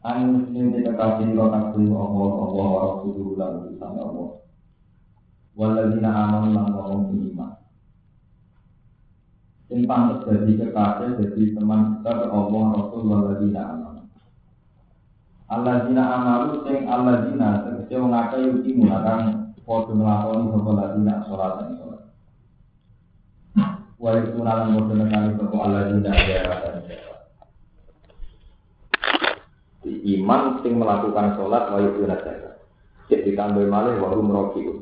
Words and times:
Anu 0.00 0.48
sing 0.48 0.72
dikasih 0.72 1.36
lo 1.36 1.52
kabeh 1.52 1.92
Allah 1.92 2.32
Allah 2.40 2.66
wa 2.72 2.80
rasuluhu 2.88 3.36
lan 3.36 3.68
utusan 3.68 4.00
Allah. 4.00 4.28
Waladina 5.52 6.08
amanu 6.08 6.56
lan 6.56 6.72
wong 6.72 7.12
iman. 7.12 7.52
Sing 9.68 9.84
pantes 9.84 10.24
dadi 10.24 10.56
kekasih 10.56 11.20
dadi 11.20 11.52
teman 11.52 12.00
kita 12.00 12.32
Allah 12.32 12.64
Rasul 12.80 13.02
waladina 13.12 13.62
amanu. 13.76 14.02
Alladzina 15.52 16.02
amanu 16.16 16.64
sing 16.64 16.88
alladzina 16.88 17.60
tegese 17.60 18.00
wong 18.00 18.16
akeh 18.16 18.40
yuki 18.40 18.80
mulakang 18.80 19.52
padha 19.68 19.92
nglakoni 19.92 20.48
sapa 20.48 20.70
ladina 20.80 21.14
salat 21.28 21.52
dan 21.60 21.70
salat. 21.76 22.02
Wa 24.00 24.16
yakuna 24.16 24.64
lan 24.64 24.68
padha 24.80 24.94
nekani 24.96 25.30
sapa 25.36 25.56
alladzina 25.60 26.10
di 26.16 27.09
iman 29.88 30.60
sing 30.60 30.76
melakukan 30.76 31.40
sholat 31.40 31.72
wa 31.72 31.78
yuna 31.80 32.20
zakat. 32.20 32.60
Cek 33.08 33.24
ditambah 33.24 33.64
malih 33.64 33.96
wa 33.96 34.12
hum 34.12 34.28
rakiun. 34.28 34.78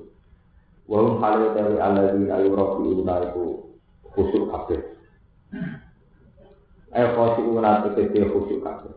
Wa 0.91 0.97
hum 1.07 1.23
halu 1.23 1.55
dari 1.55 1.79
alladzina 1.79 2.43
yurakiuna 2.43 3.15
iku 3.31 3.45
khusyuk 4.11 4.51
kabeh. 4.51 4.81
Eh 6.93 7.07
khosyiuna 7.15 7.87
tegese 7.87 8.27
khusyuk 8.27 8.61
kabeh. 8.67 8.93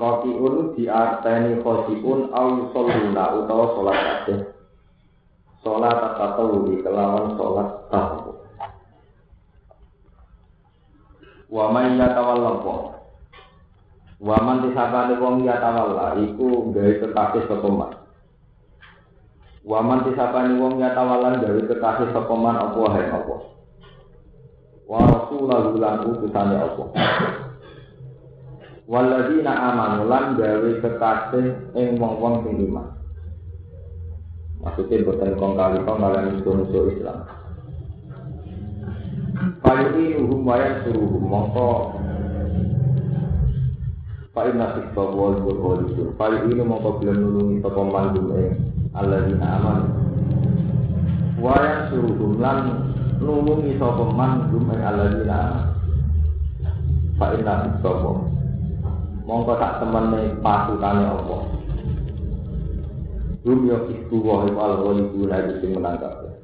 Rakiun 0.00 0.74
diarteni 0.80 1.60
khosyiun 1.60 2.32
au 2.32 2.72
sholuna 2.72 3.24
utawa 3.36 3.64
sholat 3.76 3.98
kabeh. 4.00 4.38
Sholat 5.60 5.98
di 6.64 6.74
kelawan 6.80 7.36
sholat 7.36 7.68
tahu. 7.92 8.32
Wa 11.52 11.68
may 11.68 12.00
yatawalla 12.00 12.64
Waman 14.20 14.68
disabane 14.68 15.16
wong 15.16 15.48
ya 15.48 15.56
tawalla 15.64 16.12
iku 16.20 16.68
gawe 16.76 16.92
kekasih 17.00 17.48
sapa 17.48 17.68
man. 17.72 17.92
Waman 19.64 20.04
disabane 20.04 20.60
wong 20.60 20.76
ya 20.76 20.92
tawalla 20.92 21.40
gawe 21.40 21.60
kekasih 21.64 22.12
sapa 22.12 22.34
man 22.36 22.60
apa 22.60 22.80
hae 22.92 23.08
apa. 23.08 23.36
Wa 24.84 25.00
rasulahu 25.08 25.72
lan 25.80 26.04
utusane 26.04 26.56
apa. 26.60 26.84
Walladzina 28.84 29.52
amanu 29.56 30.04
lan 30.04 30.36
gawe 30.36 30.70
kekasih 30.84 31.72
ing 31.80 31.96
wong-wong 31.96 32.44
sing 32.44 32.60
iman. 32.68 33.00
Maksudnya 34.60 35.00
bukan 35.08 35.32
kong 35.40 35.56
kali 35.56 35.80
kong 35.88 35.96
kalian 35.96 36.44
musuh 36.44 36.92
Islam. 36.92 37.24
Paling 39.64 39.96
ini 39.96 40.28
wayan 40.44 40.84
suruh 40.84 41.16
mongko 41.16 41.99
Pak 44.30 44.46
Inna 44.46 44.78
Sikta 44.78 45.02
Wal 45.10 45.42
Burkholisun 45.42 46.14
Pak 46.14 46.46
ini 46.46 46.62
kau 46.62 47.02
bilang 47.02 47.18
nulungi 47.18 47.58
Toko 47.66 47.82
mandum 47.82 48.30
eh 48.38 48.54
Allah 48.94 49.26
dina 49.26 49.46
aman. 49.58 49.78
Wayan 51.42 51.90
suruh 51.90 52.38
lan 52.38 52.58
nulungi 53.18 53.74
Toko 53.82 54.14
mandum 54.14 54.70
eh 54.70 54.78
Allah 54.86 55.18
dina 55.18 55.34
aman. 55.34 55.66
Pak 57.18 57.42
Inna 57.42 57.74
Wal 57.82 58.22
Mongko 59.26 59.52
tak 59.58 59.82
temen 59.82 60.38
pasutane 60.42 61.06
apa? 61.06 61.38
Rum 63.46 63.60
yo 63.66 63.78
iku 63.90 64.16
wa 64.26 64.46
al 64.46 64.74
ghalibuna 64.78 65.42
itu 65.42 65.52
sing 65.58 65.70
menangkap. 65.74 66.38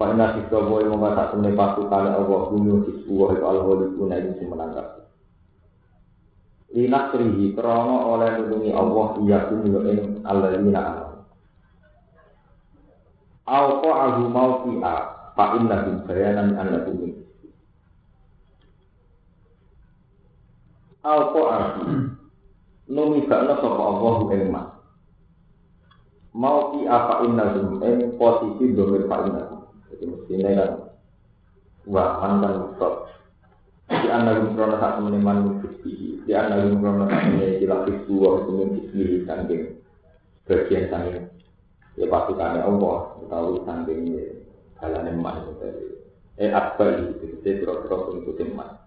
Pak 0.00 0.16
Inna 0.16 0.32
Wal 0.48 0.88
mongko 0.88 1.08
tak 1.12 1.28
temen 1.36 1.52
pasutane 1.52 2.08
apa? 2.08 2.36
Rum 2.56 2.64
yo 2.64 2.76
iku 2.88 3.12
wa 3.20 3.26
al 3.36 3.58
ghalibuna 3.68 4.16
itu 4.16 4.32
sing 4.40 4.48
linasrihi 6.76 7.56
krono 7.56 8.12
oleh 8.12 8.36
nulungi 8.36 8.70
Allah 8.76 9.06
iya 9.24 9.38
kumyo 9.48 9.80
ing 9.88 10.00
alladzina 10.28 11.08
au 13.48 13.66
qa'ahu 13.80 14.22
mawqi'a 14.28 14.94
fa 15.32 15.44
inna 15.56 15.76
bil 15.88 15.98
bayanan 16.04 16.52
annakum 16.60 17.16
au 21.00 21.20
qa'ahu 21.32 21.80
numi 22.92 23.24
bakna 23.24 23.56
sapa 23.56 23.82
Allah 23.82 24.16
ing 24.36 24.44
ma. 24.52 24.62
Mawqi'a 26.36 26.96
fa 27.08 27.14
inna 27.24 27.44
ing 27.88 28.20
posisi 28.20 28.76
domir 28.76 29.08
fa 29.08 29.24
inna 29.24 29.42
jadi 29.88 30.04
mestine 30.12 30.50
kan 30.52 30.72
wa 31.88 32.04
antan 32.20 32.76
stop 32.76 33.08
di 34.06 34.14
anak 34.14 34.54
krono 34.54 34.78
sak 34.78 35.02
temene 35.02 35.18
manung 35.18 35.58
Gusti. 35.58 36.22
Di 36.22 36.30
anak 36.30 36.78
krono 36.78 37.10
sak 37.10 37.26
temene 37.26 37.58
dilapis 37.58 37.98
dua 38.06 38.38
hukum 38.38 38.78
Gusti 38.78 39.26
saking 39.26 39.62
bagian 40.46 40.84
saking 40.86 41.26
ya 41.98 42.06
pasukane 42.06 42.62
Allah 42.62 43.18
utawi 43.18 43.58
saking 43.66 44.00
balane 44.78 45.10
man 45.18 45.42
eh 46.38 46.54
akbar 46.54 47.02
itu 47.02 47.34
itu 47.42 47.66
kira-kira 47.66 47.96
untuk 48.14 48.38
man 48.54 48.78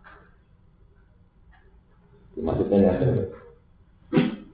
maksudnya 2.39 2.77
ya 2.87 2.93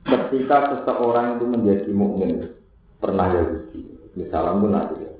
ketika 0.01 0.57
seseorang 0.73 1.37
itu 1.37 1.45
menjadi 1.45 1.91
mukmin 1.93 2.57
pernah 2.97 3.29
ya 3.29 3.41
Gusti. 3.45 3.85
Misalnya 4.17 4.57
pun 4.57 4.71
nanti 4.73 4.95
ya 4.97 5.11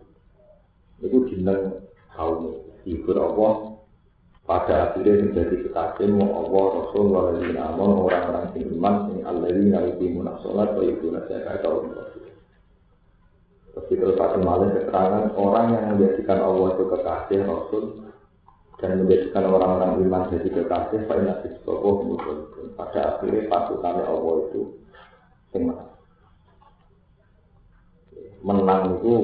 itu 1.06 1.18
jeneng 1.30 1.86
kaum 2.18 2.66
hibur 2.82 3.20
Allah 3.20 3.75
pada 4.46 4.94
akhirnya 4.94 5.26
menjadi 5.26 5.56
kekasih 5.66 6.06
mau 6.14 6.46
Allah 6.46 6.66
Rasul 6.86 7.06
waladina 7.10 7.74
amon 7.74 8.06
orang-orang 8.06 8.54
yang 8.54 8.78
iman 8.78 8.96
yang 9.18 9.26
Allah 9.26 9.48
ini 9.50 9.66
naliti 9.74 10.06
munasolat 10.14 10.70
wa 10.78 10.84
ibu 10.86 11.06
nasyakat 11.10 11.66
atau 11.66 11.90
Terus 13.76 13.92
terus 13.92 14.16
akan 14.16 14.42
malah 14.46 14.72
keterangan 14.72 15.36
orang 15.36 15.68
yang 15.76 15.86
menjadikan 15.98 16.40
Allah 16.40 16.80
itu 16.80 16.84
kekasih 16.88 17.40
Rasul 17.44 17.84
dan 18.80 19.04
menjadikan 19.04 19.44
orang-orang 19.52 19.92
iman 20.06 20.32
jadi 20.32 20.48
kekasih 20.48 21.00
Pak 21.10 21.18
Nabi 21.20 21.48
Sokoh 21.68 21.96
pada 22.80 23.20
akhirnya 23.20 23.52
pasukannya 23.52 24.04
Allah 24.08 24.34
itu 24.48 24.62
menang. 25.58 25.84
Menang 28.46 28.82
itu 28.96 29.16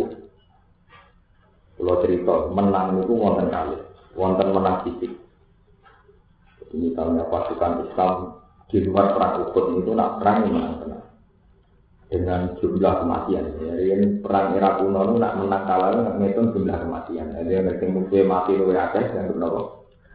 kalau 1.79 1.95
cerita 2.03 2.33
menang 2.51 2.87
itu 3.05 3.13
wonten 3.15 3.47
kali 3.47 3.90
wonten 4.15 4.51
menang 4.51 4.83
fisik. 4.87 5.11
Jadi 6.59 6.75
misalnya 6.77 7.27
pasukan 7.27 7.87
Islam 7.89 8.11
di 8.71 8.77
luar 8.87 9.15
perang 9.15 9.33
Uhud 9.43 9.83
itu 9.83 9.91
nak 9.91 10.23
perang 10.23 10.47
menang 10.47 10.75
tenang 10.79 11.05
dengan 12.11 12.41
jumlah 12.59 12.93
kematian. 13.03 13.45
Jadi 13.55 13.83
yang 13.87 14.03
perang 14.19 14.55
era 14.55 14.79
kuno 14.79 14.99
itu 15.07 15.15
nak 15.19 15.35
menang 15.39 15.63
kalah 15.63 15.89
nak 15.95 16.15
ngitung 16.19 16.51
jumlah 16.55 16.77
kematian. 16.79 17.27
Jadi 17.35 17.51
yang 17.51 17.65
ngitung 17.67 17.91
mungkin 17.95 18.27
mati 18.27 18.51
lebih 18.55 18.79
akeh 18.79 19.05
yang 19.15 19.31
berapa 19.31 19.61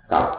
kalah. 0.09 0.35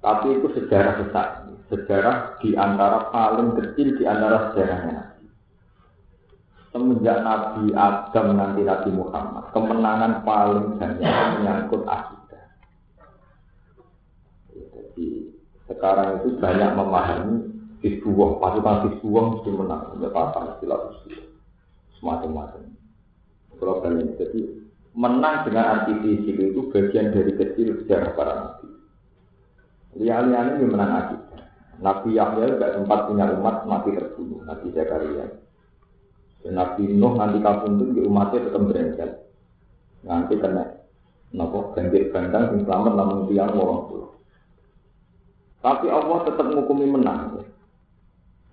Tapi 0.00 0.26
itu 0.32 0.48
sejarah 0.56 0.94
besar, 1.04 1.26
sejarah 1.68 2.40
di 2.40 2.56
antara 2.56 3.12
paling 3.12 3.52
kecil 3.52 4.00
di 4.00 4.04
antara 4.08 4.50
sejarahnya. 4.50 5.09
Semenjak 6.70 7.26
Nabi 7.26 7.74
Adam 7.74 8.26
nanti 8.38 8.62
Nabi 8.62 8.90
Muhammad, 8.94 9.50
kemenangan 9.50 10.22
paling 10.22 10.78
banyak 10.78 11.02
menyangkut 11.42 11.82
akidah. 11.82 12.44
Jadi 14.54 15.34
sekarang 15.66 16.22
itu 16.22 16.38
banyak 16.38 16.70
memahami 16.78 17.36
Hizbullah, 17.82 18.38
pasukan 18.38 18.86
Hizbullah 18.86 19.24
mesti 19.34 19.50
menang, 19.50 19.82
ya 19.98 20.08
pasang 20.14 20.46
istilah 20.54 20.80
semacam-macam. 21.98 22.62
Problem 23.58 23.92
ini, 24.06 24.14
jadi 24.14 24.40
menang 24.94 25.50
dengan 25.50 25.64
anti 25.74 25.92
fisik 26.06 26.38
itu 26.38 26.70
bagian 26.70 27.10
dari 27.10 27.32
kecil 27.34 27.82
sejarah 27.82 28.14
para 28.14 28.32
nabi. 28.38 28.68
Lihat-lihat 29.98 30.46
ini 30.54 30.64
menang 30.70 30.92
akidah. 31.02 31.42
Nabi 31.82 32.14
Yahya 32.14 32.46
tidak 32.54 32.78
sempat 32.78 33.10
punya 33.10 33.26
umat 33.34 33.66
mati 33.66 33.90
terbunuh, 33.90 34.46
Nabi 34.46 34.70
Zakaria. 34.70 35.49
Nabi 36.48 36.88
Nuh 36.96 37.12
nanti 37.20 37.38
kabundut 37.44 37.92
di 37.92 38.00
umatnya 38.00 38.48
tetap 38.48 38.62
berencana. 38.64 39.16
Nanti 40.00 40.34
kena 40.40 40.64
nopo 41.36 41.76
banjir 41.76 42.08
bandang 42.10 42.56
yang 42.56 42.64
selamat 42.64 42.92
namun 42.96 43.28
tiang 43.28 43.52
orang 43.52 43.82
tua. 43.92 44.06
Tapi 45.60 45.86
Allah 45.92 46.18
tetap 46.24 46.46
menghukumi 46.48 46.88
menang. 46.88 47.44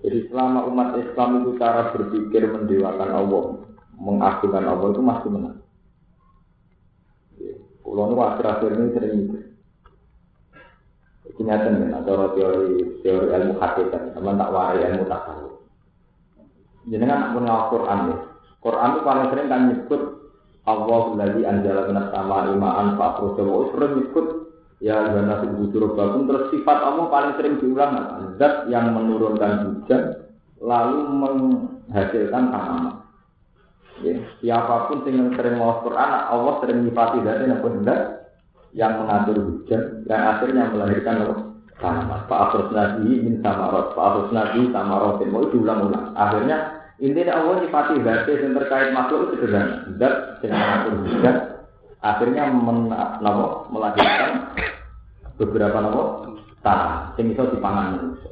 Jadi 0.03 0.27
selama 0.29 0.67
umat 0.67 0.99
Islam 0.99 1.29
itu 1.41 1.51
cara 1.55 1.89
berpikir 1.95 2.43
mendewakan 2.51 3.09
Allah, 3.15 3.43
mengagungkan 3.95 4.65
Allah 4.67 4.87
itu 4.91 5.01
masih 5.01 5.29
menang. 5.31 5.57
Pulau 7.81 8.11
nu 8.11 8.19
akhir-akhir 8.19 8.71
ini 8.75 8.87
sering 8.93 9.13
itu. 9.15 9.37
Nih, 11.37 11.93
atau 11.93 12.33
teori 12.33 12.99
teori 13.05 13.27
ilmu 13.29 13.61
hakikat, 13.61 14.17
teman 14.17 14.41
tak 14.41 14.51
warai 14.51 14.83
ilmu 14.89 15.05
tasawuf. 15.05 15.66
Jenengan 16.87 17.35
pun 17.35 17.45
Al-Quran 17.45 17.99
ya. 18.11 18.17
Quran 18.63 18.89
itu 18.95 19.01
paling 19.03 19.25
sering 19.29 19.47
kan 19.47 19.61
nyebut 19.69 20.01
Allah 20.67 21.03
lagi 21.15 21.41
anjala 21.43 21.81
benar 21.87 22.05
sama 22.11 22.51
imaan 22.51 22.95
Pak 22.95 23.11
Projo. 23.19 23.71
Sering 23.75 23.91
nyebut 24.01 24.47
Ya 24.77 24.93
karena 25.09 25.41
bujur 25.57 25.97
bakum 25.97 26.29
terus 26.29 26.53
sifat 26.53 26.85
Allah 26.85 27.09
paling 27.09 27.33
sering 27.33 27.57
diulang? 27.57 27.97
Zat 28.37 28.69
yang 28.69 28.93
menurunkan 28.93 29.81
hujan 29.81 30.21
lalu 30.61 31.01
menghasilkan 31.17 32.53
tanaman. 32.53 33.01
Ya, 34.05 34.21
siapa 34.37 34.85
pun 34.85 35.01
yang 35.09 35.33
sering 35.33 35.57
mau 35.57 35.81
Quran, 35.81 36.09
Allah 36.13 36.61
sering 36.61 36.85
nyifati 36.85 37.25
dari 37.25 37.49
yang 37.49 37.65
benar 37.65 38.29
yang 38.77 39.01
mengatur 39.01 39.41
hujan, 39.41 40.05
yang 40.05 40.21
akhirnya 40.37 40.69
melahirkan 40.69 41.25
tanaman. 41.81 42.29
Pak 42.29 42.37
Afros 42.37 42.69
Nabi 42.69 43.17
min 43.17 43.41
samarot, 43.41 43.97
Pak 43.97 44.05
Afros 44.05 44.29
Nabi 44.29 44.69
samarot, 44.69 45.17
mau 45.25 45.49
diulang-ulang. 45.49 46.13
Akhirnya 46.13 46.76
intinya 46.97 47.33
Allah 47.37 47.61
nyifati 47.61 48.01
dari 48.01 48.31
yang 48.41 48.53
terkait 48.57 48.89
makhluk 48.93 49.29
itu 49.33 49.45
sederhana. 49.45 49.77
Dan 49.97 50.13
yang 50.41 50.53
mengatur 50.57 50.93
hujan, 51.05 51.35
akhirnya 52.01 52.43
men, 52.49 52.79
melahirkan 53.69 54.31
beberapa 55.37 55.77
nabo 55.77 56.03
tanah 56.65 57.13
yang 57.17 57.25
bisa 57.33 57.49
dipangan 57.53 57.85
manusia. 57.97 58.31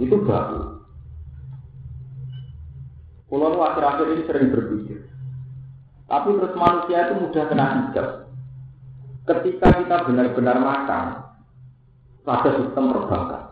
Itu 0.00 0.16
baru. 0.20 0.84
Pulau 3.32 3.58
akhir-akhir 3.64 4.06
ini 4.14 4.22
sering 4.28 4.52
berpikir. 4.52 5.10
Tapi 6.04 6.28
terus 6.36 6.54
manusia 6.54 7.08
itu 7.08 7.14
mudah 7.18 7.44
kena 7.48 7.66
hijab. 7.88 8.08
Ketika 9.24 9.68
kita 9.80 9.96
benar-benar 10.04 10.60
makan, 10.60 11.24
pada 12.24 12.50
sistem 12.56 12.92
perbankan. 12.92 13.44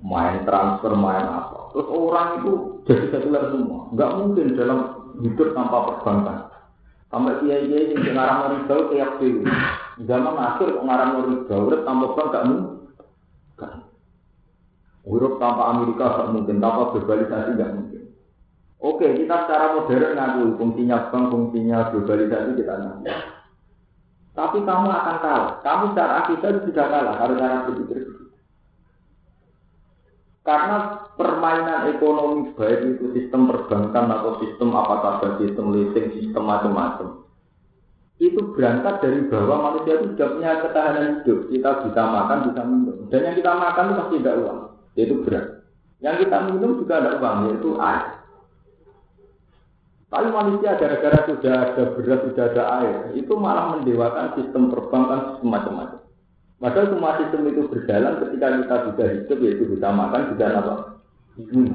Main 0.00 0.44
transfer, 0.48 0.92
main 0.96 1.24
apa. 1.28 1.55
Terus 1.76 1.92
orang 1.92 2.40
itu 2.40 2.52
jadi 2.88 3.04
sekuler 3.12 3.52
semua. 3.52 3.92
Enggak 3.92 4.10
mungkin 4.16 4.56
dalam 4.56 4.78
hidup 5.20 5.52
tanpa 5.52 5.78
perbankan. 5.92 6.48
Sampai 7.12 7.36
kiai-kiai 7.44 7.92
yang 7.92 8.16
ngarang 8.16 8.40
riba 8.56 8.76
kayak 8.88 9.20
dulu. 9.20 9.44
Zaman 10.08 10.36
akhir 10.40 10.72
kok 10.72 10.86
ngarang 10.88 11.10
riba, 11.20 11.54
urip 11.68 11.80
tanpa 11.84 12.06
bank 12.16 12.28
gak 12.32 12.46
mungkin. 12.48 12.76
Urip 15.04 15.34
tanpa 15.36 15.62
Amerika 15.76 16.04
gak 16.16 16.30
mungkin, 16.32 16.56
tanpa 16.64 16.82
globalisasi 16.96 17.50
gak 17.60 17.72
mungkin. 17.76 18.02
Oke, 18.80 19.06
kita 19.12 19.36
secara 19.44 19.76
modern 19.76 20.16
ngaku 20.16 20.42
fungsinya 20.56 21.12
bank, 21.12 21.24
fungsinya 21.28 21.78
globalisasi 21.92 22.50
kita 22.56 22.72
ngaku. 22.72 23.04
Tapi 24.32 24.58
kamu 24.64 24.88
akan 24.88 25.16
kalah. 25.20 25.52
Kamu 25.60 25.84
secara 25.92 26.12
akidah 26.24 26.50
sudah 26.56 26.86
kalah 26.88 27.14
harus 27.20 27.36
cara 27.36 27.68
berpikir 27.68 28.25
Karena 30.46 31.02
permainan 31.18 31.90
ekonomi 31.90 32.54
baik 32.54 32.94
itu 32.94 33.10
sistem 33.18 33.50
perbankan 33.50 34.06
atau 34.14 34.38
sistem 34.38 34.78
apa 34.78 34.94
saja, 35.02 35.42
sistem 35.42 35.74
leasing, 35.74 36.14
sistem 36.22 36.46
macam-macam. 36.46 37.26
Itu 38.22 38.54
berangkat 38.54 39.02
dari 39.02 39.26
bahwa 39.26 39.74
manusia 39.74 39.98
itu 39.98 40.14
sudah 40.14 40.28
punya 40.38 40.62
ketahanan 40.62 41.04
hidup. 41.20 41.50
Kita 41.50 41.70
bisa 41.82 42.02
makan, 42.06 42.38
bisa 42.46 42.62
minum. 42.62 42.96
Dan 43.10 43.20
yang 43.26 43.34
kita 43.34 43.52
makan 43.58 43.84
itu 43.90 43.94
pasti 43.98 44.14
tidak 44.22 44.36
uang, 44.38 44.58
yaitu 44.94 45.14
beras. 45.26 45.46
Yang 45.98 46.16
kita 46.24 46.36
minum 46.46 46.70
juga 46.78 46.94
ada 47.02 47.10
uang, 47.18 47.36
yaitu 47.50 47.70
air. 47.82 48.04
Tapi 50.06 50.26
manusia 50.30 50.78
gara-gara 50.78 51.18
sudah 51.26 51.54
ada 51.58 51.82
beras, 51.98 52.20
sudah 52.22 52.44
ada 52.54 52.64
air, 52.86 52.98
itu 53.18 53.32
malah 53.34 53.74
mendewakan 53.74 54.38
sistem 54.38 54.70
perbankan, 54.70 55.34
sistem 55.34 55.50
macam-macam. 55.50 56.05
Padahal 56.56 56.88
semua 56.88 57.20
sistem 57.20 57.52
itu 57.52 57.68
berjalan 57.68 58.16
ketika 58.24 58.46
kita 58.48 58.76
sudah 58.88 59.06
hidup, 59.12 59.38
yaitu 59.44 59.64
bisa 59.76 59.88
makan, 59.92 60.22
bisa 60.32 60.44
apa? 60.56 60.74
Hmm. 61.36 61.68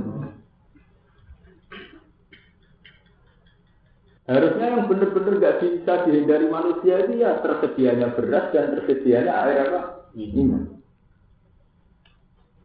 Harusnya 4.26 4.66
yang 4.74 4.88
benar-benar 4.90 5.34
nggak 5.38 5.58
bisa 5.62 5.94
dihindari 6.08 6.48
manusia 6.50 7.04
itu 7.04 7.14
ya 7.20 7.42
tersedianya 7.46 8.16
beras 8.16 8.50
dan 8.56 8.74
tersedianya 8.74 9.34
air 9.46 9.70
apa? 9.70 9.82
Minum. 10.18 10.82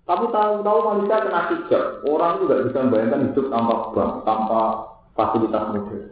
Tapi 0.07 0.25
tahu-tahu 0.31 0.79
manusia 0.87 1.19
kena 1.27 1.43
hijab. 1.51 1.85
Orang 2.07 2.39
juga 2.47 2.63
bisa 2.63 2.79
membayangkan 2.87 3.25
hidup 3.29 3.47
tanpa 3.51 3.75
bank, 3.91 4.13
tanpa 4.23 4.61
fasilitas 5.19 5.65
modern. 5.75 6.05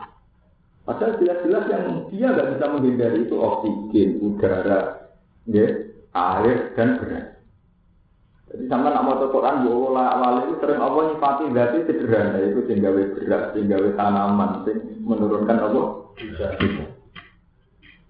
Padahal 0.84 1.16
jelas-jelas 1.16 1.64
yang 1.70 1.84
dia 2.10 2.26
nggak 2.34 2.50
bisa 2.58 2.64
menghindari 2.68 3.18
itu 3.24 3.36
oksigen, 3.38 4.08
udara, 4.20 5.08
ya, 5.48 5.66
air 6.14 6.72
dan 6.78 7.02
beras. 7.02 7.26
Jadi 8.54 8.70
sama 8.70 8.94
nak 8.94 9.02
mau 9.02 9.18
Quran, 9.18 9.66
bu 9.66 9.98
awal 9.98 10.46
itu 10.46 10.62
sering 10.62 10.78
Allah 10.78 11.10
nyifati 11.10 11.50
berarti 11.50 11.78
sederhana 11.90 12.38
itu 12.38 12.62
sehingga 12.70 12.94
beras, 12.94 13.50
sehingga 13.50 13.76
tanaman, 13.98 14.62
sing 14.62 14.78
menurunkan 15.02 15.58
Allah. 15.58 15.86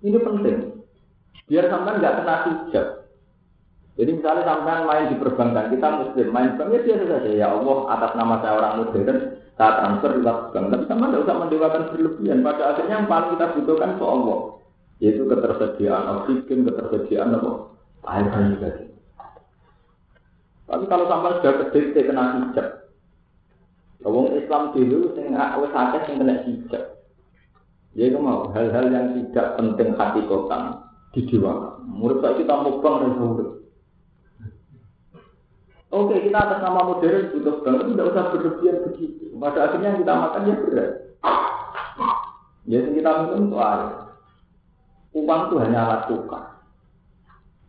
Ini 0.05 0.19
penting. 0.21 0.85
Biar 1.49 1.65
sampai 1.73 1.97
nggak 1.97 2.15
kena 2.21 2.35
hijab. 2.45 2.87
Jadi 3.95 4.11
misalnya 4.21 4.43
sampai 4.45 4.85
main 4.85 5.07
di 5.09 5.17
perbankan, 5.17 5.71
kita 5.71 5.89
muslim 6.03 6.29
main 6.35 6.59
bank 6.59 6.77
ya 6.77 6.81
biasa 6.83 7.05
saja 7.09 7.31
ya 7.31 7.47
Allah 7.55 7.79
atas 7.95 8.13
nama 8.19 8.35
saya 8.43 8.53
orang 8.59 8.75
modern, 8.85 9.19
saat 9.55 9.75
transfer 9.81 10.11
juga 10.19 10.33
bank. 10.53 10.65
Tapi 10.77 10.85
sama 10.91 11.05
tidak 11.09 11.23
usah 11.25 11.37
mendewakan 11.41 11.83
berlebihan. 11.89 12.39
Pada 12.45 12.63
akhirnya 12.75 12.95
yang 13.01 13.09
paling 13.09 13.31
kita 13.39 13.47
butuhkan 13.57 13.91
itu 13.97 14.05
Allah. 14.05 14.39
Yaitu 15.01 15.23
ketersediaan 15.25 16.05
oksigen, 16.21 16.59
ketersediaan 16.69 17.39
apa? 17.39 17.74
Air 18.05 18.27
dan 18.29 18.61
tadi. 18.61 18.85
Tapi 20.65 20.85
kalau 20.89 21.05
sampai 21.09 21.41
sudah 21.41 21.53
kedekte 21.65 22.01
kena 22.09 22.25
hijab. 22.41 22.69
Wong 24.05 24.37
Islam 24.37 24.77
dulu 24.77 25.17
sing 25.17 25.33
wis 25.33 25.73
akeh 25.73 26.01
sing 26.05 26.17
kena 26.21 26.45
hijab. 26.45 26.85
Ya 27.95 28.11
itu 28.11 28.19
mau 28.19 28.51
hal-hal 28.53 28.91
yang 28.91 29.15
tidak 29.15 29.55
penting 29.57 29.95
hati 29.95 30.21
kotan 30.27 30.83
dijiwakan. 31.15 31.87
Murid 31.87 32.21
saya 32.21 32.35
kita 32.37 32.53
mau 32.59 32.83
bang 32.83 32.97
dan 33.01 33.13
Oke, 35.95 36.19
kita 36.27 36.35
atas 36.35 36.59
nama 36.59 36.91
modern 36.91 37.31
butuh 37.31 37.63
banget, 37.63 37.95
tidak 37.95 38.09
usah 38.11 38.25
berlebihan 38.35 38.83
begitu. 38.83 39.31
Pada 39.39 39.71
akhirnya 39.71 39.95
yang 39.95 40.01
kita 40.03 40.15
makan 40.19 40.49
ya 40.51 40.55
berat. 40.59 40.91
Jadi 42.67 42.89
kita 42.99 43.11
minum 43.15 43.47
itu 43.47 43.59
air. 43.63 43.91
Uang 45.15 45.41
itu 45.47 45.55
hanya 45.63 45.79
alat 45.87 46.01
tukar. 46.11 46.54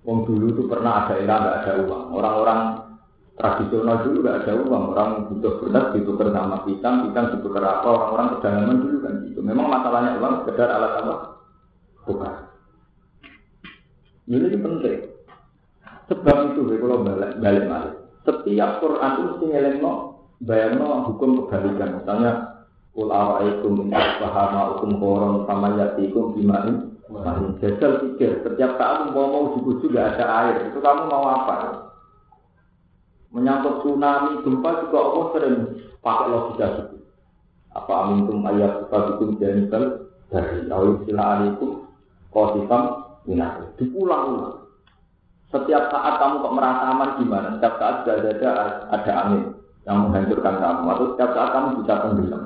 Uang 0.06 0.20
dulu 0.30 0.54
itu 0.54 0.64
pernah 0.70 1.06
ada 1.06 1.18
era 1.18 1.36
nggak 1.42 1.58
ada 1.66 1.72
uang. 1.82 2.06
Orang-orang 2.14 2.60
tradisional 3.34 4.06
dulu 4.06 4.18
nggak 4.22 4.38
ada 4.46 4.54
uang. 4.62 4.84
Orang 4.94 5.10
butuh 5.34 5.54
beras 5.66 5.86
ditukar 5.98 6.30
sama 6.30 6.62
pisang, 6.62 7.10
pisang 7.10 7.26
ditukar 7.34 7.66
apa. 7.66 7.88
Orang-orang 7.90 8.28
pedalaman 8.38 8.78
dulu 8.86 8.98
kan 9.02 9.14
gitu. 9.26 9.40
Memang 9.42 9.68
masalahnya 9.68 10.22
uang 10.22 10.34
sekedar 10.46 10.70
alat 10.70 10.94
apa? 11.02 11.16
Tukar. 12.06 12.34
Ini 14.30 14.58
penting. 14.62 15.00
Sebab 16.06 16.38
itu 16.54 16.62
kalau 16.70 17.02
balik 17.02 17.42
balik 17.42 17.66
balik. 17.66 17.96
Setiap 18.26 18.82
Quran 18.82 19.10
itu 19.10 19.22
mesti 19.26 19.46
ngelengno 19.50 19.94
bayangno 20.42 21.10
hukum 21.10 21.46
kebalikan. 21.46 22.02
Misalnya 22.02 22.32
min 22.96 23.92
asbahama 23.92 24.62
hukum 24.76 24.92
koron 25.02 25.34
sama 25.44 25.76
yatikum 25.76 26.32
bimain 26.32 26.95
Mahin 27.06 27.62
jajal 27.62 28.02
pikir, 28.02 28.42
setiap 28.42 28.82
saat 28.82 29.14
mau 29.14 29.30
mau 29.30 29.54
di 29.54 29.78
juga 29.78 30.10
ada 30.10 30.26
air, 30.26 30.74
itu 30.74 30.82
kamu 30.82 31.06
mau 31.06 31.30
apa? 31.30 31.86
Menyangkut 33.30 33.86
tsunami, 33.86 34.42
gempa 34.42 34.70
juga 34.82 34.98
Allah 35.06 35.26
sering 35.38 35.58
pakai 36.02 36.28
logika 36.34 36.66
itu. 36.82 36.98
Apa 37.76 37.94
amintum 38.08 38.42
ayat 38.48 38.90
bikum 38.90 39.38
janibal 39.38 40.08
dari 40.34 40.66
awal 40.72 41.04
sila 41.06 41.24
alikum 41.38 41.86
kosifam 42.34 43.06
minah. 43.28 43.70
Diulang-ulang. 43.78 44.66
Setiap 45.54 45.94
saat 45.94 46.14
kamu 46.18 46.42
kok 46.42 46.56
merasa 46.58 46.84
aman 46.90 47.10
gimana? 47.22 47.48
Setiap 47.60 47.74
saat 47.78 47.96
sudah 48.02 48.16
ada, 48.34 48.52
ada 48.90 49.12
angin 49.28 49.44
yang 49.86 50.10
menghancurkan 50.10 50.56
kamu. 50.58 50.84
Atau 50.90 51.06
setiap 51.14 51.32
saat 51.38 51.50
kamu 51.54 51.68
bisa 51.84 51.94
tenggelam. 52.02 52.44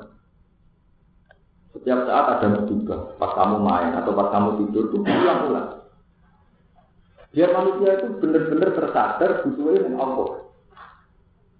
Setiap 1.80 2.00
saat 2.04 2.26
ada 2.28 2.48
musibah. 2.60 3.16
Pas 3.16 3.32
kamu 3.40 3.58
main 3.64 3.96
atau 3.96 4.12
pas 4.12 4.28
kamu 4.36 4.50
tidur 4.60 4.84
itu 4.92 4.98
ulang-ulang. 5.00 5.80
Biar 7.32 7.50
manusia 7.56 7.90
itu 7.96 8.08
benar-benar 8.20 8.70
tersadar 8.76 9.32
butuhnya 9.48 9.86
dengan 9.88 10.02
Allah. 10.04 10.30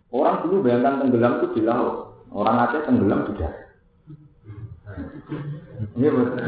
Orang 0.10 0.36
dulu 0.44 0.66
bayangkan 0.66 1.06
tenggelam 1.06 1.34
itu 1.40 1.48
di 1.56 1.62
laut. 1.64 2.20
Orang 2.36 2.58
Aceh 2.58 2.84
tenggelam 2.84 3.32
darat. 3.32 3.54
Iya 5.96 6.10
betul. 6.12 6.44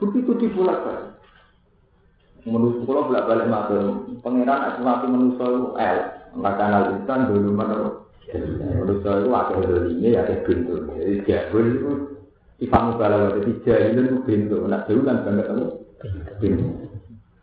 Begitu 0.00 0.30
dibulak 0.40 0.78
balik. 0.86 1.14
Menurut 2.44 2.84
kalau 2.84 3.08
bolak 3.08 3.24
balik 3.24 3.48
matur, 3.48 3.84
pangeran 4.20 4.60
aku 4.68 4.80
mati 4.84 5.06
manusia 5.08 5.48
itu 5.48 5.68
el, 5.80 5.98
maka 6.36 6.64
nal 6.68 6.84
insan 6.92 7.32
dulu 7.32 7.56
menurut 7.56 8.03
manusia 8.32 9.10
itu 9.20 9.30
ada 9.30 9.52
dulu 9.52 9.88
ini 9.92 10.16
ya 10.16 10.22
pintu, 10.44 10.74
jadi 10.96 11.14
jahul 11.28 11.64
itu 11.68 11.90
ifamu 12.64 12.96
bala 12.96 13.36
jadi 13.36 13.52
jahil 13.66 13.92
itu 14.00 14.16
pintu, 14.24 14.56
nak 14.64 14.88
jauh 14.88 15.04
kan 15.04 15.24
banget. 15.26 15.44
Kamu 15.50 15.66
pintu. 16.40 16.64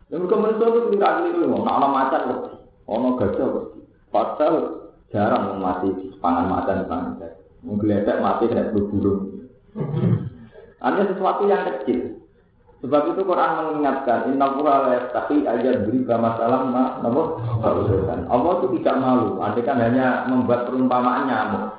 Yang 0.10 0.28
ke 0.28 0.36
manusia 0.36 0.66
itu 0.68 0.80
tidak 0.98 1.12
keliru, 1.22 1.44
nak 1.62 1.76
ada 1.78 1.88
macan 1.88 2.24
ono 2.90 3.10
gajah 3.16 3.50
padahal 4.12 4.56
jarang 5.14 5.58
mati. 5.62 5.90
Pangan 6.22 6.46
macan 6.50 6.86
pangan 6.86 7.18
gajah, 7.18 7.46
menggeledak 7.66 8.18
mati 8.22 8.44
kena 8.50 8.70
burung. 8.74 9.50
Hanya 10.82 11.10
sesuatu 11.14 11.46
yang 11.46 11.66
kecil. 11.66 12.21
Sebab 12.82 13.14
itu 13.14 13.22
Quran 13.22 13.52
mengingatkan, 13.62 14.34
Inna 14.34 14.58
Qur'an 14.58 14.90
yastahi 14.90 15.46
aja 15.46 15.86
beri 15.86 16.02
masalah 16.02 16.66
ma, 16.66 16.98
namun 17.06 17.38
Allah 18.26 18.52
itu 18.58 18.68
tidak 18.82 18.96
malu, 18.98 19.38
andai 19.38 19.62
kan 19.62 19.78
hanya 19.78 20.26
membuat 20.26 20.66
perumpamaan 20.66 21.30
nyamuk. 21.30 21.78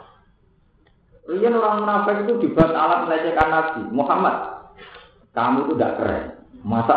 Rian 1.26 1.58
orang 1.58 1.82
munafik 1.82 2.22
itu 2.22 2.46
dibuat 2.46 2.70
alat 2.70 3.10
melecehkan 3.10 3.48
Nabi 3.50 3.82
Muhammad. 3.90 4.36
Kamu 5.34 5.66
itu 5.66 5.72
tidak 5.74 5.94
keren. 5.98 6.24
Masa 6.62 6.96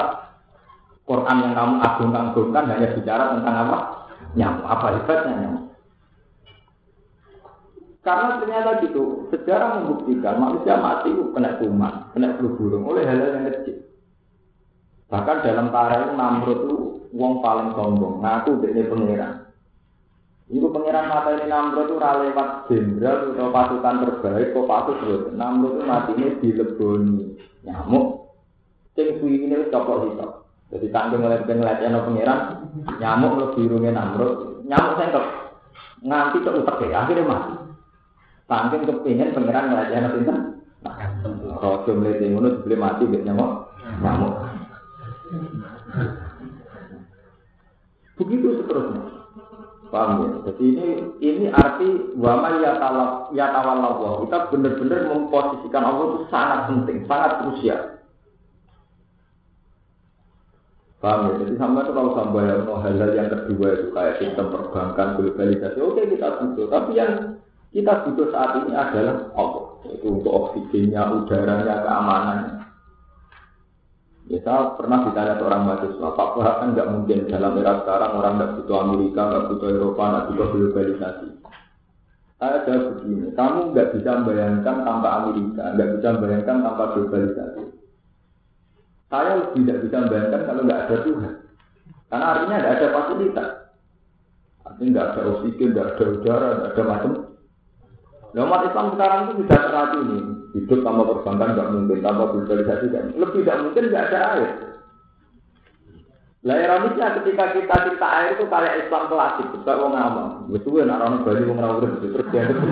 Quran 1.09 1.41
yang 1.41 1.53
kamu 1.57 1.73
agung-agungkan 1.81 2.69
hanya 2.69 2.87
bicara 2.93 3.33
tentang 3.33 3.55
apa? 3.57 3.77
Nyamuk. 4.37 4.65
Apa 4.69 4.85
hebatnya 5.01 5.33
nyamuk? 5.33 5.65
Karena 8.05 8.37
ternyata 8.37 8.85
gitu, 8.85 9.33
sejarah 9.33 9.81
membuktikan 9.81 10.37
manusia 10.37 10.77
mati 10.77 11.09
kena 11.09 11.57
kuman, 11.57 12.13
kena 12.13 12.37
flu 12.37 12.53
burung 12.53 12.85
oleh 12.85 13.01
hal-hal 13.01 13.33
yang 13.33 13.49
kecil. 13.49 13.81
Bahkan 15.05 15.37
dalam 15.45 15.69
tarikh 15.69 16.17
Namrud 16.17 16.59
itu 16.65 16.77
wong 17.13 17.39
paling 17.45 17.77
sombong, 17.77 18.25
ngaku 18.25 18.57
dia 18.65 18.89
pangeran. 18.89 19.45
Ibu 20.45 20.69
pangeran 20.69 21.09
mata 21.09 21.29
ini 21.33 21.45
Namrud 21.49 21.89
itu 21.89 21.95
lewat 21.97 22.49
jenderal 22.69 23.33
atau 23.33 23.49
pasukan 23.49 23.95
terbaik, 24.05 24.53
kok 24.53 24.69
pasukan 24.69 24.97
terus. 25.01 25.21
Namrud 25.33 25.77
itu 25.77 25.83
mati 25.85 26.11
ini 26.17 26.37
dileboni 26.41 27.25
nyamuk. 27.65 28.05
Sing 28.93 29.17
suwi 29.17 29.45
ini 29.45 29.69
copot 29.73 30.05
hitam. 30.05 30.45
Jadi 30.69 30.89
tanggung 30.89 31.25
oleh 31.25 31.41
pengelatihan 31.45 31.97
pangeran, 31.97 32.39
nyamuk 33.01 33.33
lebih 33.41 33.73
rumit 33.73 33.93
Namrud. 33.93 34.65
Nyamuk 34.65 34.93
sengkep 35.01 35.25
nganti 36.05 36.37
ke 36.45 36.49
utak 36.53 36.81
ya, 36.85 37.05
akhirnya 37.05 37.25
mati. 37.25 37.53
Tanggung 38.45 38.85
kepingin 38.85 39.33
pangeran 39.33 39.69
ngelatihan 39.73 40.13
pinter. 40.13 40.37
Kalau 41.57 41.81
cuma 41.89 42.05
lihat 42.05 42.21
ngono 42.21 42.61
sebelum 42.61 42.77
mati 42.77 43.09
biar 43.09 43.25
nyamuk, 43.25 43.49
nyamuk. 44.05 44.44
Begitu 48.15 48.63
seterusnya. 48.63 49.27
Paham 49.91 50.11
ya? 50.23 50.29
Jadi 50.49 50.63
ini 50.75 50.87
ini 51.21 51.45
arti 51.51 51.87
wama 52.17 52.63
ya 52.63 52.79
tawallah. 52.81 54.23
Kita 54.25 54.37
benar-benar 54.49 55.01
memposisikan 55.11 55.83
Allah 55.83 56.05
itu 56.09 56.19
sangat 56.31 56.59
penting, 56.71 56.97
sangat 57.05 57.31
krusial. 57.43 57.81
Paham 61.03 61.19
ya? 61.29 61.33
Jadi 61.45 61.53
sama 61.59 61.85
itu 61.85 61.91
kalau 61.93 62.11
sampai 62.17 62.49
yang 62.49 62.65
hal-hal 62.65 63.11
yang 63.13 63.29
kedua 63.29 63.67
itu 63.77 63.87
kayak 63.93 64.17
sistem 64.17 64.45
perbankan, 64.49 65.07
globalisasi, 65.21 65.79
oke 65.83 66.01
kita 66.01 66.27
butuh. 66.41 66.65
Tapi 66.71 66.91
yang 66.97 67.11
kita 67.75 67.93
butuh 68.07 68.27
saat 68.31 68.51
ini 68.63 68.73
adalah 68.73 69.15
Allah. 69.37 69.65
Itu 69.85 70.17
untuk 70.17 70.33
oksigennya, 70.33 71.13
udaranya, 71.13 71.85
keamanannya. 71.85 72.54
Ya 74.25 74.41
pernah 74.73 75.05
ditanya 75.05 75.37
seorang 75.37 75.69
mahasiswa, 75.69 76.17
Pak 76.17 76.33
Wahab 76.33 76.55
kan 76.57 76.69
nggak 76.73 76.89
mungkin 76.89 77.29
dalam 77.29 77.61
era 77.61 77.77
sekarang 77.85 78.17
orang 78.17 78.33
nggak 78.41 78.53
butuh 78.57 78.77
Amerika, 78.81 79.21
nggak 79.21 79.45
butuh 79.53 79.69
Eropa, 79.69 80.03
nggak 80.09 80.25
butuh 80.33 80.47
globalisasi. 80.49 81.27
Saya 82.41 82.57
jawab 82.65 82.83
begini, 82.97 83.31
kamu 83.37 83.59
nggak 83.71 83.89
bisa 83.93 84.09
membayangkan 84.17 84.75
tanpa 84.81 85.09
Amerika, 85.21 85.63
nggak 85.77 85.89
bisa 85.93 86.07
membayangkan 86.17 86.57
tanpa 86.65 86.83
globalisasi. 86.97 87.63
Saya 89.13 89.31
lebih 89.37 89.61
tidak 89.61 89.77
bisa 89.85 89.97
membayangkan 90.01 90.41
kalau 90.49 90.61
nggak 90.65 90.81
ada 90.89 90.95
Tuhan. 91.05 91.33
Karena 92.09 92.25
artinya 92.25 92.55
nggak 92.57 92.73
ada 92.73 92.87
fasilitas. 92.97 93.49
Artinya 94.65 94.89
nggak 94.89 95.05
ada 95.05 95.21
oksigen, 95.29 95.69
nggak 95.69 95.87
ada 95.93 96.03
udara, 96.09 96.49
nggak 96.57 96.71
ada 96.73 96.83
macam. 96.89 97.11
Nah, 98.35 98.61
Islam 98.67 98.87
sekarang 98.91 99.19
itu 99.21 99.33
sudah 99.45 99.59
teracuni. 99.63 100.19
Hidup 100.55 100.87
tanpa 100.87 101.03
perbankan 101.03 101.51
nggak 101.51 101.71
mungkin, 101.75 101.99
tanpa 101.99 102.31
globalisasi 102.31 102.87
kan. 102.95 103.11
Lebih 103.19 103.43
tidak 103.43 103.59
mungkin 103.59 103.83
nggak 103.91 104.05
ada 104.07 104.19
air. 104.39 104.51
Lah 106.45 106.61
ironisnya 106.61 107.17
ketika 107.19 107.57
kita 107.57 107.75
cerita 107.89 108.07
air 108.07 108.37
itu 108.37 108.45
kayak 108.45 108.85
Islam 108.85 109.09
klasik, 109.09 109.49
kita 109.49 109.81
mau 109.81 109.89
ngomong, 109.89 110.53
betul 110.53 110.77
kan 110.77 110.93
orang 110.93 111.25
Bali 111.25 111.41
mau 111.41 111.57
ngomong 111.57 112.05
terus 112.05 112.29
dia 112.29 112.45
itu 112.45 112.65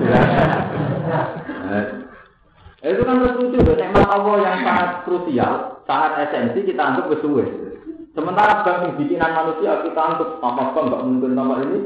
itu 2.83 3.01
kan 3.01 3.15
lucu, 3.17 3.57
nikmat 3.57 4.07
Allah 4.13 4.35
yang 4.45 4.57
sangat 4.61 4.89
krusial, 5.09 5.81
sangat 5.89 6.29
esensi 6.29 6.69
kita 6.69 6.83
anggap 6.85 7.09
betul. 7.09 7.41
Sementara 8.13 8.61
bagi 8.61 8.93
bikinan 9.01 9.33
manusia 9.33 9.81
kita 9.81 10.01
anggap 10.05 10.29
tanpa 10.37 10.69
apa 10.69 10.79
nggak 10.85 11.03
mungkin 11.09 11.33
tanpa 11.33 11.55
ini, 11.65 11.79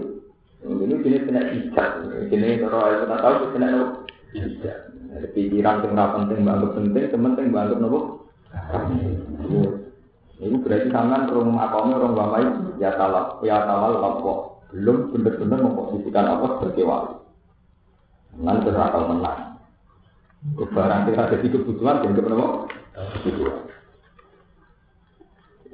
ini 0.68 0.96
jenis 1.08 1.24
kena 1.24 1.42
hijab, 1.56 1.90
jenis 2.28 2.68
kalau 2.68 3.00
kita 3.00 3.16
tahu 3.16 3.36
kena 3.56 3.68
hijab. 4.36 4.78
Ada 5.18 5.28
pikiran 5.34 5.82
yang 5.82 5.92
nggak 5.98 6.14
penting, 6.14 6.40
banget 6.46 6.70
penting, 6.78 7.04
penting 7.10 7.48
banget 7.50 7.78
nopo. 7.82 8.30
Ini 10.38 10.56
berarti 10.62 10.88
tangan 10.94 11.34
orang 11.34 11.50
makamnya 11.50 11.98
orang 11.98 12.14
bamai 12.14 12.46
ya 12.78 12.94
talak 12.94 13.42
ya 13.42 13.66
talal 13.66 13.98
lapor 13.98 14.62
belum 14.70 15.10
benar-benar 15.10 15.60
memposisikan 15.66 16.30
apa 16.30 16.46
sebagai 16.62 16.86
wali. 16.86 17.14
Nanti 18.38 18.70
akal 18.70 19.04
menang. 19.10 19.58
Barang 20.54 21.10
kita 21.10 21.22
ada 21.26 21.38
di 21.42 21.50
kebutuhan 21.50 22.06
dan 22.06 22.14
kepentingan 22.14 22.70
kebutuhan. 23.18 23.58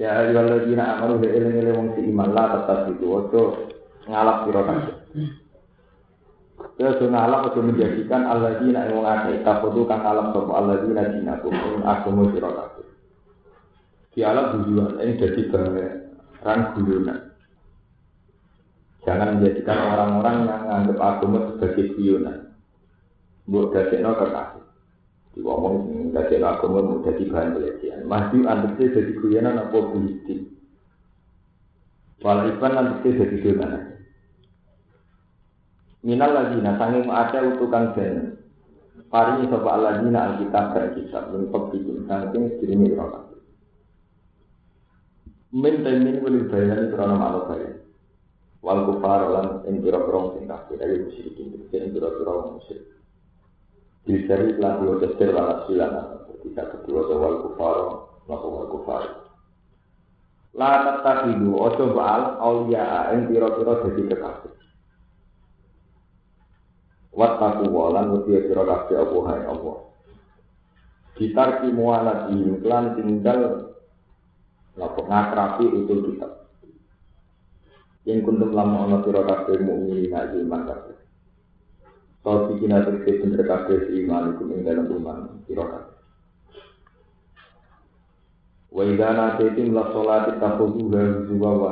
Ya 0.00 0.32
kalau 0.32 0.64
dina 0.64 0.98
amalu 0.98 1.22
de 1.22 1.28
eling 1.28 1.54
eling 1.60 1.76
wong 1.76 1.88
si 1.94 2.00
iman 2.10 2.32
lah 2.32 2.46
tetap 2.56 2.90
itu 2.90 3.04
waktu 3.06 3.42
ngalap 4.10 4.48
sira 4.48 4.62
Ya 6.74 6.90
alam 6.90 7.54
itu 7.54 7.60
menjadikan 7.62 8.26
Allah 8.26 8.58
di 8.58 8.74
nak 8.74 8.90
wong 8.90 9.06
akeh 9.06 9.46
kang 9.46 10.02
alam 10.02 10.34
sapa 10.34 10.52
Allah 10.58 10.82
di 10.82 10.90
nak 10.90 11.06
dinaku 11.14 11.54
ing 11.54 11.86
agama 11.86 12.26
sira 12.34 12.50
kabeh. 12.50 12.86
Di 14.10 14.20
alam 14.26 14.58
tujuan 14.58 14.98
ini 14.98 15.14
jadi 15.22 15.40
barang 15.54 16.60
guyonan. 16.74 17.18
Jangan 19.06 19.38
menjadikan 19.38 19.78
orang-orang 19.94 20.36
yang 20.48 20.60
menganggap 20.66 20.98
agama 20.98 21.38
sebagai 21.54 21.94
guyonan. 21.94 22.38
Mbok 23.46 23.70
dadekno 23.70 24.10
kekasih. 24.18 24.64
Diomong 25.38 25.76
dadekno 26.10 26.46
agama 26.50 26.78
mau 26.82 27.02
jadi 27.06 27.22
bahan 27.30 27.54
pelecehan. 27.54 28.02
Masih 28.10 28.40
antese 28.50 28.84
jadi 28.98 29.12
guyonan 29.14 29.62
apa 29.62 29.78
politik. 29.78 30.50
Walau 32.18 32.50
iban 32.50 32.74
antese 32.74 33.14
jadi 33.14 33.36
guyonan. 33.38 33.93
Minal 36.04 36.36
ladina 36.36 36.76
sanging 36.76 37.08
ada 37.08 37.40
utukan 37.48 37.96
den. 37.96 38.36
Paringi 39.08 39.48
sapa 39.48 39.68
aladina 39.72 40.36
alkitab 40.36 40.76
dan 40.76 40.92
kitab 41.00 41.32
min 41.32 41.48
sanging 42.04 42.44
sedurunge 42.60 42.92
ira 42.92 43.06
kabeh. 43.08 43.40
Min 45.54 45.80
temin 45.80 46.20
wali 46.20 46.44
bayan 46.52 46.92
krana 46.92 47.16
malu 47.16 47.48
bayan. 47.48 47.80
Wal 48.60 48.84
kufar 48.84 49.32
lan 49.32 49.48
ing 49.64 49.80
pira-pira 49.80 50.36
sing 50.36 50.44
kafir 50.44 50.76
dari 50.76 51.08
musyrikin 51.08 51.68
sing 51.72 51.92
pira-pira 51.96 52.52
musyrik. 52.52 52.84
Disari 54.04 54.60
lan 54.60 54.84
dua 54.84 55.00
tesir 55.00 55.32
lan 55.32 55.64
silana 55.64 56.26
ketika 56.28 56.68
kedua 56.68 57.00
wal 57.16 57.36
kufar 57.48 57.76
lan 58.28 58.40
wal 58.44 58.68
kufar. 58.76 59.02
La 60.52 60.84
tatahidu 60.84 61.56
ojo 61.56 61.96
baal 61.96 62.36
aulia 62.44 63.08
ing 63.16 63.32
pira-pira 63.32 63.88
dadi 63.88 64.02
kekasih. 64.04 64.63
Wattaku 67.14 67.70
walan 67.70 68.10
wedi 68.10 68.50
sira 68.50 68.66
kabeh 68.66 68.98
apa 68.98 69.16
hae 69.30 69.42
Allah. 69.46 69.76
Ditarki 71.14 71.70
mualat 71.70 72.26
lan 72.66 72.84
tinggal 72.98 73.70
lapo 74.74 75.00
ngakrapi 75.06 75.64
itu 75.70 75.94
kita. 76.10 76.28
Yang 78.02 78.18
kuntum 78.26 78.50
lama 78.50 78.90
ana 78.90 78.98
sira 79.06 79.22
kabeh 79.22 79.62
mukmin 79.62 80.10
nek 80.10 80.34
iman 80.42 80.62
kabeh. 80.66 80.96
Kau 82.26 82.50
bikin 82.50 82.74
ada 82.74 82.90
bener 82.90 83.42
kabeh 83.46 83.76
si 83.86 84.02
iman 84.02 84.34
itu 84.34 84.42
ing 84.50 84.60
dalam 84.66 84.90
iman 84.90 85.18
sira 85.46 85.64
kabeh. 85.70 85.94
Wa 88.74 88.82
idza 88.90 89.08
natitum 89.14 89.70
la 89.70 89.86
sholati 89.94 90.34
takhudhuha 90.42 91.30
zuwa 91.30 91.50
wa 91.62 91.70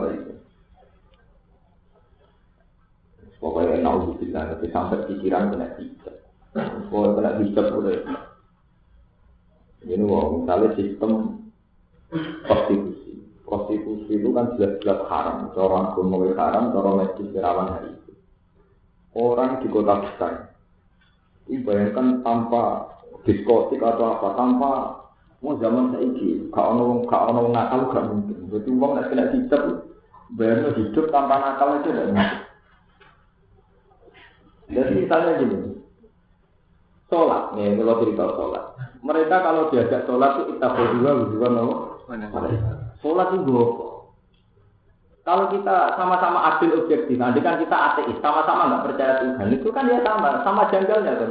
Pokoknya 3.42 3.82
naudzubillah, 3.82 4.54
tapi 4.54 4.70
sampai 4.70 5.02
pikiran 5.10 5.50
kena 5.50 5.74
hijab. 5.74 6.14
Pokoknya 6.86 7.10
kena 7.18 7.30
hijab 7.42 7.66
boleh. 7.74 7.98
Ini 9.82 10.04
wah, 10.06 10.30
misalnya 10.38 10.78
sistem 10.78 11.10
prostitusi. 12.46 13.18
Prostitusi 13.42 14.14
itu 14.14 14.30
kan 14.30 14.54
jelas-jelas 14.54 15.10
haram. 15.10 15.50
Orang 15.58 15.90
agama 15.90 16.22
haram, 16.38 16.70
orang 16.70 16.94
medis 17.02 17.34
rawan 17.34 17.68
hari 17.74 17.90
itu. 17.90 18.12
Orang 19.18 19.58
di 19.58 19.66
kota 19.74 20.06
besar, 20.06 20.32
ini 21.50 21.66
bayangkan 21.66 22.22
tanpa 22.22 22.94
diskotik 23.26 23.82
atau 23.82 24.16
apa, 24.16 24.38
tanpa 24.38 24.70
mau 25.42 25.58
zaman 25.58 25.98
saiki, 25.98 26.46
kau 26.54 26.78
ono 26.78 27.02
kau 27.10 27.26
ono 27.26 27.50
nakal 27.50 27.90
gak 27.90 28.06
mungkin. 28.06 28.38
Jadi 28.54 28.70
uang 28.70 28.92
nak 28.94 29.10
kena 29.10 29.34
hijab, 29.34 29.62
bayangnya 30.38 30.70
hidup 30.78 31.10
tanpa 31.10 31.34
nakal 31.42 31.74
aja 31.74 31.90
tidak 31.90 32.06
mungkin. 32.14 32.51
Jadi 34.72 35.04
misalnya 35.04 35.32
gini, 35.36 35.56
sholat, 37.12 37.52
nih 37.52 37.76
kalau 37.76 38.00
cerita 38.00 38.24
sholat. 38.32 38.64
Mereka 39.04 39.36
kalau 39.44 39.68
diajak 39.68 40.08
sholat 40.08 40.30
itu 40.40 40.56
kita 40.56 40.66
berdua 40.72 41.10
berdua 41.26 41.48
nopo 41.52 41.76
Sholat 43.02 43.28
itu 43.34 43.46
gue 43.46 43.66
Kalau 45.22 45.46
kita 45.54 45.94
sama-sama 45.94 46.50
adil 46.50 46.82
objektif, 46.82 47.14
nanti 47.14 47.38
kan 47.38 47.54
kita 47.62 47.76
ateis, 47.78 48.18
sama-sama 48.18 48.66
nggak 48.66 48.84
percaya 48.90 49.14
Tuhan, 49.22 49.54
itu 49.54 49.70
kan 49.70 49.86
ya 49.86 50.02
sama, 50.02 50.42
sama 50.42 50.66
janggalnya 50.66 51.14
kan. 51.14 51.30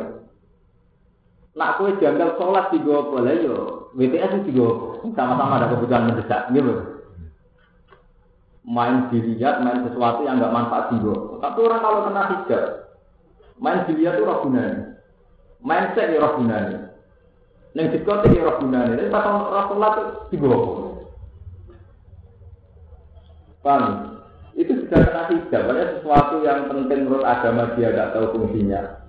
Nak 1.59 1.75
kue 1.75 1.91
janggal 1.99 2.39
sholat 2.39 2.71
di 2.71 2.79
gue 2.79 2.95
boleh 2.95 3.35
yo, 3.43 3.91
WTS 3.91 4.47
di 4.47 4.55
gue 4.55 4.71
sama-sama 5.11 5.59
ada 5.59 5.75
kebutuhan 5.75 6.07
mendesak, 6.07 6.47
gitu. 6.55 7.03
Main 8.63 9.11
dilihat, 9.11 9.59
main 9.59 9.83
sesuatu 9.83 10.23
yang 10.23 10.39
nggak 10.39 10.55
manfaat 10.55 10.95
di 10.95 11.03
gue. 11.03 11.43
Tapi 11.43 11.59
orang 11.59 11.81
kalau 11.83 11.99
kena 12.07 12.23
hijab, 12.31 12.63
main 13.61 13.85
dilihat 13.85 14.17
itu 14.17 14.25
roh 14.25 14.41
gunanya, 14.41 14.97
main 15.61 15.93
set 15.93 16.09
ya 16.09 16.17
roh 16.17 16.41
gunanya. 16.41 16.91
Neng 17.77 17.93
diskotik 17.93 18.33
ya 18.33 18.43
roh 18.43 18.57
gunanya, 18.57 18.97
tapi 18.97 19.13
pas 19.13 19.25
roh 19.29 19.65
sholat 19.69 19.93
itu 19.93 20.05
di 20.33 20.35
gue 20.41 20.57
Paham? 23.61 24.17
Itu 24.57 24.73
sudah 24.73 24.99
kena 25.05 25.23
hijab, 25.29 25.61
banyak 25.69 25.89
sesuatu 26.01 26.41
yang 26.41 26.65
penting 26.65 27.05
menurut 27.05 27.23
agama 27.23 27.77
dia 27.77 27.93
tidak 27.93 28.17
tahu 28.17 28.25
fungsinya. 28.35 29.05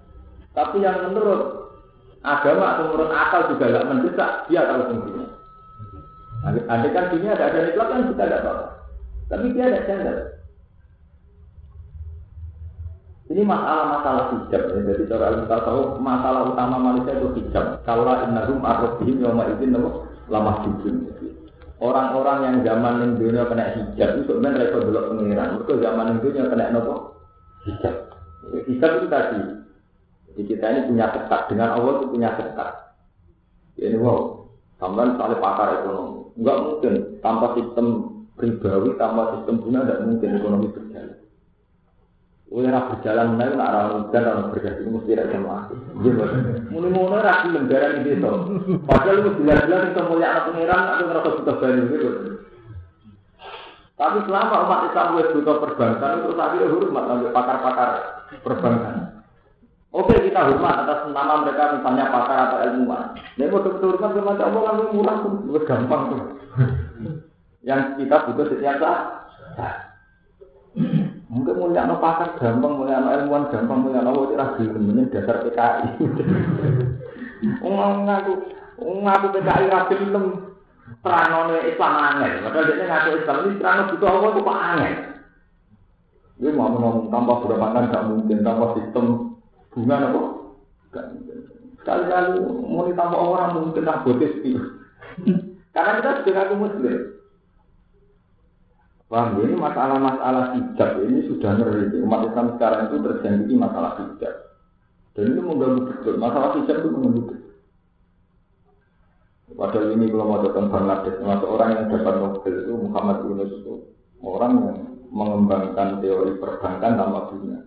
Tapi 0.52 0.84
yang 0.84 1.08
menurut 1.08 1.72
agama 2.20 2.76
atau 2.76 2.92
menurut 2.92 3.10
akal 3.10 3.40
juga 3.50 3.64
tidak 3.72 3.88
mendesak, 3.88 4.30
dia 4.52 4.68
tahu 4.68 4.82
fungsinya. 4.92 5.26
Andai 6.42 6.90
kan 6.90 7.10
dunia 7.10 7.38
ada 7.38 7.48
ada 7.48 7.58
nikmat 7.70 7.86
kan 7.88 8.00
kita 8.12 8.24
tidak 8.28 8.42
tahu. 8.44 8.60
Tapi 9.32 9.46
dia 9.56 9.64
ada 9.70 9.80
sadar. 9.88 10.16
Ini 13.30 13.42
masalah-masalah 13.46 14.24
hijab. 14.34 14.62
Ya. 14.66 14.80
Jadi 14.82 15.02
cara 15.06 15.24
al 15.30 15.46
tahu 15.46 15.80
masalah 16.02 16.50
utama 16.50 16.76
manusia 16.82 17.14
itu 17.14 17.28
hijab. 17.38 17.78
Kalau 17.86 18.18
innahum 18.26 18.58
arrobihim 18.66 19.22
yawma 19.22 19.46
izin 19.54 19.78
lama 20.26 20.52
hijab. 20.66 20.96
Orang-orang 21.82 22.38
yang 22.46 22.56
zaman 22.62 22.94
yang 23.02 23.12
dunia 23.18 23.42
kena 23.46 23.74
hijab 23.78 24.08
itu 24.18 24.22
sebenarnya 24.30 24.58
mereka 24.58 24.86
dulu 24.86 25.00
pengiran. 25.14 25.48
Mereka 25.58 25.72
zaman 25.82 26.04
yang 26.10 26.18
dunia 26.22 26.42
kena 26.50 26.64
nopo 26.74 26.94
hijab. 27.66 27.94
Hijab 28.66 28.90
itu 28.98 29.06
tadi. 29.06 29.40
Jadi 30.32 30.42
kita 30.48 30.64
ini 30.72 30.80
punya 30.88 31.06
ketat 31.12 31.42
dengan 31.52 31.68
Allah 31.78 31.92
itu 32.00 32.06
punya 32.08 32.30
ketat. 32.34 32.72
Ya, 33.78 33.86
ini 33.92 33.98
wow. 34.00 34.48
Sampai 34.82 35.14
soal 35.14 35.38
pakar 35.38 35.68
ekonomi. 35.78 36.34
Enggak 36.42 36.58
mungkin 36.58 36.92
tanpa 37.22 37.46
sistem 37.54 37.86
ribawi, 38.34 38.90
tanpa 38.98 39.22
sistem 39.38 39.62
bunga 39.62 39.86
tidak 39.86 40.02
mungkin 40.08 40.30
ekonomi 40.42 40.66
berjalan. 40.74 41.21
Ora 42.52 42.84
berjalan 42.84 43.32
menawi 43.32 43.56
nek 43.56 43.64
ora 43.64 43.80
hujan 43.96 44.28
ora 44.28 44.42
berjalan 44.52 44.92
mesti 44.92 45.16
ra 45.16 45.38
mati. 45.40 45.74
Nggih, 45.96 46.12
Bos. 46.20 46.32
Muni-muni 46.68 47.16
ra 47.24 47.48
gelem 47.48 47.64
barang 47.64 47.94
iki 48.04 48.20
to. 48.20 48.32
Padahal 48.84 49.24
wis 49.24 49.36
jelas-jelas 49.40 49.88
iso 49.88 50.02
mulyakno 50.04 50.40
pangeran 50.52 50.84
aku 50.84 51.02
ngerasa 51.08 51.28
butuh 51.40 51.56
banyu 51.56 51.82
gitu. 51.88 52.08
Tapi 53.96 54.18
selama 54.28 54.56
umat 54.68 54.80
Islam 54.92 55.16
wis 55.16 55.32
butuh 55.32 55.56
perbankan 55.64 56.20
itu 56.20 56.32
tadi 56.36 56.56
hormat 56.68 57.04
sampai 57.08 57.32
pakar-pakar 57.32 57.90
perbankan. 58.44 58.96
Oke 59.96 60.14
kita 60.20 60.40
hormat 60.44 60.84
atas 60.84 61.08
nama 61.08 61.34
mereka 61.40 61.80
misalnya 61.80 62.12
pakar 62.12 62.38
atau 62.52 62.58
ilmuwan. 62.68 63.16
Nek 63.40 63.48
mau 63.48 63.64
betul 63.64 63.96
hormat 63.96 64.12
sama 64.12 64.36
Allah 64.36 64.60
kan 64.76 64.92
murah 64.92 65.16
tuh, 65.24 65.60
gampang 65.64 66.02
tuh. 66.12 66.20
Yang 67.64 67.80
kita 67.96 68.16
butuh 68.28 68.44
setiap 68.52 68.76
saat. 68.76 69.72
Mungkin 71.32 71.56
mulia 71.56 71.88
no 71.88 71.96
pakar 71.96 72.36
gampang, 72.36 72.76
mulia 72.76 73.00
no 73.00 73.08
ilmuwan 73.08 73.48
gampang, 73.48 73.80
mulia 73.80 74.04
no 74.04 74.12
wajib 74.12 74.36
ragu, 74.36 74.68
kemudian 74.68 75.08
dasar 75.08 75.40
PKI. 75.40 75.88
Ngomong 77.64 78.04
ngaku, 78.06 78.32
ngaku 79.00 79.26
PKI 79.40 79.64
ragu 79.72 79.94
film 79.96 80.24
terang 81.00 81.48
Islam 81.64 81.94
aneh. 81.96 82.44
Padahal 82.44 82.68
dia 82.68 82.84
ngaku 82.84 83.08
Islam 83.16 83.36
ini 83.48 83.54
terang 83.56 83.88
butuh 83.88 84.08
apa 84.12 84.26
itu 84.28 84.42
pak 84.44 84.60
aneh. 84.60 84.92
Dia 86.36 86.50
mau 86.52 86.68
ngomong 86.68 87.08
tanpa 87.08 87.32
berbankan 87.40 87.88
gak 87.88 88.06
mungkin, 88.12 88.44
tanpa 88.44 88.76
sistem 88.76 89.04
bunga 89.72 89.96
apa? 90.04 90.22
Gak 90.92 91.06
mungkin. 91.16 91.38
Sekali-kali 91.80 92.44
mau 92.44 92.84
ditambah 92.84 93.20
orang 93.20 93.56
mungkin 93.56 93.88
tak 93.88 94.04
botis 94.04 94.36
Karena 95.74 95.96
kita 95.96 96.10
sudah 96.20 96.32
ngaku 96.44 96.54
muslim. 96.60 97.11
Paham? 99.12 99.44
Ini 99.44 99.60
masalah-masalah 99.60 100.56
hijab 100.56 101.04
ini 101.04 101.28
sudah 101.28 101.52
ngeri. 101.60 102.00
Umat 102.00 102.32
Islam 102.32 102.56
sekarang 102.56 102.88
itu 102.88 102.96
terjadi 103.04 103.52
masalah 103.60 103.92
hijab. 104.00 104.34
Dan 105.12 105.36
itu 105.36 105.40
mengganggu 105.44 105.80
betul. 105.84 106.16
Masalah 106.16 106.56
hijab 106.56 106.80
itu 106.80 106.88
mengganggu 106.88 107.22
betul. 107.28 107.52
Padahal 109.52 109.92
ini 109.92 110.08
belum 110.08 110.32
ada 110.32 110.48
Bangladesh, 110.48 111.16
termasuk 111.20 111.44
orang 111.44 111.70
yang 111.76 111.84
dapat 111.92 112.14
Nobel 112.24 112.54
itu 112.56 112.72
Muhammad 112.72 113.16
Yunus 113.28 113.52
itu 113.52 113.74
orang 114.24 114.52
yang 114.56 114.76
mengembangkan 115.12 116.00
teori 116.00 116.40
perbankan 116.40 116.96
tanpa 116.96 117.20
bunga 117.28 117.58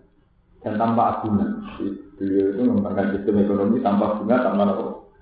dan 0.65 0.73
tanpa 0.81 1.01
agunan. 1.21 1.61
Beliau 2.17 2.57
itu 2.57 2.61
mengembangkan 2.65 3.13
sistem 3.13 3.37
ekonomi 3.37 3.85
tanpa 3.85 4.17
bunga, 4.17 4.35
tanpa 4.41 4.63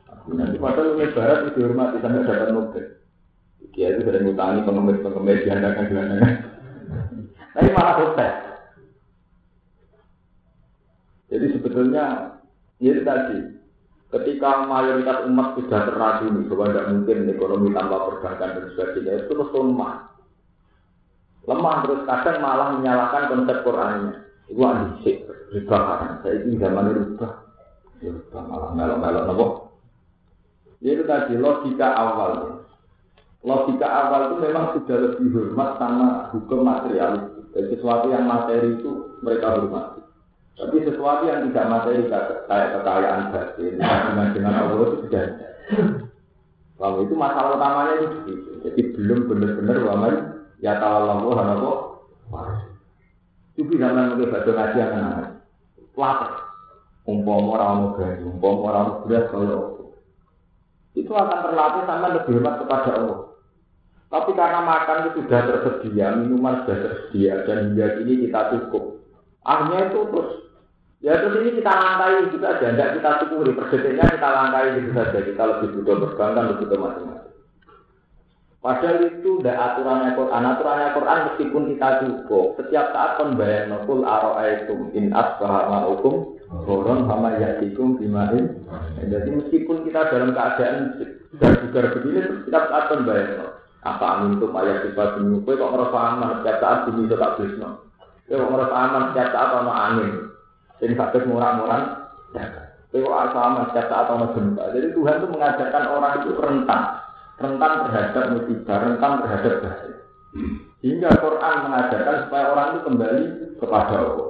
agunan. 0.07 0.55
Padahal 0.55 0.95
ini 0.95 1.05
Barat 1.11 1.37
itu 1.43 1.49
dihormati 1.59 1.99
sampai 1.99 2.23
dapat 2.23 2.49
Nobel. 2.55 3.02
Dia 3.71 3.95
itu 3.95 4.03
sering 4.03 4.27
ngutangi 4.27 4.67
pengemis-pengemis 4.67 5.43
diandakan 5.47 5.89
gelandangan. 5.89 6.33
Tapi 7.53 7.69
malah 7.71 7.95
sukses. 8.01 8.33
Jadi 11.33 11.45
sebetulnya 11.57 12.05
ya 12.77 12.89
itu 12.93 13.01
tadi, 13.01 13.37
ketika 14.13 14.69
mayoritas 14.69 15.25
umat 15.25 15.57
sudah 15.57 15.79
terracuni 15.89 16.45
bahwa 16.45 16.65
tidak 16.69 16.89
mungkin 16.93 17.17
ekonomi 17.33 17.69
tanpa 17.73 17.97
perbankan 18.05 18.49
dan 18.53 18.65
sebagainya, 18.73 19.11
itu 19.17 19.25
terus 19.33 19.49
lemah. 19.49 19.93
Lemah 21.49 21.75
terus 21.81 22.01
kadang 22.05 22.37
malah 22.41 22.67
menyalahkan 22.77 23.23
konsep 23.33 23.57
Qurannya. 23.65 24.11
Itu 24.51 24.61
anjing, 24.61 25.17
riba 25.55 25.77
kan. 25.77 26.11
Saya 26.21 26.45
ini 26.45 26.61
zaman 26.61 26.93
riba. 26.93 27.27
Riba 27.97 28.39
malah 28.45 28.69
melok-melok 28.77 29.23
nopo. 29.25 29.47
Ya 30.83 30.99
itu 30.99 31.07
tadi 31.07 31.39
logika 31.39 31.95
awalnya 31.95 32.62
logika 33.43 33.87
awal 33.87 34.31
itu 34.31 34.35
memang 34.39 34.65
sudah 34.79 34.97
lebih 34.97 35.27
hormat 35.35 35.69
sama 35.75 36.07
hukum 36.31 36.63
material. 36.63 37.43
Jadi 37.53 37.77
sesuatu 37.77 38.09
yang 38.09 38.25
materi 38.25 38.79
itu 38.79 39.19
mereka 39.21 39.59
hormati. 39.59 40.01
Tapi 40.53 40.75
sesuatu 40.87 41.23
yang 41.27 41.51
tidak 41.51 41.69
materi 41.69 42.07
kayak 42.47 42.67
kekayaan 42.79 43.21
batin, 43.29 43.73
dengan 43.77 44.27
dengan 44.31 44.53
Allah 44.57 44.75
itu 44.79 44.97
sudah 45.05 45.25
Lalu 46.81 46.99
itu 47.07 47.15
masalah 47.15 47.55
utamanya 47.55 47.93
itu. 48.01 48.31
Jadi 48.65 48.81
belum 48.97 49.19
benar-benar 49.29 49.77
waman 49.87 50.15
ya 50.59 50.79
Allah 50.79 51.19
apa 51.21 52.41
Itu 53.53 53.69
bisa 53.69 53.91
mengenai 53.93 54.25
baca 54.25 54.49
ngaji 54.49 54.77
yang 54.81 54.91
menarik. 54.97 55.31
Lapar. 55.93 56.31
Umpama 57.03 57.59
orang 57.59 57.99
gaji, 57.99 58.23
umpama 58.23 58.63
orang 58.71 58.87
beras 59.03 59.27
kalau 59.27 59.83
itu 60.93 61.09
akan 61.09 61.39
terlatih 61.41 61.83
sama 61.89 62.07
lebih 62.13 62.37
hormat 62.37 62.55
kepada 62.63 62.89
Allah. 63.01 63.19
Tapi 64.13 64.29
karena 64.37 64.61
makan 64.61 65.09
itu 65.09 65.25
sudah 65.25 65.41
tersedia, 65.41 66.13
minuman 66.13 66.61
sudah 66.61 66.77
tersedia, 66.85 67.49
dan 67.49 67.73
hingga 67.73 67.97
kini 67.97 68.29
kita 68.29 68.41
cukup. 68.53 69.01
Akhirnya 69.41 69.89
itu 69.89 69.99
terus, 70.05 70.29
ya 71.01 71.17
terus 71.17 71.41
ini 71.41 71.57
kita 71.57 71.73
langkai 71.73 72.29
juga 72.29 72.53
aja, 72.53 72.77
tidak 72.77 72.93
kita 72.93 73.09
syukuri, 73.25 73.51
perdetiknya 73.57 74.05
kita 74.13 74.29
langkai 74.29 74.77
gitu 74.77 74.89
saja, 74.93 75.17
kita 75.17 75.43
lebih 75.49 75.67
butuh 75.81 75.95
perbankan, 75.97 76.45
lebih 76.45 76.61
butuh 76.61 76.77
macam-macam. 76.77 77.31
Padahal 78.63 78.97
itu 79.01 79.31
tidak 79.41 79.57
aturannya 79.59 80.09
Quran, 80.15 80.43
aturannya 80.45 80.89
Quran 80.93 81.19
meskipun 81.33 81.63
kita 81.73 81.87
cukup, 82.05 82.45
setiap 82.61 82.85
saat 82.93 83.11
pembayar 83.17 83.65
nukul 83.65 84.05
aro'aitum 84.05 84.93
in 84.93 85.09
asbaha 85.09 85.73
ma'ukum, 85.73 86.37
Koron 86.53 87.09
sama 87.09 87.33
yatikum 87.41 87.97
bimain. 87.97 88.61
Jadi 89.01 89.29
meskipun 89.41 89.89
kita 89.89 90.05
dalam 90.13 90.37
keadaan 90.37 91.01
juga 91.33 91.97
begini, 91.97 92.45
setiap 92.45 92.69
saat 92.69 92.93
pembayar 92.93 93.52
apa 93.83 94.05
amin 94.15 94.39
tuh 94.39 94.47
ayat 94.55 94.87
sifat 94.87 95.19
bumi? 95.19 95.43
Kue 95.43 95.59
kok 95.59 95.71
ngerasa 95.75 95.97
aman 95.99 96.29
setiap 96.39 96.57
saat 96.63 96.79
bumi 96.87 97.01
itu 97.03 97.15
tak 97.19 97.35
bisno. 97.35 97.69
Kue 98.23 98.39
kok 98.39 98.51
ngerasa 98.55 98.75
aman 98.79 99.03
setiap 99.11 99.29
saat 99.35 99.49
ono 99.59 99.71
angin. 99.75 100.11
Jadi 100.79 100.93
sakit 100.95 101.23
murah-murah. 101.27 101.81
Kue 102.91 103.03
kok 103.03 103.17
asa 103.27 103.39
aman 103.43 103.63
setiap 103.71 103.87
saat 103.91 104.07
ono 104.07 104.25
gempa. 104.31 104.63
Jadi 104.71 104.87
Tuhan 104.95 105.15
itu 105.19 105.27
mengajarkan 105.27 105.83
orang 105.91 106.13
itu 106.23 106.31
rentan, 106.39 106.81
rentan 107.43 107.71
terhadap 107.87 108.23
musibah, 108.31 108.77
rentan 108.87 109.11
terhadap 109.19 109.53
bahaya. 109.59 109.97
Hingga 110.83 111.09
Quran 111.19 111.55
mengajarkan 111.67 112.15
supaya 112.27 112.43
orang 112.51 112.67
itu 112.71 112.79
kembali 112.87 113.23
kepada 113.59 113.95
Allah. 113.99 114.29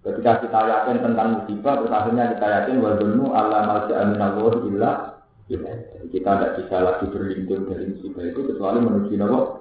Ketika 0.00 0.32
kita 0.48 0.60
yakin 0.64 0.96
tentang 1.04 1.28
musibah, 1.36 1.76
terus 1.76 1.92
akhirnya 1.92 2.24
kita 2.32 2.46
yakin 2.48 2.76
wadzunnu 2.80 3.24
Allah 3.36 3.60
malja'a 3.68 4.04
minallah 4.08 4.54
illa 4.64 4.90
Ya, 5.50 5.58
kita 6.14 6.30
tidak 6.30 6.52
bisa 6.62 6.76
lagi 6.78 7.10
berlindung 7.10 7.66
dari 7.66 7.90
musibah 7.90 8.22
itu 8.22 8.40
kecuali 8.46 8.78
menuju 8.86 9.18
Allah. 9.18 9.58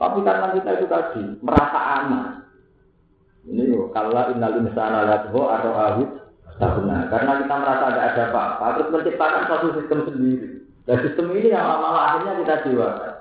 Tapi 0.00 0.18
karena 0.24 0.46
kita 0.56 0.70
itu 0.80 0.86
tadi 0.88 1.22
merasa 1.44 1.78
aman. 2.00 2.24
Ini 3.44 3.68
loh, 3.68 3.92
kalau 3.92 4.16
innal 4.32 4.64
insana 4.64 5.04
lathu 5.04 5.44
arro'ahu 5.44 6.02
benar. 6.56 7.12
Karena 7.12 7.32
kita 7.44 7.54
merasa 7.60 7.84
ada 7.92 8.02
ada 8.08 8.22
apa-apa, 8.32 8.66
terus 8.80 8.90
menciptakan 8.96 9.42
suatu 9.44 9.66
sistem 9.76 10.00
sendiri. 10.08 10.48
Dan 10.88 10.96
sistem 11.04 11.26
ini 11.36 11.52
yang 11.52 11.68
malah 11.68 12.16
akhirnya 12.16 12.32
kita 12.42 12.54
jiwakan. 12.64 13.14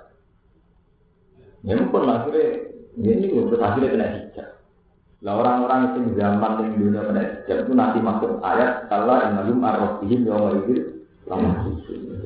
Ya 1.67 1.73
pun 1.83 2.03
akhirnya 2.07 2.45
ini 2.95 3.27
terus 3.27 3.59
akhirnya 3.59 3.91
kena 3.91 4.07
hijab. 4.07 4.49
Lah 5.25 5.33
orang-orang 5.33 5.97
yang 5.97 6.13
zaman 6.13 6.51
yang 6.61 6.71
dunia 6.77 7.01
hijab 7.09 7.65
itu 7.65 7.73
nanti 7.73 7.97
masuk 7.97 8.37
ayat 8.45 8.85
kalau 8.85 9.17
yang 9.17 9.33
malum 9.33 9.65
arrofihim 9.65 10.29
yang 10.29 10.61
itu 10.61 10.77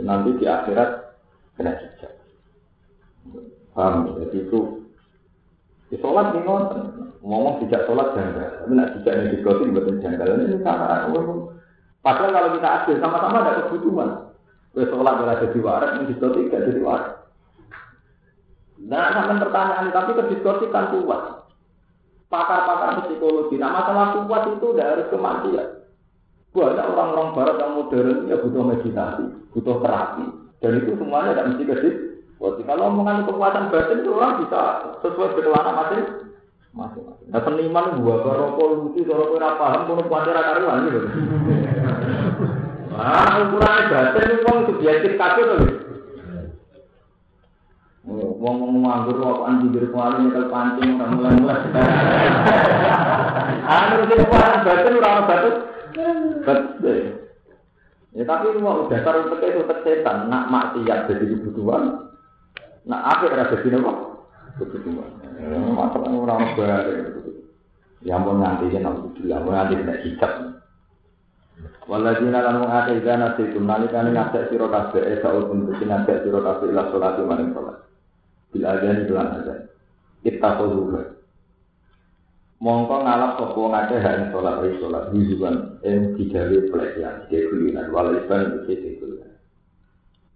nanti 0.03 0.29
di 0.35 0.43
akhirat 0.43 1.15
kena 1.55 1.71
hijab. 1.71 2.11
Paham? 3.71 4.11
Jadi 4.19 4.37
itu 4.43 4.59
di 5.87 5.95
sholat 6.03 6.35
nih 6.35 6.43
ngomong 7.23 7.63
tidak 7.63 7.87
sholat 7.87 8.11
janggal, 8.11 8.49
tapi 8.59 8.73
nak 8.75 8.91
tidak 8.99 9.13
yang 9.15 9.27
diskoti 9.39 9.71
buatan 9.71 9.95
janggal 10.03 10.27
ini 10.35 10.59
cara. 10.59 11.07
Padahal 12.01 12.31
kalau 12.33 12.49
kita 12.59 12.69
adil 12.81 12.95
sama-sama 12.99 13.39
ada 13.39 13.71
kebutuhan. 13.71 14.09
Wes 14.75 14.87
sholat 14.91 15.15
ora 15.15 15.39
jadi 15.39 15.59
waras, 15.63 15.91
ning 15.95 16.11
diskusi 16.11 16.51
gak 16.51 16.63
jadi 16.67 16.79
waras. 16.83 17.23
Nah, 18.81 19.13
sampai 19.13 19.43
pertanyaan 19.43 19.93
tapi 19.93 20.11
ke 20.17 20.67
kan 20.73 20.91
kuat. 20.91 21.40
Pakar-pakar 22.31 23.11
psikologi, 23.11 23.59
nah 23.59 23.75
masalah 23.75 24.23
kuat 24.23 24.55
itu 24.55 24.71
tidak 24.71 24.87
harus 24.95 25.07
kematian. 25.11 25.67
Banyak 26.55 26.87
orang-orang 26.95 27.35
barat 27.35 27.55
yang 27.59 27.71
modern 27.75 28.27
ya 28.31 28.35
butuh 28.39 28.63
meditasi, 28.63 29.23
butuh 29.51 29.83
terapi. 29.83 30.25
Dan 30.63 30.79
itu 30.79 30.95
semuanya 30.95 31.35
tidak 31.35 31.47
mesti 31.51 31.63
kedip. 31.67 31.95
Kalau 32.39 32.87
omongan 32.87 33.27
kekuatan 33.27 33.67
batin 33.67 34.01
itu 34.01 34.09
orang 34.15 34.39
bisa 34.41 34.61
sesuai 35.03 35.35
berkelana 35.35 35.71
masing 35.75 36.03
masing-masing. 36.71 37.27
Nah 37.35 37.41
seniman 37.43 37.99
buat 37.99 38.23
rokok 38.23 38.67
lucu, 38.79 39.03
kalau 39.03 39.35
kira 39.35 39.49
paham, 39.59 39.81
kalau 39.91 40.03
kuatir 40.07 40.35
karuan 40.39 40.87
gitu. 40.87 40.99
Ah, 42.91 43.39
ukuran 43.47 43.87
batin 43.87 44.35
itu 44.35 44.43
wong 44.43 44.57
subjektif 44.67 45.15
kabeh 45.15 45.43
to. 45.47 45.57
Wong 48.01 48.55
ngomong 48.57 48.81
nganggur 48.81 49.21
rokokan 49.21 49.61
di 49.61 49.69
bibir 49.69 49.93
kuali 49.93 50.25
nyekel 50.25 50.49
pancing 50.49 50.97
ora 50.97 51.13
mulai-mulai. 51.13 51.69
Anu 53.77 54.09
sing 54.09 54.25
ora 54.25 55.21
batin. 55.29 55.55
Betul. 56.41 56.97
Ya 58.17 58.23
tapi 58.25 58.57
mau 58.57 58.89
dasar 58.89 59.21
untuk 59.21 59.45
itu 59.45 59.61
setan, 59.85 60.33
nak 60.33 60.49
maksiat 60.49 61.07
jadi 61.07 61.29
kebutuhan, 61.29 62.09
nak 62.89 63.01
apa 63.05 63.29
ora 63.29 63.53
jadi 63.53 63.77
apa? 63.77 63.93
Kebutuhan. 64.57 65.09
Masalah 65.77 66.09
orang 66.09 66.57
bareng. 66.57 67.05
Ya 68.01 68.17
mau 68.17 68.33
nanti 68.33 68.73
ya 68.73 68.81
nanti 68.81 69.29
ya 69.29 69.37
mau 69.45 69.53
nanti 69.53 69.77
kena 69.77 70.01
hijab. 70.01 70.57
Waladina 71.85 72.41
lan 72.41 72.65
wong 72.65 72.71
akeh 72.73 72.97
iki 72.97 73.09
ana 73.13 73.37
situ 73.37 73.61
nalikane 73.61 74.09
ngajak 74.09 74.49
sira 74.49 74.65
kabeh 74.65 75.05
e 75.05 75.21
saul 75.21 75.45
pun 75.45 75.69
ngajak 75.69 76.25
sira 76.25 76.41
kabeh 76.41 76.73
ila 76.73 76.89
maring 77.29 77.53
salat. 77.53 77.90
Bil 78.51 78.67
adzan 78.67 79.07
lan 79.07 79.27
adzan. 79.39 79.59
Ittaqullaha. 80.27 81.11
Mongko 82.61 82.95
ngalap 83.01 83.41
sapa 83.41 83.57
wong 83.57 83.73
akeh 83.73 83.97
hak 83.97 84.15
ing 84.21 84.27
salat 84.29 84.61
ing 84.61 84.77
salat 84.77 85.05
hizuban 85.17 85.55
ing 85.81 86.13
digawe 86.13 86.57
pelecehan 86.69 87.25
dekulinan 87.25 87.89
walisan 87.89 88.61
iki 88.61 88.77
dekulinan. 88.77 89.33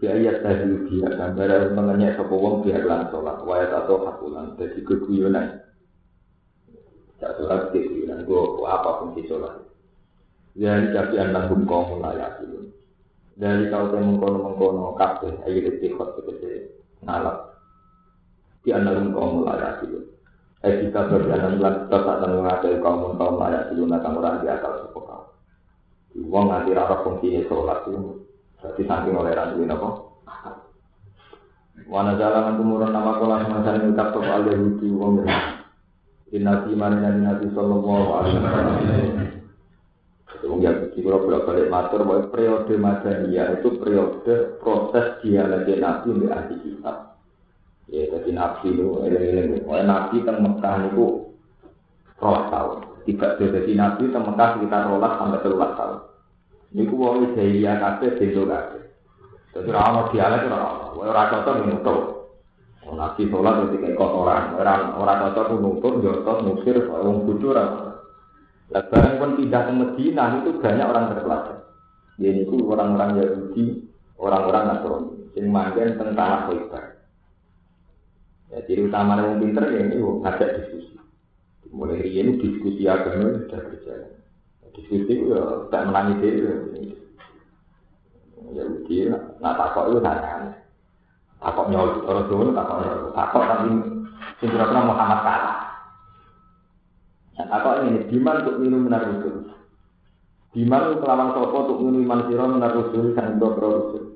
Biaya 0.02 0.42
tadi 0.42 0.74
dia 0.90 1.06
gambar 1.14 1.78
mengenyek 1.78 2.18
sapa 2.18 2.34
wong 2.34 2.66
biar 2.66 2.82
lan 2.82 3.14
salat 3.14 3.46
wayat 3.46 3.70
atau 3.70 4.10
hakulan 4.10 4.58
dadi 4.58 4.82
keguyonan. 4.82 5.62
Cak 7.22 7.38
salat 7.38 7.70
dekulinan 7.70 8.26
go 8.26 8.66
apa 8.66 9.06
fungsi 9.06 9.30
salat. 9.30 9.62
Dari 10.58 10.98
tapi 10.98 11.22
anak 11.22 11.54
hukum 11.54 11.70
kaum 11.70 12.02
layak 12.02 12.42
itu. 12.42 12.74
Dari 13.38 13.70
kau 13.70 13.94
temu 13.94 14.18
mengkono 14.18 14.50
mengkono 14.50 14.98
kafe 14.98 15.30
ayo 15.46 15.60
istiqot 15.62 16.18
seperti 16.18 16.74
ngalap. 17.06 17.55
Di 18.66 18.74
anak 18.74 18.98
hukum 18.98 19.14
kaum 19.14 19.34
layak 19.46 19.86
itu. 19.86 20.02
Eh 20.66 20.82
kita 20.82 21.06
berjalan 21.06 21.62
bulan 21.62 21.76
tetap 21.86 22.18
dan 22.26 22.32
mengajar 22.34 22.74
kaum 22.82 23.14
kaum 23.14 23.38
layak 23.38 23.70
itu 23.70 23.86
nakang 23.86 24.18
orang 24.18 24.42
di 24.42 24.50
akal 24.50 24.82
sepo 24.82 25.00
kau. 25.06 25.24
Uang 26.18 26.50
nanti 26.50 26.74
rasa 26.74 27.06
fungsi 27.06 27.46
sholat 27.46 27.86
itu. 27.86 28.26
Berarti 28.58 28.82
saking 28.82 29.14
oleh 29.14 29.38
rantu 29.38 29.62
ini 29.62 29.70
apa? 29.70 29.90
Wana 31.86 32.18
jalan 32.18 32.58
kemurun 32.58 32.90
nama 32.90 33.22
kolah 33.22 33.46
semasa 33.46 33.78
ini 33.78 33.94
ucap 33.94 34.10
soal 34.18 34.42
uang 34.42 35.22
Nabi 36.36 36.72
mana 36.74 37.14
Nabi 37.14 37.48
Sallallahu 37.54 38.10
Alaihi 38.12 38.42
Wasallam 38.42 39.36
Wong 40.46 40.62
Yahudi 40.62 41.02
kalau 41.02 41.26
bolak 41.26 41.46
balik 41.50 41.68
matur 41.74 42.02
bahwa 42.06 42.30
periode 42.30 42.74
Madaniyah 42.78 43.58
itu 43.58 43.82
periode 43.82 44.62
proses 44.62 45.18
dialog 45.26 45.66
Nabi 45.66 46.08
untuk 46.12 46.30
ahli 46.30 46.56
kitab. 46.62 47.15
Ya, 47.86 48.02
jadi 48.10 48.30
Nabi 48.34 48.74
itu, 48.74 48.88
eling-eling, 49.06 49.62
Nabi 49.66 50.18
kan 50.26 50.42
Mekah 50.42 50.76
itu 50.90 51.06
rolas 52.18 52.46
tahun. 52.50 52.78
Tidak 53.06 53.32
jadi 53.38 53.72
Nabi 53.78 54.10
kan 54.10 54.26
Mekah 54.26 54.48
sekitar 54.58 54.90
rolas 54.90 55.14
sampai 55.22 55.44
telulas 55.46 55.72
tahun. 55.78 56.00
Ini 56.76 56.92
ku 56.92 56.96
wong 56.98 57.38
Jahiliyah 57.38 57.78
kabeh 57.78 58.20
bendo 58.20 58.44
kabeh. 58.50 58.84
Jadi 59.56 59.72
ora 59.72 59.82
ono 59.88 60.02
dialek 60.12 60.44
ora 60.52 60.58
ono. 60.68 60.88
Ora 61.00 61.32
cocok 61.32 61.56
nutup. 61.64 62.00
Nabi 62.86 63.26
sholat 63.32 63.66
ketika 63.66 63.98
kotoran, 63.98 64.60
orang 64.62 64.94
orang 65.00 65.20
cocok 65.34 65.58
nutup, 65.58 65.94
jotos, 66.06 66.38
musir, 66.46 66.78
wong 66.86 67.24
bodoh 67.24 67.56
ora. 67.56 67.66
Lah 68.74 68.84
barang 68.90 69.14
pun 69.22 69.32
pindah 69.38 69.62
ke 69.70 69.72
Medina 69.78 70.24
itu 70.42 70.58
banyak 70.58 70.90
orang 70.90 71.14
terpelajar. 71.14 71.58
Ya 72.18 72.30
itu 72.34 72.56
orang-orang 72.66 73.22
Yahudi, 73.22 73.86
orang-orang 74.18 74.64
Nasrani, 74.74 75.12
yang 75.38 75.46
manggen 75.52 76.00
tentang 76.00 76.16
tanah 76.16 76.40
Khaybar. 76.50 76.84
Ya, 78.54 78.62
jadi 78.70 78.86
utama 78.86 79.18
yang 79.18 79.42
pinter 79.42 79.66
ya 79.74 79.80
ini 79.90 79.98
ngajak 79.98 80.50
diskusi. 80.62 80.94
Mulai 81.74 82.06
ini 82.06 82.38
diskusi 82.38 82.86
agama 82.86 83.42
sudah 83.42 83.60
berjalan. 83.66 84.12
Diskusi 84.76 85.02
itu 85.02 85.34
ya 85.34 85.42
tak 85.74 85.90
menangis 85.90 86.22
itu. 86.22 86.42
Ya 88.54 88.64
uji, 88.70 89.10
nah 89.42 89.58
takok 89.58 89.90
itu 89.90 89.98
nanya. 90.06 90.62
Takok 91.42 91.68
nyol, 91.74 92.06
orang 92.06 92.26
tua 92.30 92.54
takok 92.54 92.78
nyol. 92.86 93.00
Takok 93.18 93.44
tapi 93.50 93.70
sing 94.40 94.50
Muhammad 94.54 95.20
kalah. 95.26 95.58
Nah, 97.36 97.48
apa 97.52 97.84
ini? 97.84 98.08
Diman 98.08 98.48
untuk 98.48 98.58
minum 98.64 98.88
benar 98.88 99.12
rusul. 99.12 99.52
Diman 100.56 101.04
kelawan 101.04 101.36
sopo 101.36 101.58
untuk 101.68 101.78
minum 101.84 102.08
iman 102.08 102.32
siro 102.32 102.46
benar 102.48 102.72
untuk 102.80 103.60
rusul. 103.60 104.15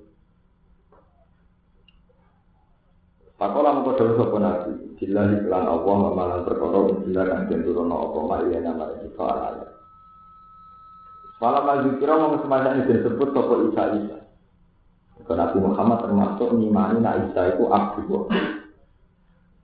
Pakola 3.40 3.72
mau 3.72 3.88
kode 3.88 4.20
sopo 4.20 4.36
nabi. 4.36 5.00
Jila 5.00 5.32
iklan 5.32 5.64
Allah 5.64 5.96
mamalan 5.96 6.44
perkara 6.44 6.92
jila 7.08 7.24
kan 7.24 7.48
jenturono 7.48 7.96
apa 7.96 8.20
maria 8.28 8.60
nama 8.60 8.92
itu 9.00 9.16
ala. 9.16 9.64
Malam 11.40 11.64
maju 11.64 11.90
kira 12.04 12.20
mau 12.20 12.36
semacam 12.44 12.84
ini 12.84 12.92
disebut 12.92 13.30
sopo 13.32 13.72
Isa 13.72 13.84
Isa. 13.96 14.20
Karena 15.24 15.48
Nabi 15.48 15.58
Muhammad 15.64 16.04
termasuk 16.04 16.50
ngimani 16.52 17.00
nak 17.00 17.32
Isa 17.32 17.56
itu 17.56 17.64
abdi. 17.72 18.04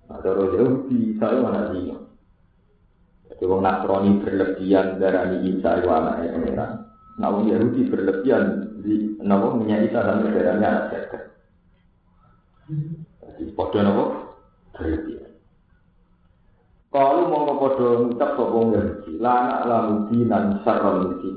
Nah, 0.05 0.17
terus 0.23 0.55
Yahudi 0.55 0.97
Isa 1.17 1.25
itu 1.35 1.39
mana 1.43 1.61
dia? 1.75 1.97
Jadi 3.27 3.43
wong 3.43 3.59
Nasrani 3.59 4.23
berlebihan 4.23 5.03
darani 5.03 5.51
Isa 5.51 5.83
itu 5.83 5.89
anaknya 5.91 6.31
pangeran. 6.31 6.71
Nah 7.19 7.27
wong 7.27 7.51
Yahudi 7.51 7.91
berlebihan 7.91 8.43
di 8.87 9.19
nabo 9.19 9.59
minyak 9.59 9.91
Isa 9.91 9.99
dan 9.99 10.23
darahnya 10.23 10.67
anak 10.71 10.85
jaga. 10.95 11.19
Podo 13.55 13.79
nabo 13.83 14.03
berlebihan. 14.71 15.33
Kalau 16.91 17.27
mau 17.27 17.59
podo 17.59 18.07
ngucap 18.07 18.39
sopong 18.39 18.71
Yahudi, 18.71 19.19
lana 19.19 19.67
lamu 19.67 20.07
dinan 20.07 20.63
sarron 20.63 21.19
di 21.19 21.31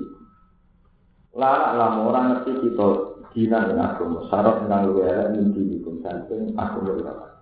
Lana 1.34 1.74
lamu 1.74 2.10
orang 2.10 2.26
ngerti 2.34 2.62
kita 2.62 2.86
dinan 3.34 3.74
dengan 3.74 3.94
agama, 3.94 4.26
sarron 4.30 4.66
dengan 4.66 4.86
luwe 4.90 5.02
elek 5.06 5.28
minti 5.34 5.62
hukum 5.78 6.02
samping 6.02 6.54
agama 6.54 7.38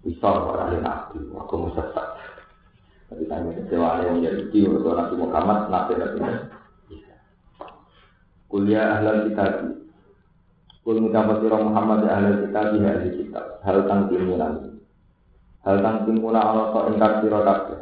bisa 0.00 0.28
orang 0.32 0.80
nabi, 0.80 1.20
aku 1.36 1.54
mau 1.60 1.70
sesat. 1.76 2.08
Tapi 3.10 3.26
tanya 3.26 3.52
kecewa 3.58 4.06
yang 4.06 4.22
Yahudi 4.22 4.70
untuk 4.70 4.94
Nabi 4.94 5.14
Muhammad, 5.18 5.66
nabi 5.68 5.92
nabi 5.98 6.18
bisa. 6.88 7.16
Kuliah 8.46 8.96
ahlan 8.96 9.28
kitab. 9.28 9.79
Kul 10.90 11.06
ngucap 11.06 11.38
sira 11.38 11.54
Muhammad 11.62 12.02
ya 12.02 12.18
ahlan 12.18 12.50
kitab 12.50 12.74
ya 12.74 12.90
ahli 12.98 13.10
kitab. 13.14 13.62
Hal 13.62 13.86
tang 13.86 14.10
timunan. 14.10 14.74
Hal 15.62 15.78
tang 15.86 16.02
timunan 16.02 16.42
ana 16.42 16.74
kok 16.74 16.86
ingkar 16.90 17.12
sira 17.22 17.46
kabeh. 17.46 17.78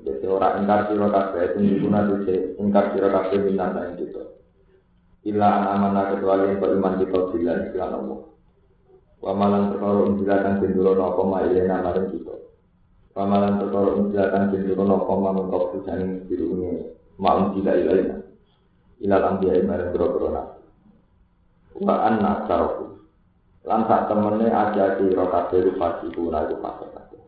Jadi 0.00 0.24
ora 0.24 0.56
ingkar 0.56 0.88
sira 0.88 1.12
kabeh 1.12 1.52
itu 1.52 1.58
diguna 1.60 2.08
tuh 2.08 2.24
ingkar 2.56 2.96
sira 2.96 3.12
kabeh 3.12 3.44
minat 3.44 3.76
ing 3.76 3.92
kita. 4.00 4.24
Ila 5.28 5.50
amanah 5.76 6.16
kecuali 6.16 6.48
yang 6.48 6.64
beriman 6.64 6.94
kita 6.96 7.18
bila 7.28 7.52
istilah 7.60 7.90
Allah. 7.92 8.20
Wamalan 9.20 9.62
perkara 9.76 10.00
unjilatan 10.08 10.54
benduro 10.64 10.96
nopo 10.96 11.22
ma 11.28 11.44
ilena 11.44 11.84
maring 11.84 12.08
kita. 12.08 12.34
Wamalan 13.20 13.60
perkara 13.60 13.88
unjilatan 14.00 14.48
benduro 14.48 14.82
nopo 14.88 15.12
ma 15.20 15.36
mengkop 15.36 15.76
susaning 15.76 16.24
birungi 16.24 16.88
ma 17.20 17.36
unjila 17.36 17.76
ilaina. 17.76 18.16
Ilal 19.04 19.28
ambiya 19.28 19.60
maring 19.60 19.92
bro-bro 19.92 20.32
nabi. 20.32 20.59
Wa 21.78 21.94
anna 22.06 22.44
sarfu. 22.50 22.98
Lan 23.60 23.84
sak 23.84 24.08
temene 24.08 24.48
aja 24.48 24.96
sira 24.96 25.24
kabeh 25.28 25.60
rupati 25.68 26.08
kuna 26.16 26.48
iku 26.48 26.56
fase 26.64 26.86
kabeh. 26.96 27.22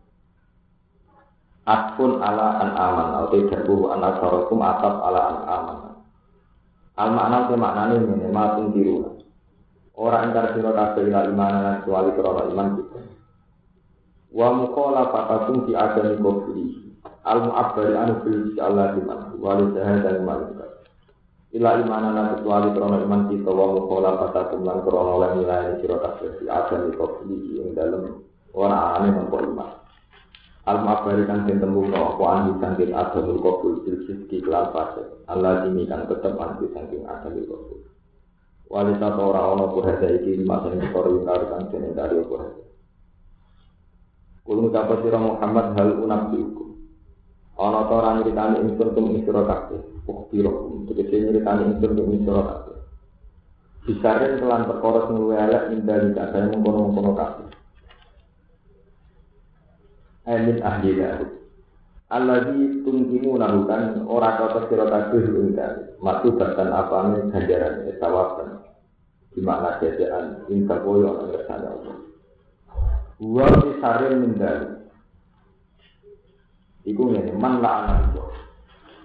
Atpun 1.68 2.18
ala 2.18 2.58
an 2.58 2.70
aman 2.74 3.08
atau 3.22 3.46
jarbu 3.52 3.92
an 3.92 4.00
asarakum 4.00 4.58
atap 4.64 4.96
ala 5.04 5.20
an 5.28 5.38
aman. 5.44 5.78
Al 6.96 7.10
makna 7.12 7.38
ke 7.48 7.54
maknane 7.56 7.96
ngene 8.00 8.28
matung 8.32 8.72
tiru 8.72 9.20
Ora 9.92 10.24
entar 10.24 10.56
sira 10.56 10.72
kabeh 10.72 11.12
ila 11.12 11.28
iman 11.28 11.84
kecuali 11.84 12.10
krana 12.16 12.42
iman 12.48 12.68
kita. 12.80 13.00
Wa 14.32 14.48
muqala 14.56 15.12
fatakum 15.12 15.68
fi 15.68 15.76
adami 15.76 16.16
kufri. 16.16 16.64
Al 17.22 17.44
mu'abbari 17.44 17.92
anu 17.92 18.14
bil 18.24 18.56
Allah 18.58 18.96
iman 18.98 19.36
wa 19.36 19.52
li 19.60 19.66
dan 19.76 20.16
iman 20.24 20.71
Ila 21.52 21.84
imanana 21.84 22.32
kecuali 22.32 22.72
krono 22.72 22.96
iman 23.04 23.28
kita 23.28 23.52
wa 23.52 23.76
mukola 23.76 24.16
kata 24.24 24.56
kumlan 24.56 24.80
krono 24.88 25.20
lan 25.20 25.36
nilai 25.36 25.84
sira 25.84 26.00
kabeh 26.00 26.40
di 26.40 26.48
adam 26.48 26.88
iku 26.88 27.20
beli 27.20 27.60
ing 27.60 27.76
dalem 27.76 28.24
ora 28.56 28.96
ane 28.96 29.12
mampu 29.12 29.36
iman. 29.36 29.68
Al 30.64 30.80
mabari 30.80 31.28
kan 31.28 31.44
den 31.44 31.60
tembung 31.60 31.92
no 31.92 32.16
apa 32.16 32.24
anu 32.24 32.56
sangking 32.56 32.96
adam 32.96 33.36
kabul 33.36 33.84
bil 33.84 34.00
rizki 34.00 34.40
kelan 34.40 34.72
fase. 34.72 35.04
Allah 35.28 35.68
ini 35.68 35.84
kan 35.84 36.08
tetep 36.08 36.32
anu 36.40 36.72
sangking 36.72 37.04
adam 37.04 37.36
kabul. 37.44 37.84
Wali 38.72 38.96
satu 38.96 39.20
ora 39.20 39.52
ono 39.52 39.76
purhada 39.76 40.08
iki 40.08 40.40
lima 40.40 40.56
sing 40.64 40.80
karo 40.88 41.20
ingkar 41.20 41.52
kan 41.52 41.68
dene 41.68 41.92
dari 41.92 42.16
purhada. 42.24 42.64
Kulung 44.48 44.72
kapa 44.72 45.04
sira 45.04 45.20
Muhammad 45.20 45.76
hal 45.76 46.00
unabdiukum. 46.00 46.80
Ana 47.60 47.84
ta 47.84 47.92
ora 47.92 48.10
nyritani 48.16 48.56
ingsun 48.64 48.88
tum 48.96 49.12
ing 49.12 49.20
sira. 49.28 49.44
Ukbiro, 50.02 50.82
tegese 50.90 51.14
nyritani 51.14 51.78
ingsun 51.78 51.94
ing 52.10 52.26
sira 52.26 52.42
kabeh. 52.42 52.76
Bisarin 53.86 54.42
kelan 54.42 54.66
perkara 54.66 54.98
sing 55.06 55.16
luwih 55.18 55.38
elek 55.38 55.64
indali 55.70 56.10
kadang 56.10 56.50
mengkono-mengkono 56.50 57.12
kabeh. 57.14 57.48
Amin 60.26 60.58
ahli 60.58 60.90
dari. 60.98 61.26
Alladzi 62.10 62.82
tungkimu 62.82 63.38
narukan 63.38 64.02
ora 64.10 64.42
kata 64.42 64.66
sira 64.66 64.86
kabeh 64.90 65.22
ing 65.22 65.54
dalem. 65.54 65.86
Matu 66.02 66.34
bahkan 66.34 66.70
apane 66.74 67.30
ganjaran 67.30 67.86
sawaban. 68.02 68.58
Di 69.32 69.40
makna 69.40 69.78
jajaan 69.78 70.50
inta 70.50 70.82
koyo 70.82 71.14
ana 71.14 71.30
ngersane 71.30 71.66
Allah. 71.70 71.96
Wa 73.22 73.46
bisarin 73.54 74.14
min 74.18 74.34
dalem. 74.34 74.82
Iku 76.82 77.02
ngene, 77.06 77.38
man 77.38 77.62
la 77.62 77.86
anak 77.86 78.18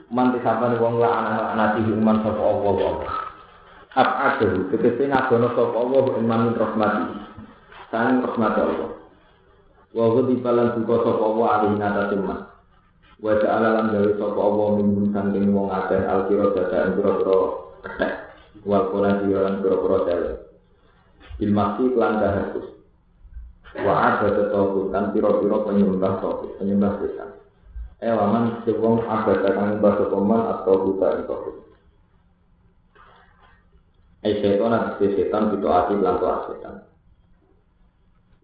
itu. 0.07 0.15
Man 0.15 0.31
disambani 0.31 0.79
wong 0.79 1.03
la 1.03 1.11
anak 1.11 1.43
anak 1.51 1.69
iki 1.83 1.91
man 1.91 2.23
sapa 2.23 2.39
Allah 2.39 2.75
Allah. 2.79 3.13
Ab 3.97 4.09
ada, 4.15 4.47
tegese 4.71 5.03
ngagono 5.07 5.47
sapa 5.51 5.75
Allah 5.75 6.03
iman 6.23 6.41
rahmati. 6.55 7.05
Sang 7.91 8.23
rahmat 8.23 8.55
Allah. 8.55 8.91
Wa 9.91 10.05
ghadi 10.15 10.35
balan 10.39 10.79
duka 10.79 10.95
sapa 11.03 11.23
Allah 11.23 11.47
ali 11.59 11.67
nata 11.75 12.03
teman. 12.11 12.39
Wa 13.17 13.33
ta'ala 13.41 13.67
lan 13.81 13.85
gawe 13.91 14.11
sapa 14.15 14.39
Allah 14.39 14.67
min 14.79 15.09
sangking 15.11 15.51
wong 15.51 15.67
akeh 15.73 16.01
alkira 16.05 16.53
dadaan 16.55 16.95
pira-pira 16.95 17.37
kethek. 17.83 18.13
Wal 18.63 18.83
pola 18.93 19.11
lan 19.19 19.55
pira-pira 19.63 19.97
tele. 20.05 20.31
Bil 21.37 21.51
masih 21.53 21.93
dahakus. 21.97 22.67
Wa 23.77 23.93
ada 23.93 24.27
tetokut 24.31 24.89
kan 24.89 25.11
pira-pira 25.13 25.57
penyembah 25.65 26.17
tauhid, 26.21 26.57
penyembah 26.57 26.97
setan. 27.01 27.29
Elaman 27.97 28.61
eh, 28.61 28.69
sewong 28.69 29.09
abad 29.09 29.41
kang 29.41 29.81
bahasa 29.81 30.05
peman 30.05 30.41
atau 30.53 30.85
buta 30.85 31.07
itu. 31.17 31.35
Eh 34.21 34.37
setan 34.37 34.69
nanti 34.69 35.05
setan 35.17 35.49
itu 35.57 35.65
ati 35.65 35.97
lan 35.97 36.21
setan. 36.21 36.85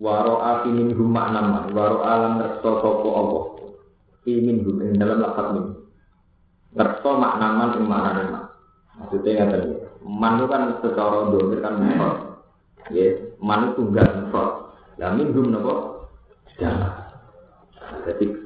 Waro 0.02 0.42
afi 0.42 0.74
min 0.74 0.98
hum 0.98 1.14
maknaman, 1.14 1.70
waro 1.70 2.02
alam 2.02 2.42
ngerso 2.42 2.82
sopo 2.82 3.10
Allah. 3.14 3.44
Fi 4.26 4.42
min 4.42 4.66
hum 4.66 4.82
dalam 4.98 5.22
lakat 5.22 5.48
min. 5.54 5.66
Ngerso 6.74 7.10
maknaman 7.22 7.78
ing 7.78 7.86
maknane 7.86 8.24
mak. 8.34 8.46
Maksudnya 8.94 9.32
ya 9.38 9.46
tadi, 9.54 9.70
man 10.02 10.42
itu 10.42 10.46
kan 10.50 10.62
secara 10.82 11.30
domir 11.30 11.62
kan 11.62 11.78
mufrad. 11.78 12.18
Ya, 12.90 13.06
man 13.38 13.70
itu 13.70 13.86
tunggal 13.86 14.08
mufrad. 14.18 14.52
Lah 14.98 15.14
min 15.14 15.30
hum 15.30 15.54
napa? 15.54 15.74
Jangan. 16.58 16.94
Jadi 18.10 18.43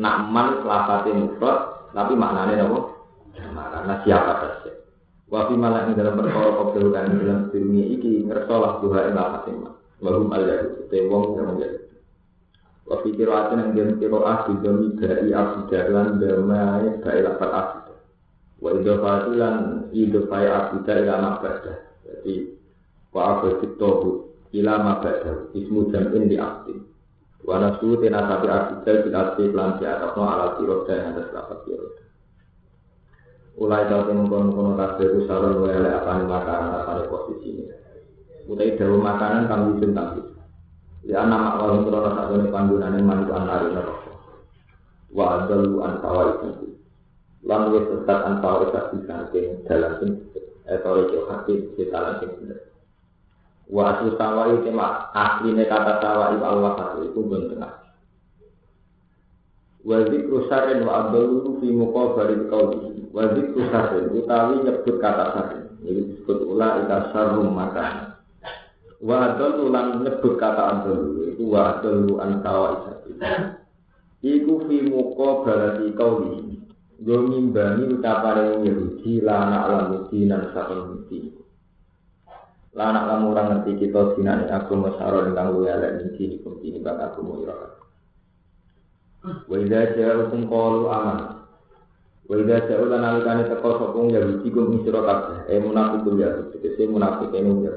Nak 0.00 0.32
man 0.32 0.64
lafate 0.64 1.12
mufrad 1.12 1.90
tapi 1.92 2.16
maknanya 2.16 2.64
apa? 2.64 2.80
Karena 3.52 3.94
siapa 4.04 4.32
saja. 4.40 4.72
Wa 5.28 5.48
fi 5.48 5.56
malah 5.56 5.88
ing 5.88 5.96
dalam 5.96 6.20
perkara 6.20 6.52
qabdul 6.60 6.92
kan 6.92 7.08
dalam 7.08 7.48
dunia 7.48 7.84
iki 7.88 8.28
ngersolah 8.28 8.80
duha 8.84 9.08
ing 9.08 9.14
lafate 9.16 9.50
man. 9.56 9.72
Wa 10.00 10.10
hum 10.16 10.28
al 10.32 10.44
yahud 10.44 10.88
te 10.88 10.98
wong 11.08 11.36
sing 11.36 11.44
menjadi. 11.44 11.78
Wa 12.88 13.00
fi 13.00 13.08
qira'atin 13.16 13.58
yang 13.60 13.72
dia 13.72 13.84
qira'ah 13.96 14.38
di 14.48 14.54
dami 14.60 14.88
dari 15.00 15.30
abdalan 15.32 16.08
damai 16.20 16.84
dari 17.00 17.20
lafat 17.24 17.50
abdah. 17.52 17.98
Wa 18.60 18.68
idofatulan 18.76 19.56
idofai 19.92 20.46
abdah 20.48 20.96
ila 21.00 21.14
mabadah. 21.20 21.78
Jadi 22.04 22.34
wa 23.12 23.20
abadit 23.36 23.72
tohu 23.80 24.36
ila 24.52 24.74
mabadah. 24.80 25.52
Ismu 25.56 25.88
jam'in 25.92 26.28
di. 26.28 26.36
Wana 27.42 27.74
suhu 27.82 27.98
tena 27.98 28.22
sapi 28.30 28.46
artikel 28.46 29.10
bila 29.10 29.18
arti 29.34 29.50
pelan 29.50 29.74
di 29.82 29.84
atas 29.84 30.14
no 30.14 30.22
ala 30.22 30.46
sirot 30.56 30.86
dan 30.86 31.10
atas 31.10 31.26
lapat 31.34 31.58
sirot. 31.66 31.92
Ulai 33.58 33.90
kau 33.90 34.06
temu 34.06 34.30
kono 34.30 34.50
kono 34.54 34.70
kabeh 34.78 35.06
ku 35.10 35.20
apane 35.26 36.24
makanan 36.24 36.70
apane 36.72 37.02
posisi 37.10 37.50
ini. 37.50 37.64
Utai 38.46 38.78
makanan 38.78 39.50
kang 39.50 39.62
wujud 39.74 39.90
tapi. 39.90 40.22
Ya 41.02 41.26
anak 41.26 41.38
mak 41.42 41.54
walau 41.58 41.82
krono 41.82 42.10
sakjane 42.14 42.46
panggonane 42.54 42.98
mantu 43.02 43.30
anari 43.34 43.74
neraka. 43.74 44.12
Wa 45.10 45.24
adalu 45.42 45.82
an 45.82 45.98
itu. 45.98 46.68
Lan 47.42 47.74
wis 47.74 47.90
tetap 47.90 48.18
an 48.22 48.34
tawai 48.38 48.70
saking 48.70 49.66
dalam 49.66 49.92
sing 49.98 50.10
etore 50.70 51.10
yo 51.10 51.26
hati 51.26 51.74
di 51.74 51.82
dalam 51.90 52.22
sing 52.22 52.30
bener. 52.38 52.71
Wa 53.70 53.82
asli 53.94 54.10
sawa 54.18 54.50
itu 54.54 54.70
mak 54.74 55.14
asline 55.14 55.64
kata 55.66 56.02
sawa 56.02 56.34
itu 56.34 56.44
al 56.44 56.58
wasat 56.62 56.88
itu 57.06 57.20
pun 57.22 57.42
tengah. 57.52 57.72
Wa 59.82 59.98
zikru 60.06 60.46
syarrin 60.46 60.86
wa 60.86 60.92
abdulu 61.06 61.58
fi 61.58 61.68
muqabari 61.70 62.46
qauli. 62.46 63.10
Wa 63.10 63.34
zikru 63.34 63.66
utawi 64.18 64.54
nyebut 64.62 64.96
kata 65.02 65.24
syarrin. 65.34 65.66
Ini 65.82 66.00
disebut 66.14 66.38
ula 66.46 66.86
ita 66.86 67.10
syarrum 67.10 67.50
makan. 67.50 68.14
Wa 69.02 69.34
adallu 69.34 69.74
lan 69.74 70.06
nyebut 70.06 70.38
kata 70.38 70.62
adallu 70.78 71.34
itu 71.34 71.42
wa 71.50 71.78
adallu 71.78 72.22
an 72.22 72.38
sawa 72.46 72.94
Iku 74.22 74.54
fi 74.70 74.76
muqabarati 74.86 75.90
qauli. 75.98 76.54
Yo 77.02 77.18
ngimbani 77.26 77.98
ucapane 77.98 78.62
Yahudi 78.62 79.18
la 79.26 79.50
na'lamu 79.50 80.06
dinan 80.06 80.54
sakon 80.54 81.02
mesti. 81.02 81.41
Lah 82.72 82.88
anak 82.88 83.04
kamu 83.04 83.26
orang 83.36 83.46
ngerti 83.52 83.72
kita 83.84 84.16
sinan 84.16 84.48
aku 84.48 84.80
masyaro 84.80 85.28
dengan 85.28 85.52
lu 85.52 85.68
ya 85.68 85.76
lek 85.76 85.92
niki 86.00 86.40
hukum 86.40 86.56
ini 86.64 86.80
bak 86.80 87.12
aku 87.12 87.20
mau 87.20 87.36
ira. 87.44 87.76
Wa 89.44 89.56
idza 89.60 89.92
ja'akum 89.92 90.48
qalu 90.48 90.88
aman. 90.88 91.18
Wa 92.24 92.34
idza 92.40 92.64
ja'u 92.72 92.88
lan 92.88 93.04
alikane 93.04 93.44
teko 93.44 93.76
sapa 93.76 93.98
ya 94.08 94.24
wiji 94.24 94.48
kum 94.48 94.80
sira 94.88 95.04
kabeh. 95.04 95.52
Eh 95.52 95.60
munafiqul 95.60 96.16
ya 96.16 96.32
tegese 96.48 96.88
munafik 96.88 97.28
ene 97.36 97.52
ya. 97.60 97.74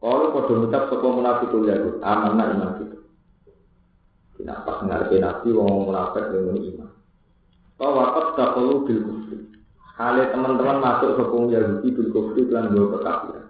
Kalau 0.00 0.32
padha 0.32 0.52
ngucap 0.64 0.82
sapa 0.88 1.06
munafiqul 1.12 1.68
ya 1.68 1.76
aman 2.00 2.40
nak 2.40 2.48
iman 2.56 2.70
kita. 2.80 2.98
Tidak 4.40 4.58
pas 4.64 4.80
ngarepe 4.80 5.16
nabi 5.20 5.48
wong 5.52 5.92
munafik 5.92 6.24
yang 6.32 6.56
iman. 6.56 6.90
Bahwa 7.76 8.16
qad 8.16 8.26
taqulu 8.32 8.88
bil 8.88 9.00
kufri. 9.04 9.38
Hale 10.00 10.30
teman-teman 10.32 10.78
masuk 10.80 11.20
sopung 11.20 11.50
Yahudi 11.52 11.90
bil 11.90 12.08
lan 12.48 12.70
dua 12.70 12.96
kekafiran. 12.96 13.47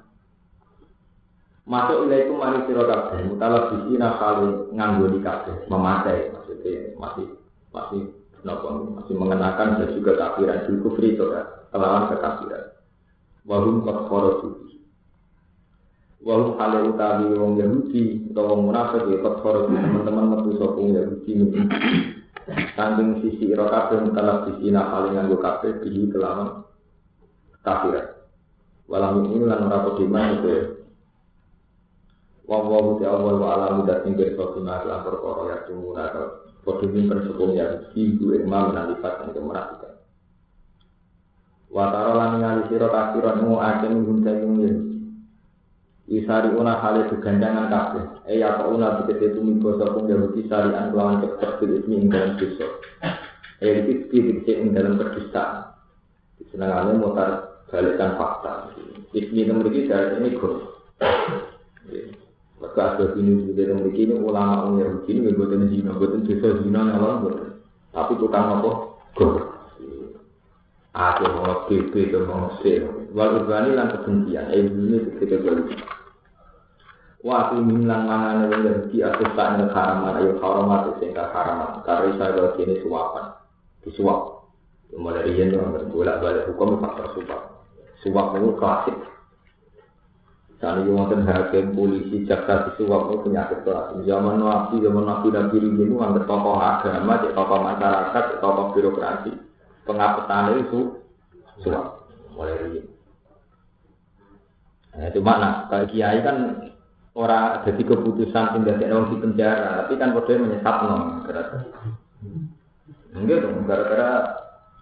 Masuk 1.68 2.08
ilaiku 2.08 2.32
mari 2.40 2.64
sira 2.64 2.80
kabeh, 2.88 3.28
mutala 3.28 3.68
bisina 3.68 4.16
kali 4.16 4.72
nganggo 4.72 5.12
di 5.12 5.20
kabeh, 5.20 5.68
memakai 5.68 6.32
maksudnya 6.32 6.96
masih 6.96 7.28
masih 7.76 8.02
nopo 8.40 8.96
masih 8.96 9.12
mengenakan 9.12 9.76
dan 9.76 9.92
juga 9.92 10.16
kafiran 10.16 10.64
di 10.64 10.80
kufri 10.80 11.12
itu 11.12 11.28
kan, 11.28 11.44
kelawan 11.68 12.08
kekafiran. 12.08 12.72
Wahum 13.44 13.84
kot 13.84 14.08
khoroju. 14.08 14.48
Wahum 16.24 16.56
hale 16.56 16.88
utawi 16.88 17.36
wong 17.36 17.60
Yahudi 17.60 18.32
atau 18.32 18.48
wong 18.48 18.72
munafik 18.72 19.04
ya 19.04 19.20
kot 19.20 19.36
khoroju 19.44 19.68
teman-teman 19.76 20.24
metu 20.24 20.56
sapa 20.56 20.72
wong 20.72 21.20
ini. 21.28 21.68
Sangking 22.72 23.20
sisi 23.20 23.52
ira 23.52 23.68
kabeh 23.68 24.08
mutala 24.08 24.48
bisina 24.48 24.88
kali 24.88 25.12
nganggo 25.12 25.36
kabeh 25.36 25.84
bihi 25.84 26.08
kelawan 26.16 26.64
kafiran. 27.60 28.08
Walau 28.88 29.20
ini 29.20 29.44
lan 29.44 29.68
ora 29.68 29.84
pediman 29.84 30.40
itu. 30.40 30.77
Wong 32.48 32.64
wong 32.64 32.84
uti 32.96 33.04
awal 33.04 33.36
wa 33.36 33.60
alam 33.60 33.84
udah 33.84 34.00
tinggal 34.08 34.32
suatu 34.32 34.64
nasi 34.64 34.88
lapor 34.88 35.20
koro 35.20 35.52
ya 35.52 35.68
naka. 35.68 36.48
Kodoh 36.64 36.88
nyimpen 36.88 37.28
sepung 37.28 37.52
ya 37.52 37.92
ibu 37.92 38.32
imam 38.32 38.72
menalifat 38.72 39.20
dan 39.20 39.36
kemenafikan. 39.36 40.00
Wataro 41.68 42.16
lan 42.16 42.40
ngali 42.40 42.72
mu 43.44 43.60
ake 43.60 43.86
minggun 43.92 44.24
sayung 44.24 44.64
ya. 44.64 44.72
Isari 46.08 46.48
una 46.56 46.80
hale 46.80 47.04
begandangan 47.12 47.68
kabeh. 47.68 48.04
Eh 48.32 48.40
ya 48.40 48.56
kok 48.56 48.72
una 48.72 48.96
begitu 49.04 49.28
ismi 51.68 52.00
ing 52.00 52.08
dalam 52.08 52.40
dosa. 52.40 52.64
Eh 53.60 53.84
iki 53.84 54.16
dikse 54.24 54.52
ing 54.56 54.72
dalam 54.72 54.96
mutar 56.96 57.60
balikkan 57.68 58.16
fakta. 58.16 58.72
Ismi 59.12 59.44
nomor 59.44 59.68
iki 59.68 59.84
dari 59.84 60.16
ini 60.16 60.32
guru. 60.32 60.64
Maka 62.58 62.98
ada 62.98 63.14
ini 63.14 63.46
juga 63.46 63.70
yang 63.70 63.86
begini 63.86 64.18
ulama 64.18 64.66
orang 64.66 64.82
Yahudi 64.82 65.10
ini 65.14 65.30
buatan 65.30 65.70
zina, 65.70 65.94
buatan 65.94 66.26
dosa 66.26 66.48
zina 66.58 66.80
ngalor 66.90 67.12
buatan. 67.22 67.48
Tapi 67.94 68.12
tukang 68.18 68.46
apa? 68.58 68.70
Gor. 69.14 69.34
Aku 70.98 71.24
mau 71.30 71.70
PP 71.70 72.10
itu 72.10 72.18
mau 72.26 72.50
C. 72.58 72.82
Wal 73.14 73.46
ibani 73.46 73.78
lan 73.78 73.94
kebencian. 73.94 74.50
Eh 74.50 74.66
ini 74.66 74.98
kita 75.22 75.38
balik. 75.38 75.70
Wa 77.22 77.50
aku 77.50 77.62
milang 77.62 78.10
mangan 78.10 78.50
wong 78.50 78.62
Yahudi 78.66 78.98
aku 79.06 79.22
tak 79.38 79.58
nang 79.58 79.70
haraman 79.70 80.18
ayo 80.18 80.42
haramat 80.42 80.98
sing 80.98 81.14
ka 81.14 81.30
haraman. 81.30 81.86
Karo 81.86 82.10
isa 82.10 82.26
karo 82.34 82.58
kene 82.58 82.82
suwapan. 82.82 83.38
Disuap. 83.86 84.50
Mulai 84.98 85.30
dari 85.30 85.38
yen 85.38 85.54
orang 85.54 85.94
bolak 85.94 86.18
balik 86.18 86.46
hukum 86.50 86.82
faktor 86.82 87.06
suap. 87.14 87.42
Suap 88.02 88.34
itu 88.34 88.50
klasik. 88.58 88.96
Saat 90.58 90.82
ini 90.82 90.90
wonten 90.90 91.22
hakim, 91.22 91.70
polisi, 91.70 92.26
jaksa, 92.26 92.66
disuap 92.66 93.14
itu 93.14 93.30
penyakit 93.30 93.62
klasik. 93.62 94.02
Zaman 94.02 94.42
nabi, 94.42 94.82
zaman 94.82 95.06
nabi 95.06 95.30
nabi 95.30 95.56
ini 95.62 95.86
itu 95.86 95.94
anggap 96.02 96.26
tokoh 96.26 96.58
agama, 96.58 97.22
cek 97.22 97.30
tokoh 97.38 97.58
masyarakat, 97.62 98.24
cek 98.42 98.66
birokrasi. 98.74 99.32
Pengapetan 99.86 100.58
itu 100.58 100.98
suap. 101.62 102.10
Mulai 102.34 102.58
dari 102.58 102.80
Nah, 104.98 105.14
cuma 105.14 105.38
nah, 105.38 105.54
kalau 105.70 105.86
kiai 105.94 106.18
kan 106.26 106.58
orang 107.14 107.62
jadi 107.62 107.82
keputusan 107.86 108.58
pindah 108.58 108.82
ke 108.82 108.90
di 108.90 109.16
penjara, 109.22 109.86
tapi 109.86 109.94
kan 109.94 110.10
kode 110.10 110.42
menyesat 110.42 110.76
no, 110.82 111.22
Enggak 113.14 113.46
dong, 113.46 113.62
gara-gara 113.62 114.10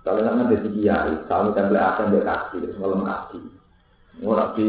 kalau 0.01 0.25
nggak 0.25 0.57
jadi 0.57 0.69
kiai, 0.73 1.13
kalau 1.29 1.53
template 1.53 1.85
akan 1.85 2.17
dia 2.17 2.25
kaki, 2.25 2.57
terus 2.65 2.81
malam 2.81 3.05
kaki. 3.05 3.41
Di 4.57 4.69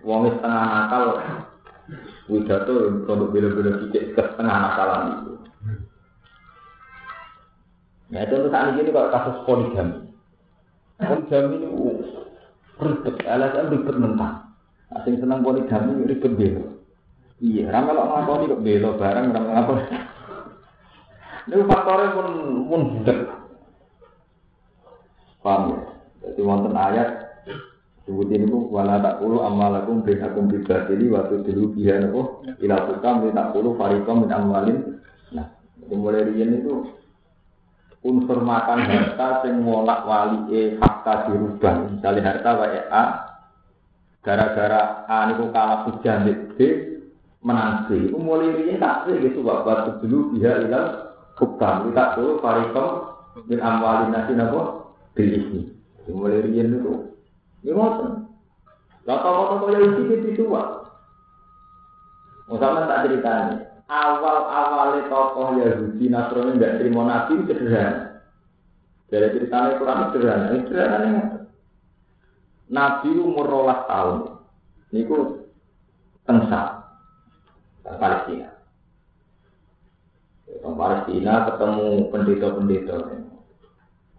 wong 0.00 0.32
setengah 0.32 0.64
nakal, 0.64 1.04
widato 2.32 2.74
produk 3.04 3.28
bela-bela 3.28 3.72
dikit 3.84 4.16
ke 4.16 4.22
setengah 4.32 4.56
nakalan 4.56 5.02
itu. 5.12 5.32
Ya 8.12 8.24
itu 8.24 8.48
saat 8.48 8.76
ini 8.76 8.92
kalau 8.92 9.12
kasus 9.12 9.36
poligami, 9.48 9.98
poligami 11.00 11.54
ini 11.60 11.68
ribet, 12.80 13.16
LSM 13.24 13.66
ribet 13.72 13.96
mentah. 13.96 14.32
Asing 14.94 15.20
senang 15.20 15.44
poligami 15.44 16.04
ribet 16.08 16.32
bela. 16.36 16.64
Iya, 17.42 17.68
ramal 17.68 17.98
ngelakoni 17.98 18.52
kok 18.52 18.62
bela 18.62 18.90
barang, 18.96 19.26
ramal 19.34 19.48
ngelakoni. 19.50 19.84
Ini 21.44 21.64
faktornya 21.68 22.16
pun 22.16 22.26
pun 22.72 22.80
budak. 22.88 23.18
Paham 25.44 25.76
ya? 25.76 25.80
Jadi 26.24 26.40
wonten 26.40 26.72
ayat 26.72 27.08
sebut 28.04 28.28
ini 28.28 28.44
pun 28.44 28.68
wala 28.68 29.00
tak 29.00 29.24
puluh 29.24 29.40
amalakum 29.40 30.04
binakum 30.04 30.44
bibadili 30.48 31.08
waktu 31.08 31.40
dulu 31.40 31.72
biar 31.72 32.04
nopo 32.04 32.44
ila 32.60 32.76
tukam 32.88 33.24
tak 33.32 33.50
puluh 33.56 33.72
farikom 33.80 34.28
min 34.28 34.30
amalin. 34.30 34.78
Nah, 35.32 35.48
itu 35.80 35.94
mulai 35.96 36.28
rian 36.28 36.60
itu 36.60 36.84
unsur 38.04 38.44
makan 38.44 38.84
harta 38.84 39.40
sing 39.40 39.64
ngolak 39.64 40.04
wali 40.04 40.38
e 40.52 40.60
fakta 40.76 41.32
dirubah. 41.32 41.96
Misalnya 41.96 42.20
harta 42.28 42.50
wae 42.60 42.80
A 42.92 43.04
gara-gara 44.20 45.08
A 45.08 45.32
niku 45.32 45.48
kalah 45.48 45.88
hujan 45.88 46.28
B 46.54 46.58
menang 47.40 47.88
B. 47.88 48.12
Itu 48.12 48.20
mulai 48.20 48.52
rian 48.52 48.84
tak 48.84 49.08
sih 49.08 49.16
gitu 49.16 49.40
waktu 49.40 49.96
dulu 50.04 50.36
biar 50.36 50.68
ila 50.68 50.80
hukam 51.40 51.88
kita 51.88 52.04
tuh 52.20 52.36
parikom 52.44 52.88
min 53.48 53.58
amwalin 53.64 54.12
nasi 54.12 54.36
nabo 54.36 54.92
bilisni 55.16 55.72
mulai 56.06 56.44
rian 56.44 56.78
itu 56.78 57.13
ini 57.64 57.72
ngoten. 57.72 58.28
Lah 59.08 59.18
toko 59.20 59.68
yang 59.72 59.84
itu 59.84 60.00
itu 60.16 60.44
tua 60.44 60.84
Musamman 62.48 62.88
tak 62.88 63.08
ceritanya 63.08 63.74
awal 63.88 64.48
awalnya 64.48 65.08
tokoh 65.08 65.60
Yahudi 65.60 66.08
Nasrani 66.08 66.56
tidak 66.56 66.76
terima 66.80 67.02
nabi 67.08 67.40
sederhana. 67.44 68.20
Dari 69.08 69.28
ceritanya 69.32 69.80
kurang 69.80 70.12
sederhana. 70.12 70.44
Ini 70.52 70.60
sederhana 70.68 71.08
Nabi 72.64 73.10
umur 73.20 73.44
rolas 73.44 73.84
tahun. 73.84 74.40
Ini 74.92 75.04
ku 75.04 75.44
tengsa 76.24 76.84
Palestina. 77.84 78.48
Palestina 80.64 81.32
ketemu 81.52 81.88
pendeta-pendeta. 82.08 82.96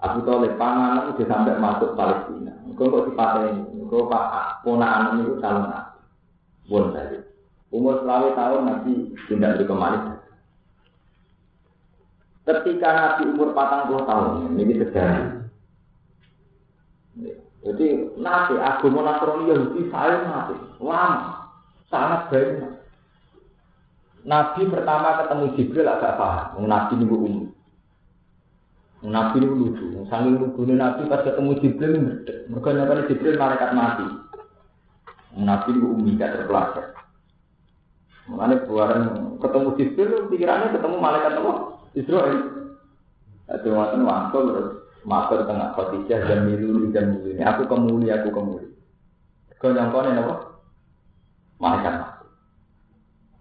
Abu 0.06 0.22
Talib 0.22 0.54
panganan 0.62 1.18
udah 1.18 1.26
sampai 1.26 1.58
masuk 1.58 1.98
Palestina. 1.98 2.54
Kau 2.76 2.92
kok 2.92 3.08
dipaten, 3.10 3.66
kau 3.88 4.06
pak 4.06 4.62
ponaan 4.62 5.24
itu 5.24 5.40
calon 5.40 5.72
nabi. 5.72 5.98
Bon 6.70 6.92
tadi. 6.92 7.18
Umur 7.74 8.04
selawe 8.04 8.30
tahun 8.36 8.62
nanti 8.68 8.94
tidak 9.26 9.58
di 9.58 9.64
kembali. 9.66 10.00
Ketika 12.46 12.90
Nabi 12.94 13.22
umur 13.34 13.58
patang 13.58 13.90
puluh 13.90 14.06
tahun, 14.06 14.54
ini 14.54 14.78
sejarah. 14.78 15.50
Jadi 17.66 17.88
Nabi 18.22 18.54
agama 18.62 19.02
Nasrani 19.02 19.50
Yahudi 19.50 19.82
saya 19.90 20.22
Nabi 20.22 20.54
lama, 20.78 21.50
sangat 21.90 22.30
banyak. 22.30 22.72
Nabi 24.30 24.62
pertama 24.70 25.26
ketemu 25.26 25.46
Jibril 25.58 25.90
agak 25.90 26.22
paham, 26.22 26.70
Nabi 26.70 26.94
ini 27.02 27.06
umum. 27.10 27.55
Nabi 29.06 29.38
ini 29.38 29.48
lucu, 29.54 29.86
saking 30.10 30.42
lucu 30.42 30.66
Nabi 30.66 31.06
pas 31.06 31.22
ketemu 31.22 31.52
Jibril 31.62 31.94
mereka 32.50 32.70
nyapa 32.74 33.06
Jibril 33.06 33.38
malaikat 33.38 33.72
mati. 33.78 34.08
Nabi 35.38 35.70
ini 35.78 35.86
umi 35.86 36.18
gak 36.18 36.34
terpelajar. 36.34 36.96
Mengenai 38.26 38.66
buaran 38.66 39.04
ketemu 39.38 39.70
Jibril, 39.78 40.26
pikirannya 40.34 40.74
ketemu 40.74 40.96
malaikat 40.98 41.38
apa? 41.38 41.54
Israel. 41.94 42.40
Itu 43.46 43.70
waktu 43.78 44.02
waktu 44.02 44.38
terus 44.42 44.70
masuk 45.06 45.46
tengah 45.46 45.78
Khadijah 45.78 46.20
dan 46.26 46.40
milu 46.50 46.90
dan 46.90 47.14
milu. 47.14 47.38
Aku 47.38 47.70
kemuli, 47.70 48.10
aku 48.10 48.34
kemuli. 48.34 48.74
Kau 49.62 49.70
nyangkone 49.70 50.18
apa? 50.18 50.36
Malaikat 51.62 51.94
mati. 51.94 52.26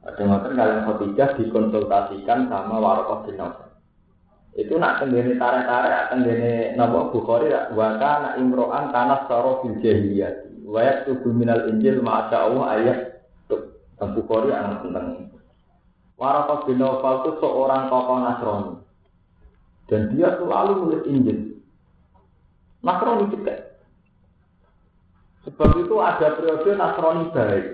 Ada 0.04 0.20
ngoten 0.28 0.52
kalian 0.52 0.80
Khadijah 0.84 1.28
dikonsultasikan 1.40 2.52
sama 2.52 2.76
Warokoh 2.76 3.24
bin 3.24 3.40
Nawfal. 3.40 3.73
Itu 4.54 4.78
nak 4.78 5.02
tenggene 5.02 5.34
tarik-tarik, 5.34 6.14
tenggene 6.14 6.78
napa 6.78 7.10
Bukhari 7.10 7.50
wa 7.74 7.98
kana 7.98 8.38
imro'an 8.38 8.94
kana 8.94 9.26
saro 9.26 9.62
fil 9.66 9.82
jahiliyah. 9.82 10.62
Wa 10.64 10.80
yaktubu 10.80 11.34
minal 11.34 11.68
injil 11.74 11.98
ma 12.00 12.30
Allah 12.30 12.64
ayat 12.78 12.98
Bukhari 13.98 14.54
anak 14.54 14.86
tentang 14.86 15.24
Warokoh 16.14 16.70
bin 16.70 16.78
Nawfal 16.78 17.26
itu 17.26 17.30
seorang 17.42 17.90
tokoh 17.90 18.18
Nasrani. 18.22 18.74
Dan 19.90 20.14
dia 20.14 20.38
selalu 20.38 20.72
nulis 20.78 21.02
Injil. 21.10 21.38
Nasrani 22.86 23.34
juga. 23.34 23.54
Sebab 25.44 25.70
itu 25.84 25.94
ada 25.98 26.38
periode 26.38 26.70
Nasrani 26.78 27.24
baik. 27.34 27.66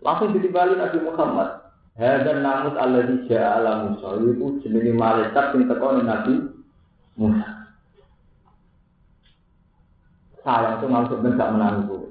Langsung 0.00 0.32
ditimbali 0.32 0.80
Nabi 0.80 0.98
Muhammad. 1.04 1.59
Hadan 1.98 2.46
namus 2.46 2.76
Allah 2.78 3.02
di 3.06 3.34
ala 3.34 3.72
Musa 3.90 4.18
itu 4.22 4.62
jenenge 4.62 4.92
malaikat 4.94 5.56
yang 5.56 5.66
teko 5.66 5.86
Nabi 6.00 6.34
Musa. 7.18 7.48
Sayang 10.40 10.80
itu 10.80 10.86
langsung 10.88 11.20
ben 11.20 11.36
gak 11.36 11.52
menanggu. 11.52 12.08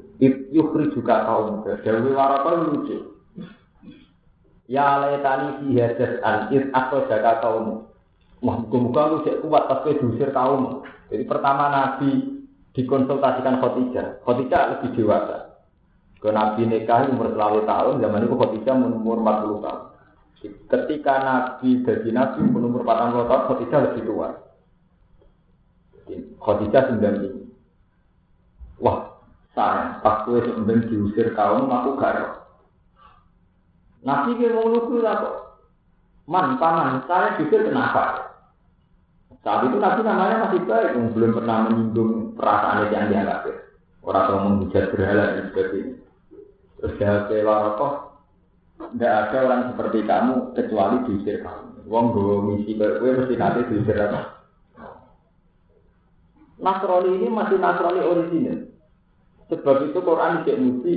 Yukri 0.52 0.92
juga 0.94 1.26
kaum 1.26 1.64
Dewi 1.64 2.12
Warata 2.12 2.52
lucu. 2.60 3.18
Ya 4.70 5.02
laitani 5.02 5.66
fi 5.66 5.82
hadas 5.82 6.14
an 6.22 6.54
id 6.54 6.70
aku 6.70 7.10
jaga 7.10 7.42
kaum. 7.42 7.90
Wah, 8.40 8.56
muka-muka 8.62 9.02
lu 9.10 9.18
cek 9.26 9.42
kuat 9.42 9.66
tapi 9.66 9.98
diusir 9.98 10.30
kaum. 10.30 10.86
Jadi 11.10 11.26
pertama 11.26 11.74
Nabi 11.74 12.40
dikonsultasikan 12.78 13.58
Khotijah. 13.58 14.22
Khotijah 14.22 14.78
lebih 14.78 14.90
dewasa. 14.94 15.49
Ke 16.20 16.36
Nabi 16.36 16.68
nikah 16.68 17.08
umur 17.08 17.32
selalu 17.32 17.64
tahun, 17.64 18.04
zaman 18.04 18.28
itu 18.28 18.36
Khadijah 18.36 18.76
umur 18.76 19.24
40 19.24 19.64
tahun. 19.64 19.82
Ketika 20.68 21.14
Nabi 21.24 21.70
jadi 21.88 22.10
Nabi 22.12 22.40
umur 22.44 22.84
40 22.84 23.24
tahun, 23.24 23.44
Khadijah 23.48 23.80
lebih 23.88 24.04
tua. 24.04 24.30
Khadijah 26.44 26.82
95. 27.00 28.84
Wah, 28.84 29.16
saya 29.56 30.04
pas 30.04 30.28
gue 30.28 30.44
sebenarnya 30.44 30.92
diusir 30.92 31.32
kaum, 31.36 31.72
aku 31.72 31.96
gak 31.96 32.44
Nabi 34.00 34.40
dia 34.40 34.56
mau 34.56 34.68
lugu 34.68 35.04
lah 35.04 35.20
kok. 35.20 35.36
Man, 36.28 36.60
paman, 36.60 37.04
saya 37.08 37.40
diusir 37.40 37.64
kenapa? 37.64 38.36
Saat 39.40 39.72
itu 39.72 39.80
Nabi 39.80 40.04
namanya 40.04 40.52
masih 40.52 40.68
baik, 40.68 41.00
belum 41.16 41.32
pernah 41.32 41.68
menyinggung 41.68 42.36
perasaan 42.36 42.92
yang 42.92 43.08
dianggap. 43.08 43.48
Orang 44.04 44.24
tua 44.28 44.40
menghujat 44.44 44.92
berhala 44.92 45.26
dan 45.36 45.44
sebagainya. 45.52 46.09
Terus 46.80 46.96
jawab 46.96 47.28
Warokoh, 47.28 47.94
tidak 48.96 49.12
ada 49.12 49.38
orang 49.44 49.62
seperti 49.76 50.00
kamu 50.08 50.36
kecuali 50.56 50.96
diusir 51.04 51.44
kamu. 51.44 51.84
Wong 51.92 52.06
gue 52.16 52.38
misi 52.48 52.72
gue 52.80 53.12
mesti 53.12 53.36
nanti 53.36 53.68
diusir 53.68 54.00
apa? 54.00 54.40
Nasrani 56.60 57.12
ini 57.20 57.28
masih 57.28 57.58
Nasrani 57.60 58.02
original. 58.04 58.58
Sebab 59.52 59.92
itu 59.92 60.00
Quran 60.00 60.44
tidak 60.46 60.60
mesti 60.62 60.94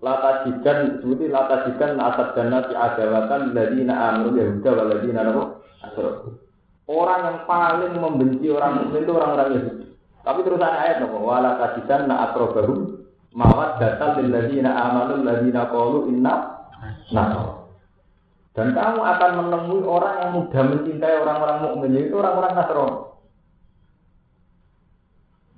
lata 0.00 0.30
jikan 0.46 1.00
seperti 1.02 1.26
lata 1.28 1.56
jikan 1.66 2.00
asad 2.00 2.28
dana 2.36 2.58
si 2.68 2.74
adawatan 2.76 3.52
ladina 3.52 3.94
amru 4.12 4.36
yahuda 4.36 4.70
waladina 4.72 5.20
nabo 5.26 5.44
Orang 6.90 7.22
yang 7.22 7.38
paling 7.46 7.94
membenci 7.94 8.50
orang 8.50 8.82
mukmin 8.82 9.06
itu 9.06 9.12
orang-orang 9.14 9.48
Yahudi. 9.54 9.86
Tapi 10.26 10.38
terusan 10.42 10.74
ayat 10.74 10.98
nopo 10.98 11.22
wala 11.22 11.54
akrobahu 11.62 12.99
mawat 13.30 13.78
datal 13.78 14.18
lil 14.18 14.30
ladina 14.30 14.70
amanu 14.74 15.22
ladina 15.22 15.70
qalu 15.70 16.10
inna 16.10 16.34
nah. 17.14 17.60
Dan 18.50 18.74
kamu 18.74 18.98
akan 18.98 19.30
menemui 19.46 19.82
orang 19.86 20.14
yang 20.20 20.30
mudah 20.36 20.62
mencintai 20.74 21.22
orang-orang 21.22 21.58
mukmin 21.64 22.02
itu 22.02 22.18
orang-orang 22.18 22.52
Nasrani. 22.58 22.98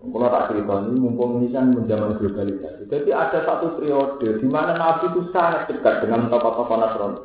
Kalau 0.03 0.29
tak 0.29 0.47
cerita 0.53 0.75
ini, 0.83 0.95
mumpung 1.01 1.41
ini 1.41 1.49
kan 1.55 1.73
menjaman 1.73 2.21
globalisasi. 2.21 2.91
Jadi 2.91 3.11
ada 3.17 3.39
satu 3.49 3.81
periode 3.81 4.43
di 4.43 4.47
mana 4.51 4.77
Nabi 4.77 5.09
itu 5.09 5.31
sangat 5.33 5.73
dekat 5.73 6.05
dengan 6.05 6.29
tokoh-tokoh 6.29 6.77
Nasrani. 6.79 7.21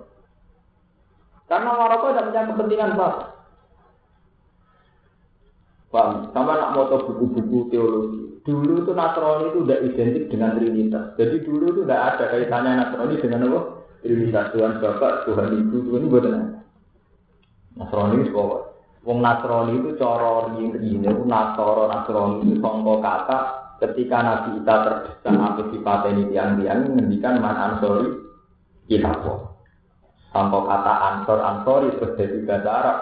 Karena 1.51 1.69
Maroko 1.75 2.11
tidak 2.15 2.25
punya 2.31 2.41
kepentingan 2.47 2.95
apa. 2.95 3.36
Paham? 5.87 6.29
Sama 6.35 6.59
nak 6.59 6.73
moto 6.75 7.07
buku-buku 7.07 7.71
teologi. 7.71 8.21
Dulu 8.43 8.83
itu 8.83 8.91
Nasrani 8.95 9.51
itu 9.51 9.59
tidak 9.63 9.83
identik 9.91 10.23
dengan 10.31 10.55
Trinitas. 10.55 11.05
Jadi 11.19 11.35
dulu 11.43 11.65
itu 11.71 11.81
tidak 11.83 12.03
ada 12.15 12.23
kaitannya 12.31 12.71
Nasrani 12.79 13.15
dengan 13.19 13.47
apa? 13.51 13.59
Trinitas 14.03 14.45
Tuhan 14.55 14.73
Bapak, 14.79 15.13
Tuhan 15.27 15.47
Ibu, 15.51 15.75
Tuhan 15.87 16.01
Ibu, 16.07 16.17
Tuhan 16.21 16.43
Nasrani 17.77 18.25
itu 18.25 18.33
Wong 19.07 19.23
Nasrani 19.23 19.79
itu 19.79 19.95
coro 19.95 20.51
ini 20.59 20.99
Nasoro 21.05 21.87
Nasrani 21.87 22.43
itu 22.43 22.59
songko 22.59 22.99
kata 22.99 23.39
ketika 23.79 24.19
Nabi 24.19 24.59
Isa 24.59 24.75
terdesak 24.83 25.35
apa 25.85 26.07
ini 26.11 26.27
tiang-tiang 26.33 26.91
menghentikan 26.91 27.39
man 27.39 27.55
ansori 27.55 28.19
kita. 28.91 29.15
Songko 30.35 30.59
kata 30.67 30.93
ansor 31.07 31.39
ansori 31.39 31.87
terus 31.95 32.19
jadi 32.19 32.37
bahasa 32.43 32.69
Arab. 32.73 32.97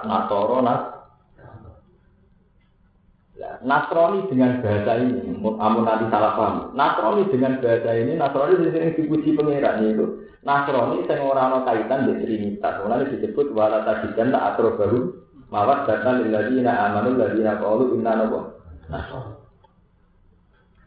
Nasrani 3.35 4.31
dengan 4.31 4.63
bahasa 4.63 4.95
ini, 4.95 5.43
kamu 5.43 5.79
nanti 5.83 6.05
salah 6.07 6.33
paham. 6.39 6.55
Nasrani 6.71 7.27
dengan 7.27 7.59
bahasa 7.59 7.91
ini, 7.91 8.15
Nasrani 8.15 8.71
sering 8.71 8.95
dipuji 8.95 9.35
pengiran 9.35 9.83
itu. 9.83 10.05
Nasrani 10.47 11.03
yang 11.03 11.27
orang 11.27 11.67
kaitan 11.67 12.07
dengan 12.07 12.23
Trinitas, 12.23 12.73
mulai 12.79 13.11
disebut 13.11 13.51
wala 13.51 13.83
tajidan 13.83 14.31
la 14.31 14.55
atro 14.55 14.79
baru 14.79 15.25
Mawat 15.53 15.85
data 15.85 16.17
lilladina 16.17 16.89
amanu 16.89 17.21
ladina 17.21 17.61
qalu 17.61 17.95
inna 17.95 18.17
nabo. 18.17 18.39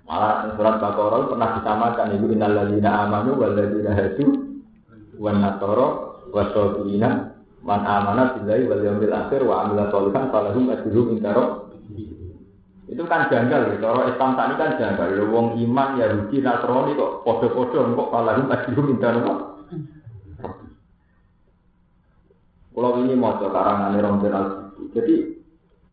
Malah 0.09 0.51
surat 0.57 0.77
Baqarah 0.81 1.29
pernah 1.31 1.51
disamakan 1.61 2.17
ibu 2.17 2.27
innal 2.33 2.53
ladina 2.57 3.07
amanu 3.07 3.39
wal 3.39 3.55
ladina 3.55 3.93
hadu 3.93 4.59
wan 5.21 5.45
nasara 5.45 5.89
wasabina 6.33 7.39
man 7.61 7.81
amana 7.85 8.35
billahi 8.41 8.67
wal 8.67 8.83
yawmil 8.83 9.15
akhir 9.15 9.41
wa 9.45 9.69
amila 9.69 9.93
sholihan 9.93 10.25
falahum 10.33 10.65
ajruhum 10.73 11.21
inda 11.21 11.33
itu 12.89 13.03
kan 13.05 13.29
janggal 13.29 13.69
ya. 13.69 13.77
Kalau 13.79 14.09
Islam 14.09 14.31
tadi 14.35 14.55
kan 14.57 14.71
janggal. 14.81 15.09
Ya, 15.13 15.25
wong 15.29 15.47
iman 15.61 16.01
ya 16.01 16.09
rugi 16.09 16.41
Nasrani 16.41 16.97
kok 16.97 17.21
podo-podo 17.23 17.85
kok 17.85 18.11
falahum 18.11 18.49
ajruhum 18.49 18.97
inda 18.97 19.13
kalau 22.79 23.03
ini 23.03 23.19
mau 23.19 23.35
karangan 23.43 23.99
Rombel 23.99 24.31
al 24.31 24.47
Jadi 24.95 25.35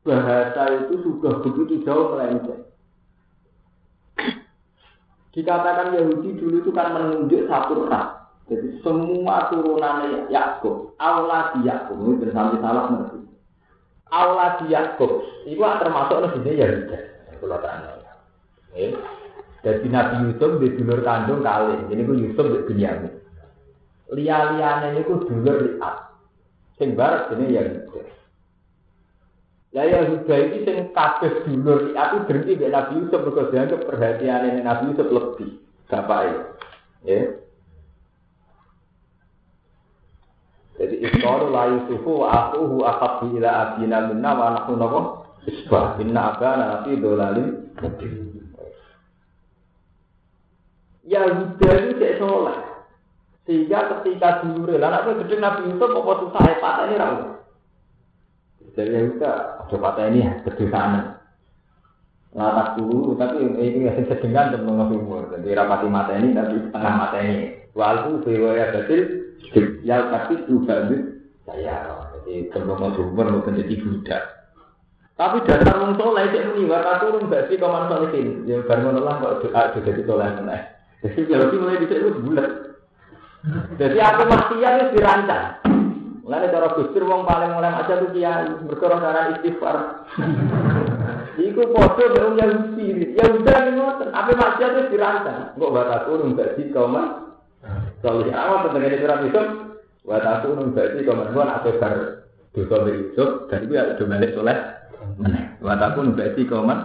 bahasa 0.05 0.85
itu 0.85 1.01
sudah 1.01 1.41
begitu 1.41 1.81
jauh 1.81 2.13
melenceng. 2.13 2.61
Dikatakan 5.33 5.97
Yahudi 5.97 6.37
dulu 6.37 6.61
itu 6.61 6.69
kan 6.69 6.93
menunjuk 6.93 7.49
satu 7.49 7.89
ras. 7.89 8.29
Jadi 8.45 8.77
semua 8.85 9.49
turunannya 9.49 10.29
Yakub, 10.29 10.93
Allah 11.01 11.57
di 11.57 11.65
Yakub, 11.65 11.97
ini 12.05 12.29
sampai 12.29 12.61
salah 12.61 12.85
ngerti. 12.93 13.24
Allah 14.13 14.61
di 14.61 14.73
Yakub, 14.73 15.25
itu 15.49 15.61
termasuk 15.61 16.17
nabi 16.21 16.53
Yahudi. 16.53 16.97
Kalau. 17.41 17.59
Eh, 18.75 18.91
jadi 19.63 19.87
Nabi 19.87 20.29
Yusuf 20.29 20.61
di 20.61 20.67
dulur 20.77 21.01
kandung 21.01 21.41
kali, 21.41 21.89
ini 21.89 22.05
gue 22.05 22.21
Yusuf 22.21 22.45
di 22.45 22.59
Binyamin. 22.69 23.13
Lia-liane 24.13 25.01
gue 25.01 25.25
dulur 25.25 25.57
liat. 25.63 25.95
Sing 26.75 26.93
barat 26.93 27.31
ini 27.33 27.55
Yahuda. 27.55 28.03
Ya 29.71 29.83
Yahuda 29.87 30.35
ini 30.37 30.57
sing 30.67 30.77
kabeh 30.91 31.47
dulur 31.47 31.95
aku 31.95 32.15
berhenti 32.27 32.59
di 32.59 32.67
Nabi 32.67 32.99
Yusuf 32.99 33.23
mergo 33.23 33.47
dianggap 33.49 33.81
perhatian 33.87 34.43
ini 34.53 34.59
Nabi 34.61 34.91
Yusuf 34.91 35.07
lebih 35.07 35.49
bapake. 35.87 36.35
Ya. 37.07 37.44
Jadi 40.85 41.01
istaru 41.01 41.49
la 41.49 41.65
Yusufu 41.73 42.21
wa 42.21 42.29
akuhu 42.29 42.85
ahabbu 42.85 43.41
ila 43.41 43.49
abina 43.73 44.05
minna 44.05 44.31
wa 44.37 44.53
nahnu 44.53 44.77
nabo 44.77 44.99
isbah 45.49 45.97
inna 45.97 46.37
abana 46.37 46.77
nafi 46.77 46.93
dolalin 47.01 47.73
Yahuda 51.09 51.69
itu 51.73 51.91
cek 51.97 52.13
soleh. 52.21 52.57
Sehingga 53.49 53.97
ketika 53.97 54.45
lah 54.45 54.89
anak 54.93 55.25
gede 55.25 55.41
Nabi 55.41 55.73
Yusuf 55.73 55.89
apa 55.89 56.11
susah 56.21 56.41
ya 56.45 56.55
patah 56.61 56.85
ini 56.85 57.01
ramu. 57.01 57.25
Jadi 58.77 58.89
ya 58.93 58.99
kita 59.09 59.31
ada 59.65 59.75
patah 59.81 60.05
ini 60.05 60.21
ya 60.21 60.31
kedosaan. 60.45 61.17
Latak 62.37 62.77
dulu 62.77 63.17
tapi 63.17 63.41
ini 63.41 63.89
nggak 63.89 64.05
sedengan 64.05 64.53
mengaku 64.61 65.01
umur. 65.01 65.33
Jadi 65.33 65.49
rapati 65.49 65.89
mata 65.89 66.13
ini 66.13 66.29
tapi 66.37 66.61
setengah 66.61 66.93
mata 66.93 67.17
ini. 67.25 67.57
Walaupun 67.73 68.21
ya 68.53 68.69
betul 68.69 69.24
ya 69.83 70.11
tapi 70.11 70.43
juga 70.47 70.87
saya. 71.45 71.77
Jadi 72.25 72.49
tembung 72.49 72.81
umur 72.81 73.41
bukan 73.41 73.61
jadi 73.61 73.75
budak. 73.79 74.23
Tapi 75.15 75.47
dasar 75.47 75.79
wong 75.79 75.95
soleh 75.95 76.27
itu 76.27 76.43
muni 76.43 76.67
wa 76.67 76.99
turun 76.99 77.31
gak 77.31 77.47
sih 77.47 77.55
kaman 77.55 77.87
solehin. 77.87 78.43
Ya 78.43 78.59
baru 78.67 78.99
lah 78.99 79.15
kok 79.23 79.47
doa 79.47 79.71
juga 79.71 79.95
di 79.95 80.03
soleh 80.03 80.27
meneh. 80.27 80.61
Jadi 80.99 81.21
kalau 81.31 81.55
mulai 81.55 81.79
bisa 81.79 81.95
itu 81.95 82.09
bulat. 82.19 82.49
Jadi 83.79 83.97
aku 84.01 84.21
maksiat 84.27 84.73
itu 84.75 84.87
dirancang. 84.99 85.63
Mulai 86.25 86.49
cara 86.49 86.67
gusur 86.73 87.03
wong 87.05 87.23
paling 87.29 87.53
mulai 87.53 87.71
aja 87.77 88.01
tuh 88.01 88.09
kiai 88.11 88.49
berkorong 88.65 88.99
cara 88.99 89.37
istighfar. 89.37 89.77
Iku 91.47 91.63
foto 91.71 92.03
dengan 92.11 92.35
yang 92.35 92.53
spirit. 92.73 93.15
Ya 93.15 93.29
udah 93.31 93.57
ngoten. 93.71 94.09
Apa 94.11 94.31
maksiat 94.35 94.71
itu 94.75 94.99
dirancang. 94.99 95.55
Kok 95.55 95.73
turun 96.09 96.35
gaji 96.35 96.73
kau 96.75 96.91
Soalnya 98.05 98.37
awal 98.37 98.69
tentang 98.69 98.85
ini 98.85 99.01
surat. 99.01 99.19
Batas 100.05 100.45
turun 100.45 100.77
gaji 100.77 101.01
kau 101.01 101.17
mah. 101.17 101.33
Gua 101.33 101.49
nak 101.49 101.65
sebar 101.65 101.93
dosa 102.53 102.75
berisuk. 102.85 103.49
Dan 103.49 103.65
itu 103.65 103.73
ya 103.73 103.97
udah 103.97 104.05
balik 104.05 104.33
soleh. 104.37 104.57
Batas 105.57 105.89
turun 105.97 106.13
gaji 106.13 106.41
kau 106.45 106.61
mah. 106.61 106.79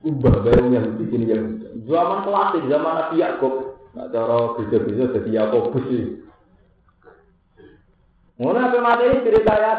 Ubah 0.00 0.40
baru 0.40 0.72
yang 0.72 0.96
bikin 0.96 1.28
yang 1.28 1.44
zaman 1.84 2.24
klasik 2.24 2.64
zaman 2.70 2.96
Nabi 2.96 3.18
Yakub 3.18 3.68
Nah, 3.98 4.06
cara 4.14 4.54
bisa-bisa 4.54 5.10
jadi 5.10 5.42
Yakobus 5.42 5.84
sih. 5.90 6.22
Ngono 8.38 8.58
apa 8.62 8.78
materi 8.78 9.26
cerita 9.26 9.52
ya? 9.58 9.72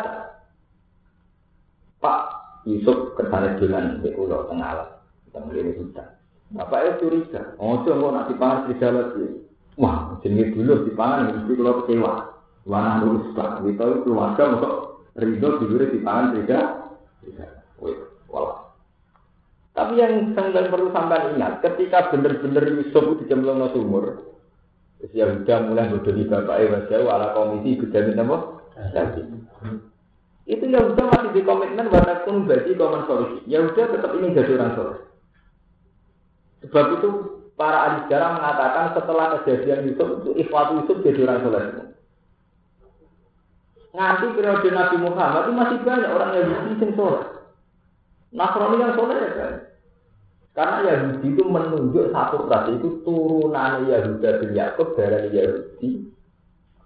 Pak 2.03 2.21
Yusuf 2.67 3.15
ke 3.15 3.23
sana 3.31 3.55
jalan 3.55 4.03
di 4.03 4.11
pulau 4.11 4.43
tengah 4.51 4.67
alam, 4.75 4.89
ini 5.55 5.71
hutan. 5.79 6.19
Bapak 6.51 6.99
itu 6.99 7.07
curiga, 7.07 7.55
oh 7.59 7.79
coba 7.87 8.07
nak 8.11 8.27
dipangan 8.27 8.67
serigala 8.67 9.15
sih. 9.15 9.47
Wah, 9.79 10.19
jenis 10.19 10.51
dulu 10.51 10.91
dipangan 10.91 11.39
mesti 11.39 11.53
kalau 11.55 11.79
kecewa. 11.83 12.13
Warna 12.67 12.99
lurus 12.99 13.31
pak, 13.31 13.63
itu 13.63 13.87
keluarga 14.03 14.43
untuk 14.59 14.73
ridho 15.15 15.49
dulu 15.63 15.87
dipangan 15.87 16.35
serigala. 16.35 16.67
Wih, 17.79 17.95
walau. 18.27 18.75
Tapi 19.71 19.95
yang 19.95 20.35
sampai 20.35 20.67
perlu 20.67 20.91
sampai 20.91 21.31
ingat, 21.39 21.63
ketika 21.63 22.11
benar-benar 22.11 22.67
Yusuf 22.67 22.99
itu 22.99 23.23
dijemplung 23.23 23.63
no 23.63 23.71
sumur, 23.71 24.35
ya 25.15 25.31
udah 25.31 25.57
mulai 25.71 25.87
bodohi 25.87 26.27
bapak 26.27 26.59
Ewa 26.67 26.79
jauh 26.91 27.07
ala 27.07 27.31
komisi 27.31 27.79
gedamin 27.79 28.19
apa? 28.19 28.37
Jadi 28.91 29.23
itu 30.49 30.65
ya 30.65 30.81
udah 30.81 31.05
masih 31.13 31.29
di 31.31 31.41
komitmen 31.45 31.93
warna 31.93 32.25
pun 32.25 32.49
berarti 32.49 32.73
komen 32.73 33.05
solusi. 33.05 33.39
Ya 33.45 33.61
udah 33.61 33.85
tetap 33.85 34.11
ini 34.17 34.33
jadi 34.33 34.57
orang 34.57 34.73
soleh. 34.73 34.99
Sebab 36.65 36.85
itu 36.99 37.09
para 37.59 37.77
ahli 37.91 37.97
sejarah 38.07 38.29
mengatakan 38.39 38.85
setelah 38.95 39.25
kejadian 39.35 39.91
Yusuf 39.91 40.23
itu 40.23 40.31
ikhwat 40.47 40.79
Yusuf 40.79 41.03
jadi 41.03 41.27
orang 41.27 41.43
soleh. 41.43 41.63
Nanti 43.91 44.25
periode 44.31 44.69
Nabi 44.71 44.97
Muhammad 45.03 45.43
itu 45.43 45.51
masih 45.59 45.77
banyak 45.83 46.07
orang 46.07 46.31
yang 46.39 46.71
bisa 46.71 46.87
soleh. 46.95 47.25
Nasrani 48.31 48.79
yang 48.79 48.95
soleh 48.95 49.17
ya 49.19 49.31
kan. 49.35 49.53
Karena 50.55 50.77
Yahudi 50.87 51.27
itu 51.35 51.43
menunjuk 51.43 52.05
satu 52.15 52.47
ras 52.47 52.71
itu 52.71 53.03
turunan 53.03 53.85
Yahuda 53.91 54.29
bin 54.39 54.51
Yakub 54.55 54.95
dari 54.95 55.27
Yahudi. 55.35 55.91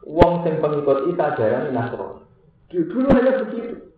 Wong 0.10 0.42
sing 0.42 0.58
pengikut 0.58 1.14
Isa 1.14 1.38
darani 1.38 1.70
Nasrani. 1.70 2.26
Dulu 2.74 3.08
hanya 3.14 3.46
begitu. 3.46 3.94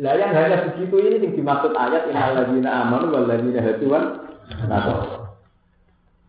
Lah 0.00 0.16
yang 0.16 0.32
hanya 0.32 0.72
begitu 0.72 0.96
ini 0.96 1.22
yang 1.22 1.34
dimaksud 1.38 1.76
ayat 1.76 2.10
innal 2.10 2.34
ladzina 2.34 2.82
amanu 2.82 3.14
wal 3.14 3.30
ladzina 3.30 3.62
nasara. 4.66 5.24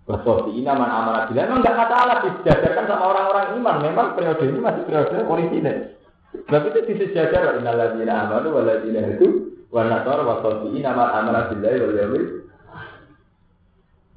Wasofi 0.06 0.62
ini 0.62 0.70
aman 0.70 0.86
amanah 0.86 1.26
bila 1.34 1.50
memang 1.50 1.66
nggak 1.66 1.80
masalah 1.82 2.18
disejajarkan 2.22 2.86
sama 2.86 3.06
orang-orang 3.10 3.58
iman. 3.58 3.76
Memang 3.82 4.08
periode 4.14 4.46
ini 4.46 4.60
masih 4.62 4.86
periode 4.86 5.18
orisinil. 5.26 5.78
Sebab 6.46 6.62
itu 6.70 6.80
disejajar 6.94 7.58
innal 7.58 7.74
ladzina 7.74 8.30
amanu 8.30 8.54
wal 8.54 8.70
ladzina 8.70 9.02
hatu 9.02 9.56
Wan 9.74 9.92
nasar 9.92 10.24
wa 10.24 10.40
ini 10.72 10.80
nama 10.80 11.20
amanah 11.20 11.52
billahi 11.52 11.84
wal 11.84 11.96
yaumil. 12.00 12.26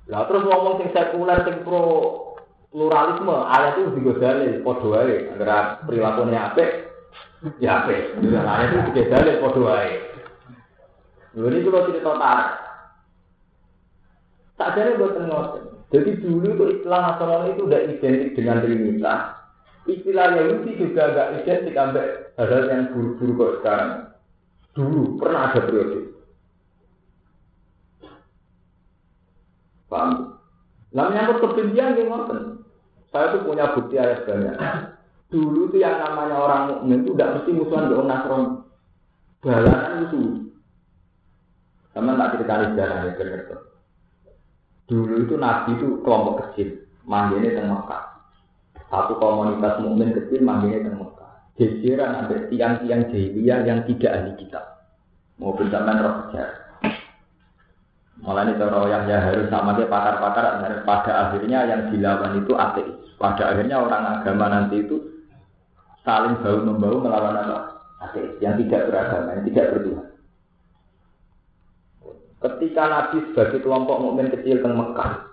Lah 0.07 0.23
terus 0.31 0.47
ngomong 0.47 0.79
sing 0.79 0.89
sekuler 0.95 1.43
sing 1.43 1.67
pro 1.67 1.83
pluralisme, 2.71 3.33
ayat 3.33 3.81
itu 3.81 3.97
digodali 3.97 4.61
padha 4.63 4.87
wae 4.87 5.17
antara 5.35 5.83
perilakunya 5.83 6.53
apik 6.53 6.71
ya 7.59 7.83
apik. 7.83 8.23
Ayat 8.23 8.69
itu 8.71 8.79
digodali 8.93 9.33
wae. 9.43 9.93
Lha 11.33 11.47
ini 11.49 11.65
kalau 11.67 11.87
cerita 11.91 12.13
tarik. 12.13 12.68
Tak 14.59 14.75
jadi 14.75 14.99
buat 14.99 15.15
ngoten. 15.23 15.65
Jadi 15.89 16.11
dulu 16.21 16.47
itu 16.53 16.65
istilah 16.79 17.01
nasional 17.01 17.49
itu 17.55 17.63
udah 17.65 17.81
identik 17.87 18.35
dengan 18.35 18.61
Trinitas. 18.61 19.21
Istilah 19.89 20.27
Yahudi 20.37 20.71
juga 20.77 21.01
agak 21.09 21.29
identik 21.47 21.73
sampai 21.73 22.07
hal 22.37 22.65
yang 22.69 22.91
buru-buru 22.93 23.33
kok 23.39 23.55
sekarang. 23.63 23.91
Dulu 24.77 25.17
pernah 25.17 25.49
ada 25.49 25.61
periode. 25.65 26.13
Paham? 29.89 30.37
Nah 30.93 31.05
menyangkut 31.09 31.41
kebencian 31.41 31.97
gimana? 31.97 32.61
Saya 33.09 33.33
tuh 33.33 33.49
punya 33.49 33.73
bukti 33.73 33.97
ayat 33.97 34.29
banyak. 34.29 34.59
Dulu 35.33 35.73
tuh 35.73 35.81
yang 35.81 35.97
namanya 35.97 36.37
orang 36.37 36.63
mukmin 36.69 37.01
itu 37.07 37.17
tidak 37.17 37.41
mesti 37.41 37.51
musuhan 37.57 37.89
dengan 37.89 38.07
Nasron. 38.13 38.43
Balasan 39.41 40.05
itu. 40.05 40.21
Sama 41.97 42.21
tak 42.21 42.31
cerita 42.37 42.55
sejarah 42.69 42.99
ya 43.09 43.13
benar 43.17 43.68
Dulu 44.89 45.29
itu 45.29 45.37
Nabi 45.37 45.77
itu 45.77 46.01
kelompok 46.01 46.49
kecil, 46.49 46.89
manggilnya 47.05 47.61
tengah 47.61 47.85
Mekah. 47.85 48.03
Satu 48.89 49.21
komunitas 49.21 49.85
mukmin 49.85 50.17
kecil 50.17 50.41
manggilnya 50.41 50.89
tengah 50.89 51.05
Mekah 51.05 51.19
gegeran 51.59 52.15
ada 52.15 52.37
tiang-tiang 52.47 53.11
jahiliyah 53.11 53.67
yang 53.67 53.83
tidak 53.91 54.15
ahli 54.15 54.33
kitab. 54.39 54.65
Mau 55.43 55.55
bersamaan 55.59 56.03
roh 56.03 56.15
sejarah. 56.31 56.59
Malah 58.19 58.51
ini 58.51 58.59
cara 58.59 58.79
yang 58.91 59.03
ya 59.07 59.19
harus 59.23 59.47
sama 59.47 59.79
dia 59.79 59.87
pakar-pakar 59.87 60.83
pada 60.83 61.13
akhirnya 61.29 61.71
yang 61.71 61.83
dilawan 61.91 62.43
itu 62.43 62.51
ateis. 62.55 62.95
Pada 63.19 63.55
akhirnya 63.55 63.79
orang 63.79 64.23
agama 64.23 64.47
nanti 64.51 64.83
itu 64.83 64.99
saling 66.03 66.39
bau 66.43 66.59
membau 66.63 66.99
melawan 66.99 67.39
apa? 67.39 67.59
Ateis 68.11 68.39
yang 68.43 68.59
tidak 68.59 68.91
beragama, 68.91 69.39
yang 69.39 69.47
tidak 69.51 69.67
bertuhan. 69.75 70.07
Ketika 72.39 72.83
Nabi 72.87 73.19
sebagai 73.31 73.67
kelompok 73.67 73.99
mukmin 73.99 74.31
kecil 74.31 74.63
teng 74.63 74.79
Mekah, 74.79 75.27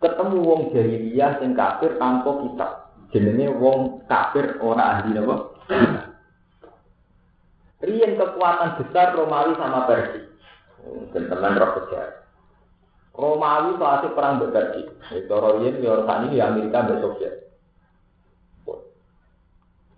ketemu 0.00 0.38
wong 0.40 0.60
jahiliyah 0.72 1.44
yang 1.44 1.52
kafir 1.52 2.00
tanpa 2.00 2.30
kitab 2.40 2.70
jenenge 3.12 3.52
wong 3.60 4.02
kafir 4.08 4.56
ora 4.64 4.98
ahli 4.98 5.12
napa 5.14 5.52
Rian 7.82 8.14
kekuatan 8.14 8.78
besar 8.78 9.10
Romawi 9.18 9.58
sama 9.58 9.90
Persia. 9.90 10.22
Teman 11.10 11.58
roh 11.58 11.70
sejarah. 11.82 12.14
Romawi 13.10 13.74
saat 13.74 14.06
perang 14.14 14.38
berpergi. 14.38 14.86
Itu 15.18 15.34
Rian 15.34 15.82
ya 15.82 15.98
ini 16.30 16.38
Amerika 16.38 16.86
dan 16.86 17.02
Soviet. 17.02 17.34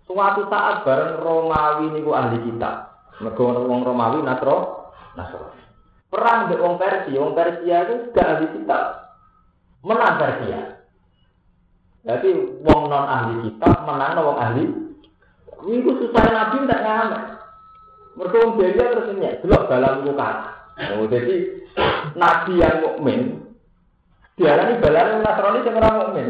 Suatu 0.09 0.49
saat 0.49 0.81
bareng 0.81 1.21
Romawi 1.21 1.93
niku 1.93 2.09
ahli 2.17 2.41
kita. 2.41 2.89
Mergo 3.21 3.53
wong 3.53 3.85
Romawi 3.85 4.25
Nasro, 4.25 4.84
Nasro. 5.15 5.55
Perang 6.11 6.47
dengan 6.47 6.63
wong 6.63 6.75
Persia, 6.79 7.17
wong 7.19 7.33
Persia 7.35 7.77
itu 7.87 7.95
gak 8.15 8.29
ahli 8.29 8.47
kita. 8.55 8.79
Menang 9.83 10.15
Persia. 10.15 10.61
Jadi 12.05 12.29
wong 12.61 12.81
non 12.85 13.09
ahli 13.09 13.49
kitab 13.49 13.81
menang 13.89 14.21
wong 14.21 14.37
ahli. 14.37 14.63
Iku 15.65 15.91
susah 15.97 16.23
nabi 16.29 16.61
tidak 16.61 16.83
ngamen. 16.85 17.21
Mereka 18.15 18.35
wong 18.37 18.51
dia 18.61 18.77
terus 18.77 19.09
ini 19.17 19.41
delok 19.41 19.65
dalam 19.65 20.05
muka. 20.05 20.29
Oh, 20.95 21.09
jadi 21.09 21.65
nabi 22.13 22.61
yang 22.61 22.85
mukmin 22.85 23.41
diarani 24.37 24.77
balan 24.77 25.25
Nasrani 25.25 25.65
sing 25.65 25.73
ora 25.73 25.89
mukmin. 25.97 26.27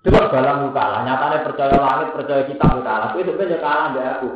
Delok 0.00 0.32
dalam 0.32 0.64
muka 0.64 0.84
lah. 0.88 1.00
Nyatane 1.04 1.44
percaya 1.44 1.76
langit, 1.76 2.08
percaya 2.16 2.42
kitab 2.48 2.80
ya 2.80 2.82
kalah. 2.82 3.08
Kuwi 3.12 3.28
sebenarnya 3.28 3.58
kalah 3.60 3.86
mbek 3.92 4.06
aku. 4.16 4.30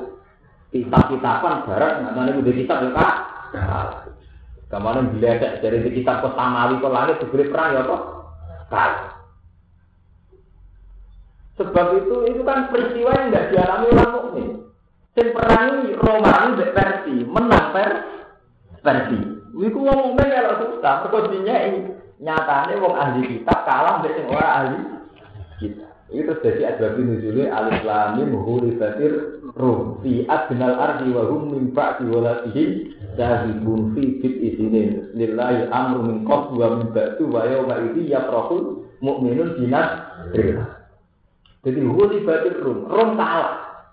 Kitab-kitaban 0.71 1.65
bareng 1.65 1.95
nyatane 2.05 2.31
kudu 2.37 2.53
kitab 2.53 2.85
ya. 2.85 3.40
Kemarin 4.71 5.11
diledek 5.11 5.67
dari 5.67 5.91
kitab 5.91 6.23
ke 6.23 6.29
samawi 6.39 6.79
ke 6.79 6.89
langit 6.89 7.17
diberi 7.19 7.51
perang 7.51 7.75
ya 7.75 7.83
apa? 7.83 7.97
Kalah. 8.71 9.11
Sebab 11.59 11.87
itu 11.99 12.17
itu 12.31 12.43
kan 12.47 12.71
peristiwa 12.71 13.11
yang 13.11 13.29
tidak 13.35 13.47
dialami 13.51 13.87
orang 13.93 14.13
mukmin. 14.15 14.49
Sing 15.19 15.27
perangi 15.35 15.93
Romawi 15.99 16.65
Persi, 16.71 17.15
menang 17.27 17.75
per 17.75 17.91
Persi. 18.81 19.19
Iku 19.59 19.79
wong 19.83 19.99
mukmin 20.15 20.31
kalau 20.31 20.55
susah, 20.79 21.05
ini 21.43 21.91
nyatane 22.23 22.79
wong 22.79 22.95
ahli 22.95 23.21
kitab 23.27 23.67
kalah 23.67 24.01
mbek 24.01 24.13
sing 24.15 24.27
ora 24.31 24.49
ahli 24.63 24.79
kitab. 25.59 25.90
Itu 26.11 26.35
terjadi 26.43 26.75
asbab 26.75 26.99
nuzulnya 26.99 27.55
alif 27.55 27.87
lam 27.87 28.19
mim 28.19 28.35
hulifatir 28.35 29.41
rum 29.55 30.03
fi 30.03 30.27
adnal 30.27 30.75
ardi 30.75 31.15
wa 31.15 31.23
hum 31.31 31.55
min 31.55 31.65
ba'di 31.71 32.05
walatihi 32.11 32.65
dahibun 33.15 33.95
fi 33.95 34.19
fit 34.19 34.35
isinin 34.43 35.15
lillahi 35.15 35.71
amru 35.71 36.03
min 36.03 36.27
qabl 36.27 36.59
wa 36.59 36.83
min 36.83 36.91
ba'du 36.91 37.31
wa 37.31 37.47
yawma 37.47 37.79
idhi 37.87 38.11
yafrahul 38.11 38.91
mu'minun 38.99 39.55
binas 39.55 40.11
jadi 41.61 41.81
huli 41.85 42.25
batir 42.25 42.57
rum, 42.65 42.89
rum 42.89 43.21
kalah. 43.21 43.85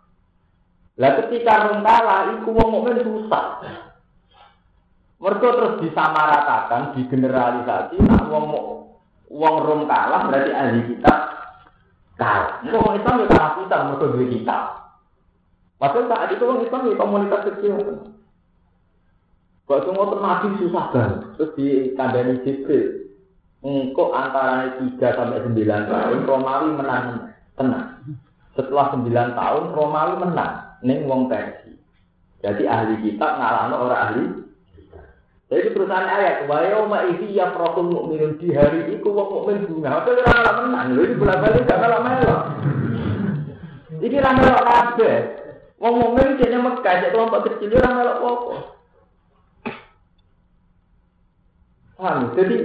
Lah 0.98 1.12
ketika 1.20 1.68
rum 1.68 1.84
kalah, 1.84 2.32
iku 2.40 2.50
wong 2.56 2.70
mukmin 2.80 3.04
susah. 3.04 3.60
Mereka 5.20 5.48
terus 5.52 5.74
disamaratakan, 5.84 6.96
digeneralisasi, 6.96 8.00
nak 8.08 8.32
wong 8.32 8.46
wong 9.28 9.56
rum 9.68 9.82
kalah 9.90 10.32
berarti 10.32 10.52
ahli 10.56 10.82
kita 10.96 11.14
kalah. 12.18 12.66
Itu 12.66 12.78
wong 12.78 12.98
Islam 13.00 13.30
kalah 13.30 13.52
kita, 13.62 13.78
mereka 13.88 14.06
dua. 14.12 14.58
Padahal 15.78 16.10
saat 16.10 16.30
itu 16.34 16.44
wong 16.44 16.60
Islam 16.66 16.90
ya 16.90 16.96
komunitas 16.98 17.46
kecil. 17.54 17.74
Waktu 19.68 19.90
mau 19.92 20.16
nabi 20.16 20.58
susah 20.64 20.86
banget, 20.96 21.20
terus 21.36 21.52
di 21.60 21.68
kandani 21.94 22.40
Jibril. 22.42 23.12
Engkau 23.60 24.16
antara 24.16 24.80
tiga 24.80 25.12
sampai 25.18 25.44
sembilan 25.44 25.82
tahun, 25.92 26.20
Romawi 26.24 26.70
menang 26.78 27.06
tenang. 27.60 27.90
Setelah 28.56 28.96
sembilan 28.96 29.36
tahun 29.36 29.64
Romawi 29.76 30.14
menang 30.24 30.54
neng 30.88 31.00
wong 31.10 31.28
Persi. 31.28 31.74
Jadi 32.40 32.64
ahli 32.64 32.96
kitab 33.04 33.38
ngalahno 33.38 33.76
orang 33.76 34.02
ahli. 34.08 34.24
Jadi 35.48 35.72
perusahaan 35.72 36.04
ayat, 36.04 36.44
wa 36.44 36.60
yauma 36.60 37.08
idzi 37.08 37.32
yafrahul 37.32 37.88
mu'minun 37.88 38.36
di 38.36 38.52
hari 38.52 39.00
itu 39.00 39.08
wong 39.08 39.32
mukmin 39.32 39.64
bunga. 39.64 40.04
Apa 40.04 40.12
ora 40.12 40.28
malah 40.28 40.54
menang. 40.60 40.88
Lho 40.92 41.02
iki 41.08 41.16
bola-balik 41.16 41.64
gak 41.64 41.80
malah 41.80 42.02
melo. 42.04 42.36
Iki 44.04 44.18
ra 44.20 44.32
melo 44.36 44.60
kabeh. 44.60 45.18
Wong 45.80 45.94
mukmin 46.04 46.36
dene 46.36 46.60
Mekah, 46.60 46.94
cek 47.00 47.12
kelompok 47.16 47.48
kecil 47.48 47.80
ora 47.80 47.90
melo 47.96 48.12
apa-apa. 48.20 48.56
Paham? 51.96 52.20
Jadi 52.36 52.58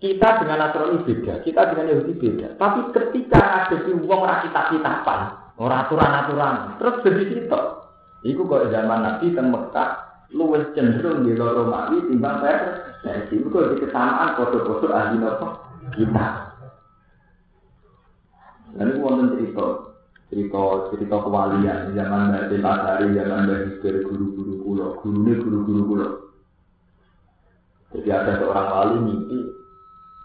kita 0.00 0.28
dengan 0.40 0.64
Nasrani 0.64 1.04
beda, 1.04 1.44
kita 1.44 1.60
dengan 1.76 1.92
Yahudi 1.92 2.12
beda. 2.16 2.48
Tapi 2.56 2.80
ketika 2.96 3.68
ada 3.68 3.76
di 3.84 3.92
uang 4.00 4.20
ora 4.24 4.40
kita 4.48 4.72
kitapan, 4.72 5.20
ora 5.60 5.84
aturan-aturan, 5.84 6.80
terus 6.80 7.04
jadi 7.04 7.22
situ. 7.28 7.62
Iku 8.32 8.48
kok 8.48 8.72
zaman 8.72 9.04
Nabi 9.04 9.36
teng 9.36 9.52
Mekah 9.52 10.09
luwes 10.30 10.70
cenderung 10.78 11.26
di 11.26 11.34
loro 11.34 11.66
Romawi 11.66 12.06
timbang 12.06 12.38
versi. 12.42 13.34
Iku 13.34 13.48
kok 13.50 13.68
di 13.74 13.76
kesamaan 13.86 14.36
foto-foto 14.36 14.86
ahli 14.92 15.16
nopo 15.18 15.46
kita. 15.96 16.26
Itu 18.76 19.02
wonten 19.02 19.34
cerita, 19.34 19.66
cerita 20.30 20.62
cerita 20.94 21.16
kewalian 21.26 21.90
zaman 21.96 22.30
Mbak 22.30 22.62
Pasari, 22.62 23.06
zaman 23.18 23.40
Mbak 23.48 23.58
Hizkir, 23.66 23.94
guru-guru 24.06 24.52
pulau, 24.62 24.94
guru 25.02 25.18
ini 25.26 25.32
guru-guru 25.42 25.82
pulau. 25.90 26.12
Jadi 27.90 28.08
ada 28.14 28.38
seorang 28.38 28.68
wali 28.70 28.96
mimpi 29.02 29.38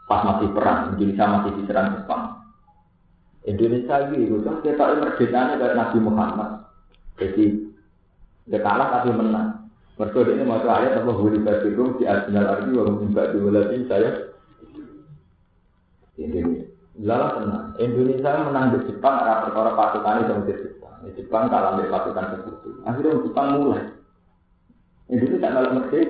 pas 0.06 0.22
masih 0.22 0.54
perang, 0.54 0.94
Indonesia 0.94 1.26
masih 1.26 1.52
diserang 1.58 1.98
Jepang. 1.98 2.24
Indonesia 3.46 3.96
itu 4.14 4.38
kan 4.46 4.62
kita 4.62 4.84
merdekanya 5.02 5.58
kayak 5.58 5.78
Nabi 5.78 5.98
Muhammad. 6.02 6.50
Jadi 7.18 7.46
dia 8.46 8.60
kalah 8.62 9.02
tapi 9.02 9.10
menang. 9.10 9.55
Mereka 9.96 10.28
ini 10.28 10.44
mau 10.44 10.60
ayat 10.60 11.00
apa 11.00 11.12
huri 11.16 11.40
basirum 11.40 11.96
di 11.96 12.04
adinal 12.04 12.52
arti 12.52 12.72
wa 12.76 12.84
mimba 13.00 13.32
diwalatin 13.32 13.88
saya. 13.88 14.12
Ini 16.20 16.66
Lala 17.04 17.28
tenang. 17.36 17.66
Indonesia 17.76 18.32
menang 18.48 18.66
di 18.72 18.88
Jepang 18.88 19.20
arah 19.20 19.44
perkara 19.44 19.76
pasukan 19.76 20.20
itu 20.24 20.34
di 20.48 20.54
Jepang. 20.64 20.96
Di 21.04 21.12
Jepang 21.20 21.52
kalah 21.52 21.76
di 21.76 21.92
pasukan 21.92 22.26
sekutu. 22.32 22.70
Akhirnya 22.88 23.20
Jepang 23.20 23.48
mulai. 23.60 23.84
Indonesia 25.12 25.44
tak 25.44 25.52
malah 25.52 25.72
Mesir. 25.76 26.08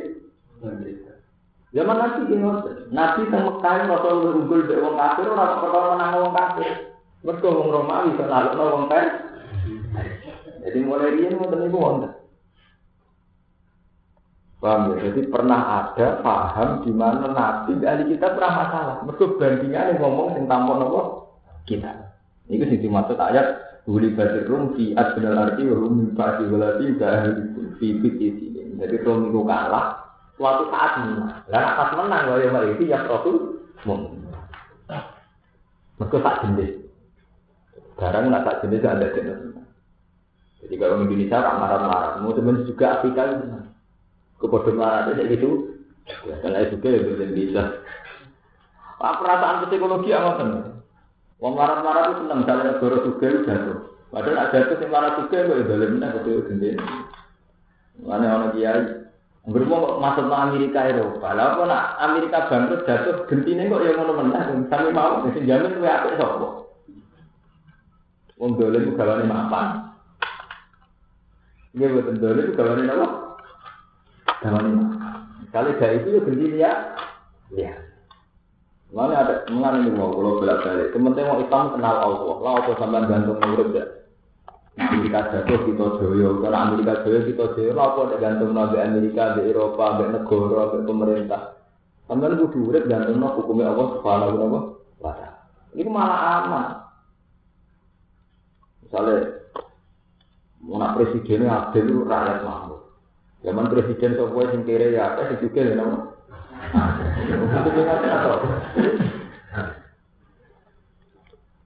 Zaman 1.75 1.97
nanti 1.99 2.21
ini 2.31 2.47
Nabi 2.95 3.27
yang 3.27 3.43
Mekah 3.51 3.83
Rasul 3.91 4.31
unggul 4.31 4.63
dari 4.63 4.79
wong 4.79 4.95
kafir 4.95 5.27
ora 5.27 5.59
perkara 5.59 5.88
menang 5.97 6.11
wong 6.23 6.31
kafir. 6.31 6.71
Mergo 7.25 7.49
wong 7.51 7.67
Romawi 7.73 8.15
iso 8.15 8.23
nalukno 8.23 8.63
wong 8.71 8.86
kafir. 8.88 9.11
Jadi 10.63 10.79
mulai 10.86 11.13
riyen 11.17 11.36
ngoten 11.36 11.59
niku 11.67 11.77
wonten. 11.77 12.11
Paham 14.64 14.95
ya? 14.95 15.12
Jadi 15.12 15.28
pernah 15.28 15.60
ada 15.84 16.24
paham 16.24 16.88
di 16.88 16.91
mana 16.95 17.28
Nabi 17.32 17.80
ahli 17.84 18.03
kita 18.16 18.34
pernah 18.34 18.53
masalah. 18.66 18.95
Mereka 19.03 19.38
bandingannya 19.38 19.99
ngomong 19.99 20.28
tentang 20.39 20.62
apa 20.72 21.01
kita. 21.68 21.91
Ini 22.45 22.64
sih 22.70 22.80
dimaksud 22.86 23.18
ayat 23.18 23.47
Huli 23.86 24.18
basir 24.18 24.49
rum 24.49 24.74
fi 24.74 24.97
adbenal 24.97 25.38
arti 25.45 25.62
wa 25.70 25.78
hum 25.78 26.18
walati 26.18 26.86
ahli 26.97 27.41
fi 27.78 27.88
Jadi 28.76 28.95
rum 29.06 29.30
itu 29.30 29.41
kalah 29.45 29.86
suatu 30.36 30.64
saat 30.74 30.91
menang. 31.06 31.45
Lah 31.47 31.66
pas 31.78 31.89
menang 31.95 32.24
kalau 32.28 32.41
yang 32.41 32.76
itu 32.76 32.84
ya 32.89 32.99
Rasul 33.06 33.62
mun. 33.86 34.26
Mereka 35.95 36.18
tak 36.20 36.43
jenis. 36.43 36.72
Barang 37.95 38.28
nak 38.28 38.43
tak 38.43 38.68
jenis 38.68 38.84
ada 38.84 39.08
jenis. 39.16 39.56
Jadi 40.60 40.76
kalau 40.82 41.06
Indonesia 41.06 41.39
orang 41.39 41.58
marah-marah, 41.62 42.12
mau 42.20 42.34
teman 42.34 42.66
juga 42.68 42.99
Afrika 42.99 43.22
itu. 43.38 43.45
Kepada 44.45 44.71
marah 44.77 45.01
itu 45.09 45.23
gitu. 45.33 45.49
Ya, 46.05 46.37
karena 46.37 46.69
juga 46.69 46.87
ya 46.93 46.99
belum 47.01 47.31
bisa. 47.33 47.63
Pak 49.01 49.13
perasaan 49.19 49.65
psikologi 49.65 50.13
apa 50.13 50.31
kan? 50.37 50.49
Wong 51.41 51.53
marah-marah 51.57 52.13
itu 52.13 52.13
senang 52.23 52.41
jalan 52.45 52.65
negara 52.71 52.97
juga 53.01 53.27
jatuh. 53.43 53.77
Padahal 54.13 54.39
ada 54.47 54.57
itu 54.61 54.73
yang 54.79 54.91
marah 54.93 55.11
juga 55.19 55.37
itu 55.41 55.51
dalam 55.67 55.89
mana 55.97 56.15
betul 56.15 56.45
gede. 56.47 56.71
Mana 58.05 58.25
orang 58.37 58.51
kiai 58.53 58.81
Bermo 59.45 60.01
masuk 60.01 60.25
ke 60.25 60.33
Amerika 60.33 60.89
Eropa. 60.89 61.29
Lah 61.37 61.53
kok 61.53 61.69
nak 61.69 62.01
Amerika 62.01 62.49
bangkrut 62.49 62.81
jatuh 62.89 63.29
gentine 63.29 63.69
kok 63.69 63.85
ya 63.85 63.93
ngono 63.93 64.13
menang 64.17 64.65
sampe 64.73 64.89
mau 64.89 65.21
sing 65.29 65.45
jamin 65.45 65.69
kuwi 65.77 65.85
apik 65.85 66.17
sapa? 66.17 66.65
Wong 68.41 68.57
dolen 68.57 68.89
ku 68.89 68.97
gawane 68.97 69.29
mapan. 69.29 69.93
Iya 71.77 71.93
betul 71.93 72.15
dolen 72.17 72.45
ku 72.49 72.53
gawane 72.57 72.83
apa? 72.89 73.24
Kali 74.43 75.71
dari 75.79 75.95
itu 76.03 76.09
ya 76.11 76.21
gentine 76.27 76.57
ya. 76.59 76.73
Ya. 77.55 77.73
Mana 78.91 79.23
ada 79.23 79.33
mengenai 79.47 79.88
ini 79.88 79.95
mau 79.95 80.11
kalau 80.11 80.39
belak 80.43 80.63
balik. 80.63 80.91
Kementerian 80.91 81.31
mau 81.31 81.41
Islam 81.43 81.75
kenal 81.75 81.95
Allah. 81.99 82.36
Lah 82.43 82.53
apa 82.59 82.71
sampai 82.79 83.07
gantung 83.07 83.39
murid 83.39 83.69
ya? 83.71 83.86
Amerika 84.75 85.31
jatuh 85.31 85.59
kita 85.71 85.88
joyo, 86.03 86.43
karena 86.43 86.67
Amerika 86.67 86.99
joyo 87.07 87.23
kita 87.23 87.55
joyo, 87.55 87.79
apa 87.79 88.11
ada 88.11 88.15
gantung 88.19 88.51
nabi 88.51 88.75
Amerika, 88.83 89.39
di 89.39 89.47
Eropa, 89.47 90.03
di 90.03 90.11
negara, 90.11 90.63
di 90.75 90.83
pemerintah. 90.83 91.41
Sampai 92.11 92.36
itu 92.36 92.51
duit 92.51 92.83
gantung 92.91 93.23
nabi 93.23 93.39
hukumnya 93.39 93.71
Allah 93.71 93.88
subhanahu 93.95 94.36
wa 94.99 95.15
ta'ala. 95.15 95.39
Ini 95.79 95.88
malah 95.88 96.19
aman. 96.43 96.67
Misalnya, 98.83 99.47
mau 100.59 100.83
adil 100.83 101.83
itu 101.88 102.03
rakyat 102.03 102.39
makmur. 102.43 102.74
Zaman 103.45 103.69
presiden 103.69 104.17
sebuah 104.17 104.49
sing 104.49 104.65
kere 104.65 104.97
ya, 104.97 105.13
apa 105.13 105.29
sih 105.29 105.37
juga 105.45 105.61
ya 105.61 105.77
nama? 105.77 105.97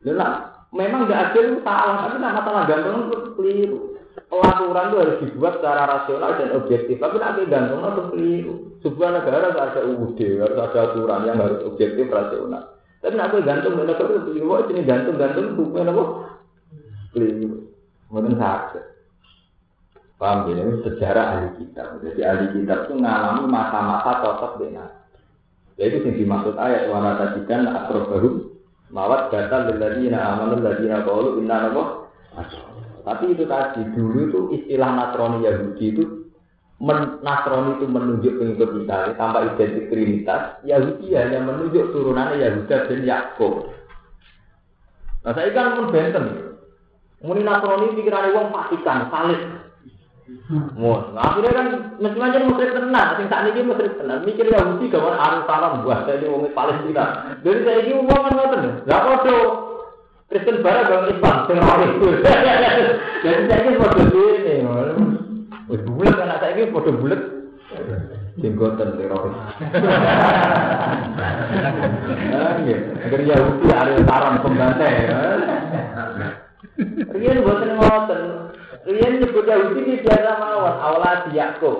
Lalu 0.03 0.27
memang 0.75 1.07
tidak 1.07 1.21
adil 1.31 1.43
itu 1.55 1.59
salah, 1.63 1.95
tapi 2.03 2.15
tidak 2.19 2.35
masalah 2.35 2.63
gantung 2.67 3.07
itu 3.07 3.17
keliru. 3.39 3.79
Pelaturan 4.29 4.91
itu 4.91 4.97
harus 4.99 5.17
dibuat 5.23 5.53
secara 5.57 5.83
rasional 5.87 6.31
dan 6.35 6.49
objektif, 6.59 6.95
tapi 6.99 7.15
nanti 7.17 7.47
gantung 7.47 7.79
itu 7.79 8.03
keliru. 8.11 8.55
Sebuah 8.83 9.09
negara 9.15 9.47
harus 9.47 9.59
ada 9.59 9.81
UUD, 9.87 10.19
harus 10.19 10.59
ada 10.59 10.79
aturan 10.91 11.21
yang 11.27 11.39
harus 11.39 11.63
objektif 11.63 12.11
rasional. 12.11 12.75
Tapi 12.99 13.15
nanti 13.15 13.39
gantung 13.47 13.79
itu 13.79 13.95
keliru, 13.95 14.67
ini 14.67 14.83
gantung-gantung 14.83 15.55
apa? 15.63 16.03
Keliru. 17.15 17.71
Mungkin 18.11 18.35
sakit. 18.35 18.98
Paham 20.19 20.51
ya? 20.51 20.59
Ini 20.67 20.83
sejarah 20.83 21.25
ahli 21.31 21.49
kitab. 21.63 22.03
Jadi 22.03 22.21
ahli 22.27 22.47
kitab 22.51 22.85
itu 22.85 22.93
mengalami 22.99 23.47
masa-masa 23.47 24.19
cocok 24.19 24.51
dengan. 24.59 24.91
Yaitu 25.79 26.03
yang 26.03 26.15
dimaksud 26.19 26.59
ayat 26.59 26.91
warna 26.91 27.15
tadikan 27.15 27.71
akrobarum 27.71 28.51
Mawat 28.89 29.29
data 29.29 29.69
ladina 29.69 30.33
amanu 30.33 30.65
ladina 30.65 31.05
qalu 31.05 31.45
inna 31.45 31.69
nabo. 31.69 32.09
Tapi 33.05 33.37
itu 33.37 33.45
tadi 33.45 33.85
dulu 33.93 34.19
itu 34.27 34.39
istilah 34.59 34.89
Nasrani 34.97 35.45
Yahudi 35.45 35.85
itu 35.93 36.03
men, 36.81 37.21
itu 37.77 37.85
menunjuk 37.85 38.33
pengikut 38.37 38.69
Isa 38.81 39.13
tanpa 39.13 39.45
identik 39.45 39.93
Trinitas. 39.93 40.57
Yahudi 40.65 41.13
hanya 41.13 41.45
menunjuk 41.45 41.93
turunannya 41.93 42.41
Yahuda 42.41 42.89
dan 42.89 42.99
Yakub. 43.05 43.53
Nah 45.21 45.31
saya 45.37 45.53
kan 45.53 45.77
pun 45.77 45.93
benten. 45.93 46.25
Muni 47.21 47.45
Nasrani 47.45 47.93
pikiran 47.93 48.33
uang 48.33 48.47
pastikan 48.49 49.05
salib. 49.13 49.68
Mau, 50.49 51.13
nah, 51.13 51.29
akhirnya 51.29 51.53
kan 51.53 51.67
mesti 52.01 52.17
aja 52.17 52.41
musyrik 52.41 52.73
tenang, 52.73 53.21
sing 53.21 53.29
saat 53.29 53.45
ini 53.53 53.69
musyrik 53.69 54.01
tenang. 54.01 54.25
Mikir 54.25 54.49
Yahudi 54.49 54.89
kawan 54.89 55.13
arus 55.13 55.45
salam 55.45 55.85
buat 55.85 56.09
saya 56.09 56.17
ini 56.17 56.25
wong 56.25 56.49
Palestina. 56.57 57.37
Jadi 57.45 57.59
saya 57.61 57.85
ini 57.85 57.93
uang 58.01 58.21
kan 58.25 58.33
ngoten. 58.33 58.61
Lah 58.89 58.99
kok 59.05 59.29
Kristen 60.29 60.61
barat 60.61 60.85
bang 60.89 61.09
Islam 61.09 61.35
sing 61.49 61.57
itu. 61.57 62.07
Jadi 63.25 63.41
saya 63.49 63.61
ini 63.65 63.77
foto 63.81 64.01
ini. 64.09 64.55
Wis 65.69 65.81
bulat 65.85 66.13
kan 66.17 66.37
saya 66.37 66.53
ini 66.53 66.73
foto 66.73 66.89
bulat. 66.97 67.21
Jenggotan 68.41 68.97
teroris. 68.97 69.37
Agar 73.05 73.21
Yahudi 73.21 73.67
ada 73.69 74.01
saran 74.05 74.41
pembantai. 74.41 74.93
Riyen 77.13 77.41
boten 77.45 77.73
ngoten. 77.77 78.48
Riyen 78.87 79.19
nyebut 79.19 79.43
Yahudi 79.43 79.79
ini 79.83 80.03
biasa 80.03 80.31
mawon, 80.39 80.75
awalnya 80.79 81.27
Yakub. 81.35 81.77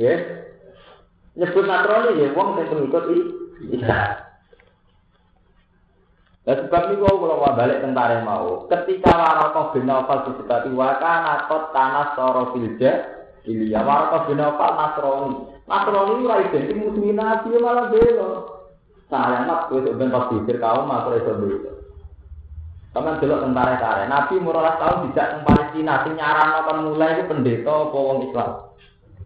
Ya. 0.00 0.16
Nyebut 1.36 1.64
Nasrani 1.68 2.18
ya 2.24 2.34
wong 2.34 2.56
sing 2.56 2.66
pengikut 2.72 3.04
Isa. 3.68 4.00
Nah, 6.48 6.54
sebab 6.64 6.96
ini 6.96 7.04
kalau 7.04 7.36
mau 7.44 7.52
balik 7.52 7.84
tentara 7.84 8.24
mau, 8.24 8.64
ketika 8.72 9.12
Warokoh 9.12 9.76
bin 9.76 9.84
Nawfal 9.84 10.32
disebati 10.32 10.72
wakana 10.72 11.44
kot 11.44 11.76
tanah 11.76 12.16
soro 12.16 12.56
filja, 12.56 13.04
ya 13.44 13.80
Warokoh 13.84 14.32
bin 14.32 14.40
Nawfal 14.40 14.72
Nasrani. 14.72 15.32
Nasrani 15.68 16.12
itu 16.16 16.26
identik 16.32 16.76
muslimin 16.80 17.20
nabi 17.20 17.48
malah 17.60 17.92
belo. 17.92 18.30
Saya 19.08 19.44
nak 19.44 19.72
gue 19.72 19.84
sebentar 19.84 20.28
pikir 20.28 20.60
kaum 20.60 20.84
makro 20.84 21.16
itu. 21.16 21.32
Sama 22.92 23.20
dulu 23.20 23.44
tentara 23.44 23.76
tentara. 23.76 24.02
Nabi 24.08 24.34
murah 24.40 24.76
tahun 24.80 25.12
tidak 25.12 25.26
teng 25.28 25.42
Palestina. 25.44 25.94
Sing 26.02 26.14
nyaran 26.16 26.48
akan 26.64 26.76
mulai 26.88 27.20
itu 27.20 27.24
pendeta 27.28 27.72
apa 27.72 27.96
wong 27.96 28.18
Islam. 28.28 28.50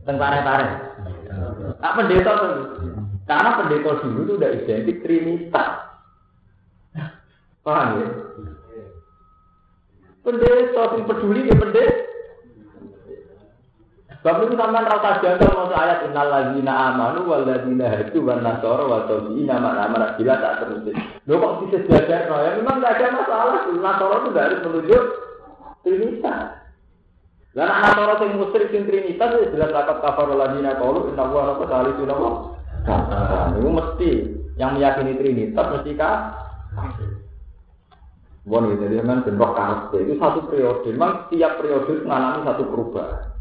Tentara 0.02 0.36
tentara. 0.42 0.66
Tak 1.78 1.94
pendeta 1.98 2.30
tuh. 2.36 2.54
Karena 3.22 3.50
pendeta 3.62 3.90
dulu 4.02 4.18
itu 4.26 4.32
udah 4.36 4.50
identik 4.50 4.96
Trinitas. 5.06 5.70
Paham 7.62 7.88
ya? 8.02 8.08
Pendeta 10.26 10.82
yang 10.98 11.06
peduli 11.06 11.50
ya 11.50 11.54
pendeta. 11.54 12.11
Sebab 14.22 14.46
itu 14.46 14.54
sampean 14.54 14.86
rasa 14.86 15.18
janggal 15.18 15.50
masuk 15.50 15.74
ayat 15.74 16.06
innal 16.06 16.30
ladzina 16.30 16.94
amanu 16.94 17.26
wal 17.26 17.42
ladzina 17.42 17.90
hadu 17.90 18.22
wan 18.22 18.46
nasara 18.46 18.86
wa 18.86 19.02
tabiina 19.10 19.58
mana 19.58 19.90
mana 19.90 20.14
bila 20.14 20.38
tak 20.38 20.62
terus. 20.62 20.94
Lho 21.26 21.34
kok 21.42 21.54
bisa 21.66 21.78
jajar 21.90 22.30
no? 22.30 22.38
Ya 22.38 22.54
memang 22.54 22.78
enggak 22.78 23.02
ada 23.02 23.18
masalah. 23.18 23.66
Nasara 23.66 24.14
itu 24.22 24.28
enggak 24.30 24.46
harus 24.46 24.62
menunjuk 24.62 25.04
Trinitas. 25.82 26.42
Lah 27.58 27.64
nek 27.66 27.78
nasara 27.82 28.14
sing 28.22 28.30
musyrik 28.38 28.70
sing 28.70 28.86
Trinitas 28.86 29.30
ya 29.42 29.46
jelas 29.50 29.74
lakap 29.74 29.98
kafar 29.98 30.30
ladzina 30.30 30.78
qalu 30.78 31.10
inna 31.10 31.24
wa 31.26 31.42
rabbul 31.42 31.66
salisu 31.66 32.02
nawa. 32.06 32.30
Itu 33.58 33.70
mesti 33.74 34.10
yang 34.54 34.78
meyakini 34.78 35.18
Trinitas 35.18 35.66
mesti 35.66 35.98
kah? 35.98 36.30
Bon 38.46 38.70
gitu, 38.70 38.86
jadi 38.86 39.02
memang 39.02 39.26
bentrok 39.26 39.58
itu 39.98 40.14
satu 40.18 40.46
periode. 40.46 40.94
Memang 40.94 41.26
tiap 41.30 41.58
periode 41.58 42.06
mengalami 42.06 42.46
satu 42.46 42.70
perubahan. 42.70 43.31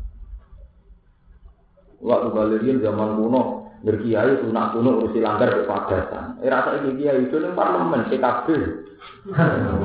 Waktu 2.02 2.28
Galerian 2.34 2.82
zaman 2.82 3.14
kuno, 3.22 3.72
berkiai 3.86 4.41
sunnah 4.41 4.74
kuno 4.74 5.06
urusi 5.06 5.22
langgar 5.22 5.54
ke 5.54 5.70
padatan. 5.70 6.41
Eh 6.41 6.49
rasa 6.49 6.82
ini 6.82 6.97
kiai 6.97 7.30
itu 7.30 7.38
nih 7.38 7.54
parlemen 7.54 8.10
PKB. 8.10 8.47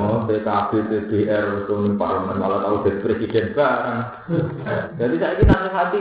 Oh, 0.01 0.25
PKB, 0.25 0.71
PBR, 0.89 1.45
itu 1.65 1.75
nih 1.77 1.95
parlemen 2.01 2.41
malah 2.41 2.65
tahu 2.65 2.89
dari 2.89 2.99
presiden 3.05 3.53
barang. 3.53 4.01
Jadi 4.97 5.15
saya 5.21 5.37
ini 5.37 5.69
hati 5.73 6.01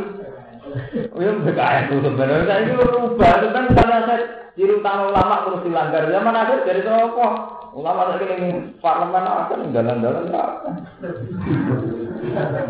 Oh, 1.16 1.22
ya 1.24 1.32
kayak 1.55 1.88
itu 1.88 2.03
sebenarnya 2.03 2.45
saya 2.49 2.61
itu 2.68 2.74
berubah 2.76 3.32
itu 3.39 3.47
kan 3.53 3.66
karena 3.72 3.97
saya 4.03 4.20
ciri 4.59 4.74
utama 4.76 5.07
ulama 5.07 5.36
terus 5.47 5.63
dilanggar 5.63 6.03
zaman 6.11 6.36
akhir 6.36 6.59
dari 6.68 6.82
apa 6.84 7.28
ulama 7.76 8.01
lagi 8.11 8.26
ini 8.28 8.49
parlemen 8.84 9.24
akan 9.24 9.72
jalan-jalan 9.72 10.32
apa 10.36 10.70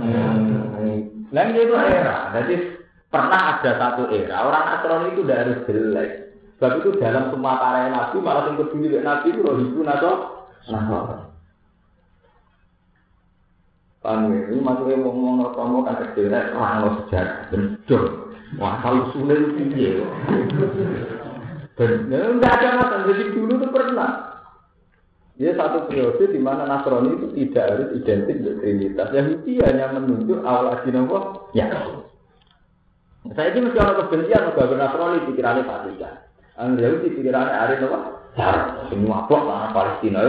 hmm. 0.02 1.34
Lain 1.34 1.58
itu 1.58 1.74
era 1.74 2.30
jadi 2.38 2.56
pernah 3.16 3.42
ada 3.56 3.72
satu 3.80 4.12
era 4.12 4.44
orang 4.44 4.66
Nasrani 4.68 5.08
itu 5.16 5.24
harus 5.24 5.64
jelek 5.64 6.12
sebab 6.60 6.72
itu 6.84 6.90
dalam 7.00 7.32
semua 7.32 7.56
karya 7.64 7.88
Nabi 7.96 8.18
malah 8.20 8.44
yang 8.52 8.60
peduli 8.60 8.92
dengan 8.92 9.08
Nabi 9.08 9.28
itu 9.32 9.40
roh 9.40 9.56
itu 9.56 9.82
naso 9.88 10.12
Paham 14.06 14.30
ya? 14.38 14.54
Ini 14.54 14.62
maksudnya 14.62 15.02
ngomong 15.02 15.50
ngomong 15.50 15.82
kan 15.90 15.98
kecil, 15.98 16.30
orang 16.30 16.86
lo 16.86 16.90
sejarah, 17.02 17.50
bener. 17.50 18.02
Wah, 18.62 18.78
kalau 18.86 19.10
sulit 19.10 19.58
itu 19.58 19.74
ya. 19.74 20.06
Dan 21.74 22.14
enggak 22.14 22.54
ada 22.62 22.86
masalah, 22.86 23.10
jadi 23.10 23.34
dulu 23.34 23.58
itu 23.58 23.68
pernah. 23.74 24.12
Ya 25.42 25.52
satu 25.58 25.90
periode 25.90 26.32
di 26.32 26.40
mana 26.40 26.64
Nasrani 26.64 27.18
itu 27.18 27.28
tidak 27.34 27.66
harus 27.68 27.90
identik 27.98 28.40
dengan 28.40 28.62
Trinitas. 28.62 29.10
Yahudi 29.12 29.54
hanya 29.66 29.92
menunjuk 29.92 30.40
awal 30.48 30.72
adina 30.72 31.04
Ya. 31.52 31.68
Saya 33.34 33.50
ini 33.58 33.66
mesti 33.66 33.82
orang 33.82 33.98
kebencian 34.06 34.54
kalau 34.54 34.78
Nasrani 34.78 35.26
pikirannya 35.26 35.66
Vatikan. 35.66 36.14
Ang 36.62 36.78
Yahudi 36.78 37.18
pikirannya 37.18 37.58
Ari 37.58 37.76
apa? 37.82 38.00
Cara 38.38 38.86
semua 38.92 39.26
blok 39.26 39.50
tanah 39.50 39.72
Palestina 39.74 40.22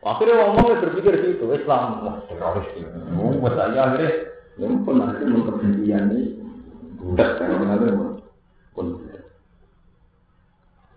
Akhirnya 0.00 0.40
ngomongnya 0.40 0.80
berpikir 0.80 1.12
gitu, 1.20 1.44
Islam, 1.52 2.00
wah 2.00 2.24
teroris. 2.24 2.72
Oh, 3.20 3.36
buat 3.36 3.52
saya 3.52 3.84
akhirnya, 3.84 4.32
ya 4.56 4.66
pun 4.80 4.96
nanti 4.96 5.28
mau 5.28 5.44
kebencian 5.44 6.08
ini, 6.08 6.40
budak 6.96 7.36
kan, 7.36 7.52
kenapa 7.60 8.16
pun 8.72 8.96
budak. 8.96 9.22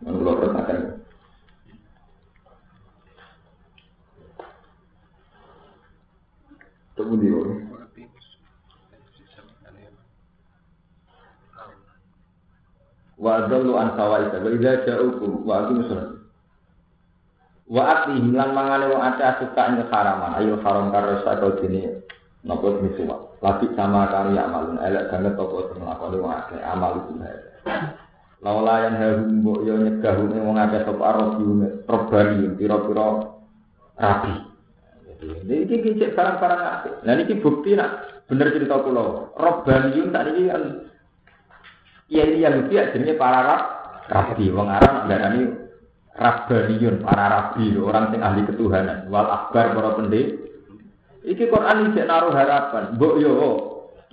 Yang 0.07 0.23
katakan, 0.23 0.79
Tunggu 6.93 7.17
di 7.17 7.27
Wa 13.23 13.47
adallu 13.47 13.79
an 13.79 13.95
sawaika 13.95 14.43
wa 14.43 14.51
idza 14.51 14.83
ja'ukum 14.83 15.47
wa 15.47 15.63
aqimus 15.63 15.87
salat. 15.87 16.11
Wa 17.71 17.81
ati 17.87 18.19
hilang 18.19 18.51
mangane 18.51 18.91
wong 18.91 18.99
aceh 18.99 19.47
suka 19.47 19.63
ing 19.71 19.87
haraman. 19.87 20.35
Ayo 20.35 20.59
haram 20.59 20.91
karo 20.91 21.23
sakau 21.23 21.55
dene 21.63 22.03
napa 22.43 22.75
misuwa. 22.83 23.39
Lagi 23.39 23.71
sama 23.79 24.11
kali 24.11 24.35
amalun 24.35 24.75
elek 24.83 25.07
banget 25.07 25.39
apa 25.39 25.57
sing 25.71 25.79
nglakoni 25.79 26.17
wong 26.19 26.33
akeh 26.35 26.59
amal 26.67 26.91
itu. 26.99 27.11
Laula 28.43 28.75
yang 28.83 28.99
harum 28.99 29.39
mbok 29.39 29.59
yo 29.63 29.73
nyegahune 29.79 30.37
wong 30.43 30.59
akeh 30.59 30.83
sapa 30.83 31.03
arabi 31.07 31.43
probani 31.87 32.59
pira-pira 32.59 33.07
rabi. 33.95 34.33
Jadi 35.23 35.55
ini 35.55 35.75
kicik 35.79 36.19
barang-barang. 36.19 36.59
Nah 37.07 37.13
ini 37.15 37.39
bukti 37.39 37.79
nak 37.79 38.03
bener 38.27 38.51
cerita 38.51 38.83
kula. 38.83 39.31
Robaniun 39.39 40.11
tak 40.11 40.35
ini 40.35 40.51
kan 40.51 40.63
Iya 42.13 42.29
yang 42.37 42.69
dia 42.69 42.93
jenenge 42.93 43.17
para 43.17 43.41
rab, 43.41 43.61
rabi. 44.05 44.53
Wong 44.53 44.69
Arab 44.69 45.09
ndarani 45.09 45.49
Rabbaniyun, 46.13 47.01
para 47.01 47.25
rabi, 47.25 47.73
orang 47.73 48.13
yang 48.13 48.21
ahli 48.21 48.45
ketuhanan. 48.45 49.09
Wal 49.09 49.25
akbar 49.25 49.73
para 49.73 49.97
pendek. 49.97 50.45
Iki 51.25 51.49
Quran 51.49 51.89
iki 51.89 52.05
naruh 52.05 52.29
harapan. 52.37 52.93
Mbok 52.93 53.15
yo 53.17 53.33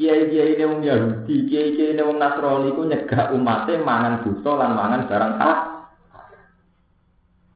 kiai-kiai 0.01 0.57
ini 0.57 0.65
wong 0.65 0.81
Yahudi, 0.81 1.45
kiai-kiai 1.45 1.93
ini 1.93 2.01
wong 2.01 2.17
Nasrani 2.17 2.73
ku 2.73 2.89
nyegah 2.89 3.37
umatnya 3.37 3.85
mangan 3.85 4.25
dosa 4.25 4.51
lan 4.57 4.73
mangan 4.73 5.05
barang 5.05 5.35
ah. 5.37 5.59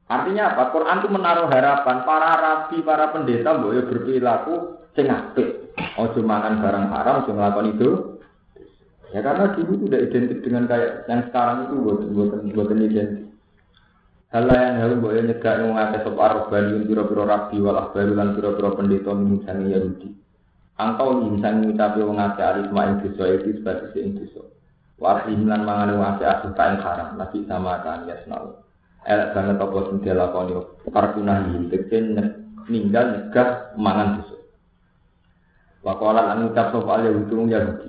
Artinya 0.05 0.53
apa? 0.53 0.69
Quran 0.69 1.01
itu 1.01 1.09
menaruh 1.09 1.49
harapan 1.49 1.97
para 2.05 2.31
rabi, 2.37 2.77
para 2.85 3.09
pendeta 3.09 3.57
mbok 3.57 3.73
yo 3.73 3.81
berperilaku 3.89 4.53
sing 4.93 5.09
apik. 5.09 5.73
Ojo 5.97 6.21
mangan 6.21 6.61
barang 6.61 6.85
haram, 6.93 7.25
ojo 7.25 7.33
nglakoni 7.33 7.71
itu. 7.73 8.14
Ya 9.15 9.23
karena 9.23 9.55
dulu 9.55 9.79
itu 9.79 9.83
udah 9.87 10.01
identik 10.03 10.43
dengan 10.43 10.67
kayak 10.67 11.07
yang 11.07 11.23
sekarang 11.31 11.71
itu 11.71 11.75
buat 11.79 11.99
buat 12.11 12.29
buat 12.51 12.69
identik. 12.75 13.31
Hal 14.35 14.51
yang 14.51 14.75
harus 14.83 14.99
boleh 14.99 15.23
nyegak 15.23 15.63
yang 15.63 15.71
mengakai 15.71 16.03
sop 16.03 16.19
arbani 16.19 16.83
piro-piro 16.83 17.23
rabi 17.23 17.63
wal 17.63 17.79
akhbaru 17.79 18.11
lan 18.11 18.35
piro-piro 18.35 18.75
pendeta 18.75 19.15
mingsani 19.15 19.71
Yahudi. 19.71 20.11
Angkau 20.75 21.23
mingsani 21.23 21.71
ngucapi 21.71 22.03
wong 22.03 22.19
akeh 22.19 22.43
alif 22.43 22.67
ma'in 22.75 22.99
dosa 22.99 23.23
itu 23.31 23.63
sebagai 23.63 23.95
ing 23.95 24.19
dosa. 24.19 24.43
Warhim 24.99 25.47
lan 25.47 25.63
mangan 25.63 25.95
wong 25.95 26.03
akeh 26.03 26.27
asuh 26.27 26.51
kain 26.51 26.83
haram 26.83 27.15
lagi 27.15 27.47
sama 27.47 27.79
kan 27.87 28.03
yasnau. 28.11 28.59
Elek 29.07 29.31
banget 29.31 29.63
apa 29.63 29.77
sing 29.87 29.97
dilakoni 30.03 30.53
iki 30.59 31.65
tegese 31.71 31.97
ninggal 32.67 33.05
nyegah 33.15 33.71
mangan 33.79 34.19
dosa. 34.19 34.35
Wakola 35.85 36.33
lan 36.33 36.49
ngucap 36.49 36.73
sop 36.73 36.89
al 36.89 37.05
Yahudi 37.05 37.53
Yahudi 37.53 37.87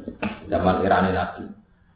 zaman 0.52 0.84
irane 0.84 1.16
Nabi. 1.16 1.48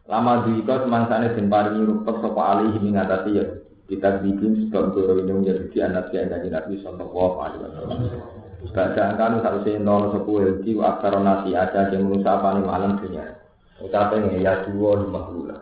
Lama 0.08 0.48
duika 0.48 0.82
semangsane 0.82 1.36
den 1.36 1.52
paringi 1.52 1.84
rupek 1.84 2.24
sapa 2.24 2.42
alih 2.56 2.72
mengatasi 2.80 3.30
Yahudi 3.36 3.70
kita 3.90 4.22
bikin 4.22 4.70
sebab 4.70 4.94
guru 4.94 5.18
ini 5.18 5.34
menjadi 5.34 5.90
anak 5.90 6.14
yang 6.14 6.30
dari 6.30 6.46
Nabi 6.46 6.78
Sallallahu 6.78 7.36
Alaihi 7.42 7.62
Wasallam. 7.66 7.98
Baca 8.70 9.04
kan 9.18 9.32
harusnya 9.42 9.82
nol 9.82 10.14
sepuluh 10.14 10.62
di 10.62 10.78
akar 10.78 11.18
nasi 11.18 11.58
ada 11.58 11.90
yang 11.90 12.06
menusa 12.06 12.38
apa 12.38 12.54
nih 12.54 12.64
malam 12.70 13.02
dunia. 13.02 13.34
Ucapan 13.82 14.30
ya 14.38 14.62
dua 14.70 15.02
lima 15.02 15.20
bulan. 15.26 15.60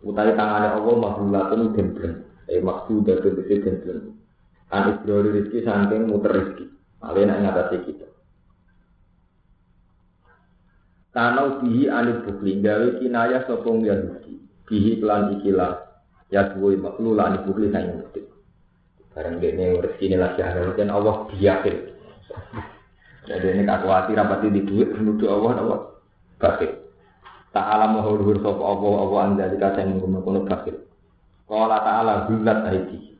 Utai 0.00 0.32
tangannya 0.32 0.72
Allah 0.72 0.94
mahula 0.96 1.40
itu 1.52 1.66
dembleng. 1.76 2.16
Eh 2.48 2.64
maksud 2.64 3.04
dari 3.04 3.28
itu 3.28 3.54
dembleng. 3.60 4.16
An 4.72 4.96
ibrori 4.96 5.28
rizki 5.28 5.60
saking 5.60 6.08
muter 6.08 6.32
rizki. 6.32 6.64
Malah 7.04 7.22
nak 7.28 7.38
ngatasi 7.44 7.76
kita. 7.84 8.08
Tanau 11.10 11.58
bihi 11.58 11.90
anil 11.90 12.22
bukli 12.22 12.62
gawe 12.62 13.02
kinaya 13.02 13.42
sopong 13.50 13.82
Yahudi. 13.82 14.38
Bihi 14.66 15.02
pelan 15.02 15.40
ikilah 15.40 15.82
ya 16.30 16.54
duwe 16.54 16.78
maklu 16.78 17.18
lah 17.18 17.34
ibu 17.34 17.50
beli 17.50 17.74
nang 17.74 18.06
mesti 18.06 18.22
bareng 19.10 19.42
dene 19.42 19.82
rezeki 19.82 20.06
ini 20.06 20.16
lagi 20.22 20.38
ada 20.38 20.70
dan 20.78 20.94
Allah 20.94 21.26
biakin. 21.26 21.76
Jadi 23.26 23.46
ini 23.50 23.66
kak 23.66 23.82
khawatir 23.82 24.14
rapati 24.14 24.54
di 24.54 24.62
duit? 24.62 24.94
Allah 24.94 25.58
Allah 25.58 25.80
bakil 26.40 26.70
tak 27.52 27.66
alam 27.66 28.00
mahulur 28.00 28.38
sop 28.40 28.58
Allah 28.58 28.92
Allah 29.04 29.20
anda 29.26 29.44
dikasih 29.52 29.84
menggunakan 29.92 30.48
bakil 30.48 30.76
kalau 31.50 31.68
ta'ala 31.68 32.30
gulat 32.30 32.58
aidi 32.72 33.10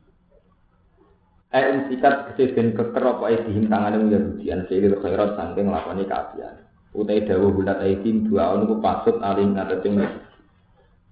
Eh 1.50 1.66
insikat 1.66 2.30
kesedihan 2.30 2.78
keker 2.78 3.02
apa 3.02 3.26
aidihim 3.26 3.66
tangannya 3.66 4.06
menjadi 4.06 4.54
an 4.54 4.60
sehingga 4.70 5.02
khairat 5.02 5.34
sangking 5.34 5.66
lakoni 5.66 6.06
keapian 6.06 6.62
utai 6.90 7.22
dawa 7.22 7.48
bulat 7.54 7.78
aidihim 7.78 8.26
dua 8.26 8.54
orang 8.54 8.66
itu 8.66 8.76
pasut 8.82 9.16
alim 9.22 9.54
ngatasing 9.54 9.94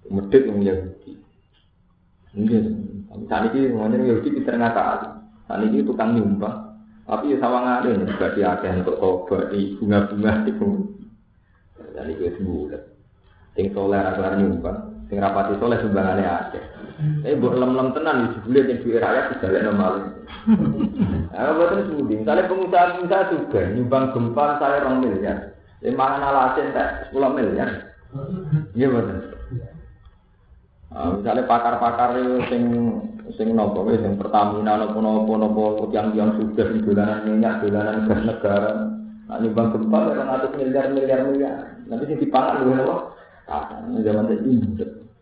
medit 0.09 0.43
yang 0.43 0.59
Yahudi 0.59 1.11
Mungkin. 2.29 2.63
Saat 3.25 3.49
ini 3.53 3.73
ngomongin 3.73 4.05
Yahudi 4.05 4.29
pinter 4.37 4.53
ngakak. 4.53 5.17
Saat 5.49 5.65
ini 5.65 5.81
tukang 5.81 6.13
nyumbang. 6.13 6.77
Tapi 7.09 7.33
ya 7.33 7.41
sawang 7.41 7.65
ada 7.65 7.89
nih, 7.89 8.05
berarti 8.21 8.45
akhirnya 8.45 8.85
untuk 8.85 9.01
tobat 9.01 9.49
di 9.49 9.73
bunga-bunga 9.81 10.45
itu. 10.45 10.93
Dan 11.97 12.05
itu 12.13 12.29
sebulan. 12.37 12.83
Sing 13.57 13.73
soleh 13.73 13.97
rasa 13.97 14.37
nyumbang, 14.37 15.09
sing 15.09 15.17
rapati 15.17 15.57
soleh 15.57 15.81
sumbangannya 15.81 16.21
ada. 16.21 16.61
Tapi 17.25 17.33
buat 17.41 17.57
lem-lem 17.57 17.89
tenan 17.97 18.17
di 18.21 18.27
sebulan 18.37 18.69
yang 18.69 18.79
duit 18.85 19.01
rakyat 19.01 19.25
tidak 19.33 19.49
ada 19.49 19.59
normal. 19.65 19.93
Nah, 21.33 21.53
buatan 21.57 21.81
sebudi. 21.89 22.13
Misalnya 22.21 22.45
pengusaha-pengusaha 22.45 23.23
juga 23.33 23.61
nyumbang 23.73 24.05
gempa 24.13 24.45
saya 24.61 24.77
orang 24.85 24.95
miliar. 25.01 25.37
Ini 25.79 25.95
mangan 25.95 26.27
alasin 26.27 26.75
tak 26.75 27.15
10 27.15 27.35
miliar. 27.39 27.69
Iya 28.75 28.87
betul. 28.91 29.19
Uh, 30.89 31.21
misalnya 31.21 31.45
pakar-pakar 31.45 32.17
sing 32.49 32.63
sing 33.37 33.53
nopo 33.53 33.85
wis 33.85 34.01
sing 34.01 34.17
Pertamina 34.17 34.75
nopo 34.75 34.99
nopo 35.37 35.85
yang 35.93 36.17
yang 36.17 36.33
sudah 36.35 36.65
dolanan 36.81 37.29
minyak, 37.29 37.61
dolanan 37.61 38.09
gas 38.09 38.21
negara. 38.25 38.71
Nah, 39.29 39.37
nyumbang 39.37 39.69
gempa 39.69 39.99
ya 40.09 40.25
ratus 40.25 40.51
miliar 40.57 40.89
miliar 40.89 41.19
miliar. 41.29 41.77
Nanti 41.85 42.09
sing 42.09 42.17
dipangan 42.17 42.65
lho 42.65 42.73
nopo. 42.75 42.95
Ah, 43.45 43.79
zaman 43.87 44.33
ini 44.33 44.81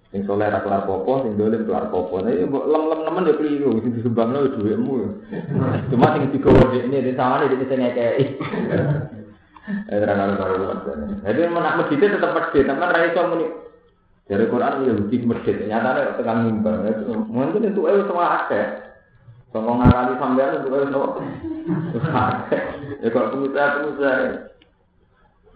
sing 0.09 0.23
soleh 0.23 0.47
ra 0.47 0.63
kelar 0.63 0.87
popo, 0.87 1.27
sing 1.27 1.35
dolim 1.35 1.67
kelar 1.67 1.91
popo. 1.91 2.23
Nah, 2.23 2.31
mbok 2.31 2.65
lem-lem 2.65 2.99
nemen 3.03 3.29
ya 3.29 3.33
keliru, 3.35 3.71
sing 3.83 3.91
disumbangno 3.93 4.47
dhuwitmu. 4.57 4.95
Cuma 5.91 6.15
sing 6.15 6.31
digowo 6.31 6.71
ini 6.73 7.03
di 7.03 7.13
sana 7.13 7.43
di 7.45 7.59
sing 7.59 7.77
ngekeki. 7.77 8.25
Eh, 9.67 9.99
terang-terang. 9.99 11.19
Jadi 11.27 11.39
menak 11.51 11.75
masjid 11.83 11.99
tetap 11.99 12.31
masjid, 12.31 12.63
teman 12.63 12.87
ra 12.87 13.03
iso 13.03 13.19
muni 13.27 13.47
dari 14.27 14.47
Quran 14.47 14.83
ya 14.83 14.91
Yahudi 14.91 15.23
medit, 15.23 15.57
nyatanya 15.67 16.15
tekan 16.19 16.47
mimbar. 16.47 16.83
Mungkin 17.31 17.67
itu 17.67 17.81
eh 17.87 18.03
semua 18.07 18.43
ada. 18.43 18.61
Kalau 19.51 19.79
ngakali 19.79 20.19
sampean 20.19 20.55
itu 20.59 20.67
semua 20.67 21.19
ada. 22.15 22.57
Ya 23.03 23.07
kalau 23.11 23.31
pengusaha 23.35 23.75
pengusaha. 23.79 24.15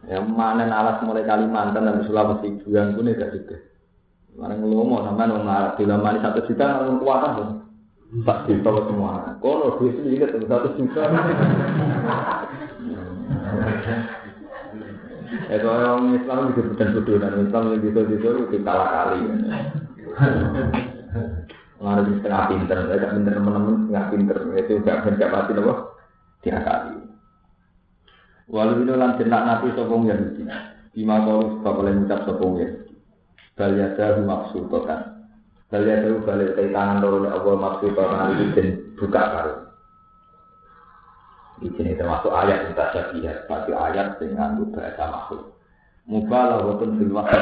Ya 0.08 0.18
mana 0.24 0.66
alas 0.68 1.04
mulai 1.08 1.28
Kalimantan 1.28 1.88
dan 1.88 2.04
Sulawesi 2.08 2.64
bulan 2.64 2.96
pun 2.96 3.12
gak 3.12 3.32
juga. 3.32 3.58
Mana 4.36 4.56
ngelomo 4.56 5.04
sama 5.04 5.28
nong 5.28 5.46
Arab 5.46 5.76
di 5.76 5.84
lamani 5.84 6.24
satu 6.24 6.48
juta 6.48 6.84
nong 6.84 7.00
kuatan 7.04 7.32
tuh. 7.38 7.50
Tak 8.24 8.48
juta 8.48 8.70
semua. 8.88 9.40
Kono 9.44 9.80
duit 9.80 10.00
itu 10.00 10.16
juga 10.16 10.32
satu 10.32 10.80
juta. 10.80 11.02
Ya 15.52 15.58
kalau 15.64 15.80
orang 15.80 16.16
Islam 16.16 16.52
juga 16.52 16.62
bukan 16.76 16.90
bodoh 16.96 17.18
dan 17.20 17.40
Islam 17.40 17.64
yang 17.72 17.82
bisa 17.84 18.00
bisa 18.08 18.28
itu 18.36 18.58
kalah 18.64 18.90
kali. 18.92 19.20
Mengarah 21.82 22.04
di 22.06 22.14
setengah 22.20 22.44
pinter, 22.52 22.78
saya 22.88 23.08
pinter 23.10 23.34
teman-teman 23.36 23.76
setengah 23.88 24.06
pinter 24.14 24.38
itu 24.54 24.74
gak 24.86 24.98
gak 25.18 25.32
mati 25.34 25.52
loh. 25.58 25.98
Tiga 26.46 26.62
kali. 26.62 27.02
Walau 28.52 28.84
itu 28.84 28.94
lan 28.94 29.16
jenak 29.16 29.42
nabi 29.48 29.72
sopong 29.74 30.12
Yahudi. 30.12 30.44
Bima 30.92 31.24
kau 31.24 31.40
sebab 31.58 31.76
oleh 31.82 31.92
mengucap 31.96 32.28
sopong 32.28 32.60
Yahudi. 32.60 32.94
Bal 33.56 33.72
yada 33.80 34.20
maksudokan. 34.20 35.02
Bal 35.72 35.88
yada 35.88 36.12
balik 36.28 36.60
tangan 36.60 37.00
loro 37.00 37.32
Allah 37.32 37.56
maksudokan 37.56 38.36
itu 38.36 38.46
dan 38.52 38.68
buka 39.00 39.22
baru. 39.24 39.71
Ini 41.62 41.94
termasuk 41.94 42.34
ayat 42.34 42.66
yang 42.66 42.74
tak 42.74 42.90
syabihat. 42.98 43.46
Berarti 43.46 43.72
ayat 43.78 44.18
dengan 44.18 44.58
bahasa 44.74 45.06
makhluk. 45.14 45.62
Mubalah 46.10 46.66
wotun 46.66 46.98
fil 46.98 47.14
waktu 47.14 47.38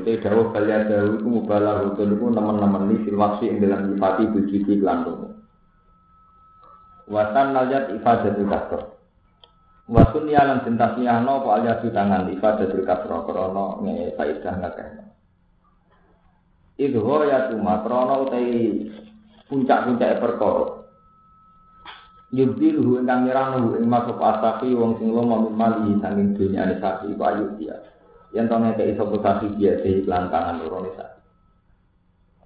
itu 0.00 0.24
dawuh 0.24 0.48
bal 0.48 0.64
yada 0.64 1.04
itu 1.04 1.28
mubalah 1.28 1.84
wotun 1.84 2.16
itu 2.16 2.24
teman-teman 2.32 2.88
ini 2.88 3.04
fil 3.04 3.20
waktu 3.20 3.52
yang 3.52 3.56
dalam 3.60 3.80
nyifati 3.92 4.24
bujiti 4.32 4.80
kelantung. 4.80 5.44
Watan 7.12 7.52
naljat 7.52 7.92
ifadatul 7.92 8.48
kasroh. 8.48 8.96
Wasun 9.88 10.28
ya 10.32 10.44
lan 10.44 10.64
cinta 10.64 10.96
siahno 10.96 11.44
apa 11.44 11.50
aja 11.60 11.72
di 11.84 11.88
tangan 11.92 12.32
ifadatul 12.32 12.84
kasroh 12.88 13.28
krono 13.28 13.84
nge 13.84 14.16
faidah 14.16 14.54
ngakehno. 14.56 15.04
Itu 16.80 17.00
ya 17.28 17.52
cuma 17.52 17.84
krono 17.84 18.24
utai 18.24 18.88
puncak-puncak 19.52 20.16
perkara. 20.16 20.77
Yubdil 22.28 22.84
hu 22.84 23.00
ingkang 23.00 23.24
nyerang 23.24 23.56
hu 23.64 23.80
ing 23.80 23.88
masuk 23.88 24.20
asafi 24.20 24.76
wong 24.76 25.00
sing 25.00 25.16
lomo 25.16 25.48
min 25.48 25.54
mali 25.56 25.96
sanging 26.04 26.36
dunya 26.36 26.68
ane 26.68 26.76
sapi 26.76 27.16
iku 27.16 27.22
ayu 27.24 27.44
dia. 27.56 27.72
Yen 28.36 28.52
to 28.52 28.56
ngeke 28.60 28.84
iso 28.92 29.08
sapi 29.24 29.48
dia 29.56 29.80
se 29.80 30.04
iklan 30.04 30.28
tangan 30.28 30.60
loro 30.60 30.84
ne 30.84 30.92
sapi. 30.92 31.20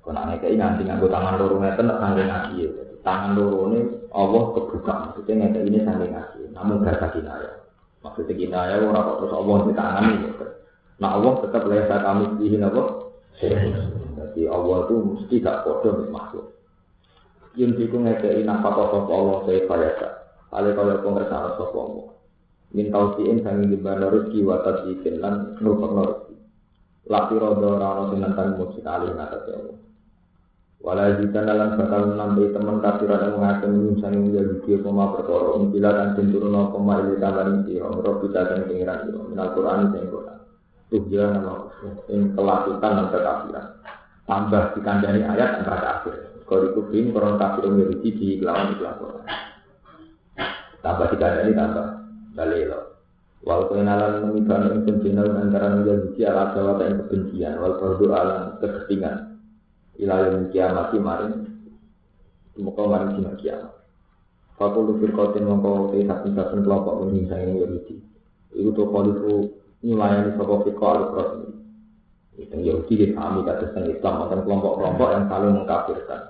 Kon 0.06 0.14
ngeke 0.14 0.54
nganti 0.54 0.86
nganggo 0.86 1.10
tangan 1.10 1.34
loro 1.34 1.58
ngeten 1.58 1.90
nek 1.90 1.98
sanging 1.98 2.30
aki 2.30 2.54
tangan 3.02 3.34
loro 3.34 3.74
ini 3.74 3.80
Allah 4.14 4.42
kebuka 4.54 4.92
maksudnya 5.02 5.34
ngeke 5.50 5.60
ini 5.66 5.78
sanging 5.82 6.14
aki. 6.14 6.42
Namun 6.54 6.86
bahasa 6.86 7.10
kinaya. 7.10 7.50
Maksudnya 8.06 8.38
kinaya 8.38 8.74
ora 8.86 9.02
kok 9.02 9.16
terus 9.18 9.34
Allah 9.34 9.56
di 9.66 9.72
tangan. 9.74 10.04
Nah 11.02 11.10
Allah 11.18 11.32
tetap 11.42 11.62
lesa 11.66 11.96
kami 12.06 12.24
dihin 12.38 12.62
apa? 12.62 12.82
Jadi 13.42 14.42
Allah 14.46 14.76
itu 14.86 14.94
mesti 15.02 15.34
gak 15.42 15.66
bodoh 15.66 16.06
makhluk. 16.14 16.61
Yang 17.52 17.72
diku 17.84 18.00
ngekei 18.00 18.48
nafkah 18.48 18.88
sapa 18.88 19.12
Allah 19.12 19.36
saya 19.44 19.60
kaya 19.68 19.90
Kali 20.52 20.70
kalau 20.72 21.00
pengertian 21.04 21.52
sapa 21.56 21.76
Allah. 21.76 22.06
Min 22.72 22.88
tausiin 22.88 23.44
sangi 23.44 23.68
gimana 23.68 24.08
rezeki 24.08 24.40
lan 25.20 25.56
rezeki. 26.00 26.36
Rodo 27.36 27.76
rano 27.76 28.08
sinantang 28.08 28.56
musik 28.56 28.84
alih 28.88 29.12
ngatasi 29.12 29.50
Allah. 29.52 29.76
Walau 30.82 31.14
jika 31.14 31.46
dalam 31.46 31.78
bakal 31.78 32.18
nambahi 32.18 32.50
teman 32.50 32.82
kafiran 32.82 33.22
yang 33.22 33.38
mengaku 33.38 33.70
menyusani 33.70 34.18
menjadi 34.18 34.54
dia 34.66 34.76
koma 34.82 35.14
perkara 35.14 35.54
Umpila 35.54 35.94
dan 35.94 36.18
jenturono 36.18 36.74
koma 36.74 36.98
ili 37.06 37.22
tambahin 37.22 37.62
siro 37.70 38.02
dan 38.50 38.66
Minal 39.30 39.54
Quran 39.54 39.94
yang 39.94 40.10
Quran 40.10 40.38
Tuh 40.90 41.02
nama 41.06 41.54
yang 42.10 42.34
dan 42.82 43.06
kekafiran 43.14 43.66
Tambah 44.22 44.78
dikandani 44.78 45.26
ayat 45.26 45.62
antara 45.62 45.78
kafir 45.82 46.14
Kalau 46.46 46.70
dikubin 46.70 47.10
koron 47.10 47.40
kafir 47.40 47.66
memiliki 47.66 48.10
di 48.14 48.28
lawan 48.38 48.70
di 48.70 48.78
Quran 48.78 49.26
Tambah 50.82 51.06
dikandani 51.10 51.52
tambah. 51.54 51.88
Dalilo 52.32 52.80
Walaupun 53.42 53.82
kenalan 53.82 54.30
memibah 54.30 54.70
yang 54.70 54.86
penjina 54.86 55.26
antara 55.26 55.74
menjadi 55.74 56.30
ala 56.30 56.54
jawab 56.54 56.78
yang 56.78 57.02
kebencian. 57.02 57.58
Walaupun 57.58 58.14
alam 58.14 58.54
keketingan 58.62 59.42
ilayah 59.98 60.46
kiamat 60.54 60.94
maring. 60.94 61.50
Muka 62.62 62.82
maring 62.86 63.18
dina 63.18 63.34
kiamat. 63.34 63.82
Fakul 64.54 64.94
lufir 64.94 65.10
kotin 65.10 65.42
mongko 65.42 65.90
saben 65.90 66.38
saben 66.38 66.62
kelompok 66.62 67.02
menyingsang 67.02 67.42
yang 67.42 67.66
Yahudi 67.66 67.98
Iku 68.52 68.70
to 68.76 68.84
kalifu 68.94 69.34
nyulayani 69.82 70.38
sapa 70.38 70.54
fiko 70.62 70.84
al-Qur'an 70.86 71.61
Yang 72.32 72.62
Yahudi 72.64 72.94
di 72.96 73.06
kami 73.12 73.44
kata 73.44 73.70
tentang 73.70 73.92
Islam 73.92 74.14
Makan 74.24 74.40
kelompok-kelompok 74.48 75.08
yang 75.12 75.24
saling 75.28 75.52
mengkafirkan 75.52 76.20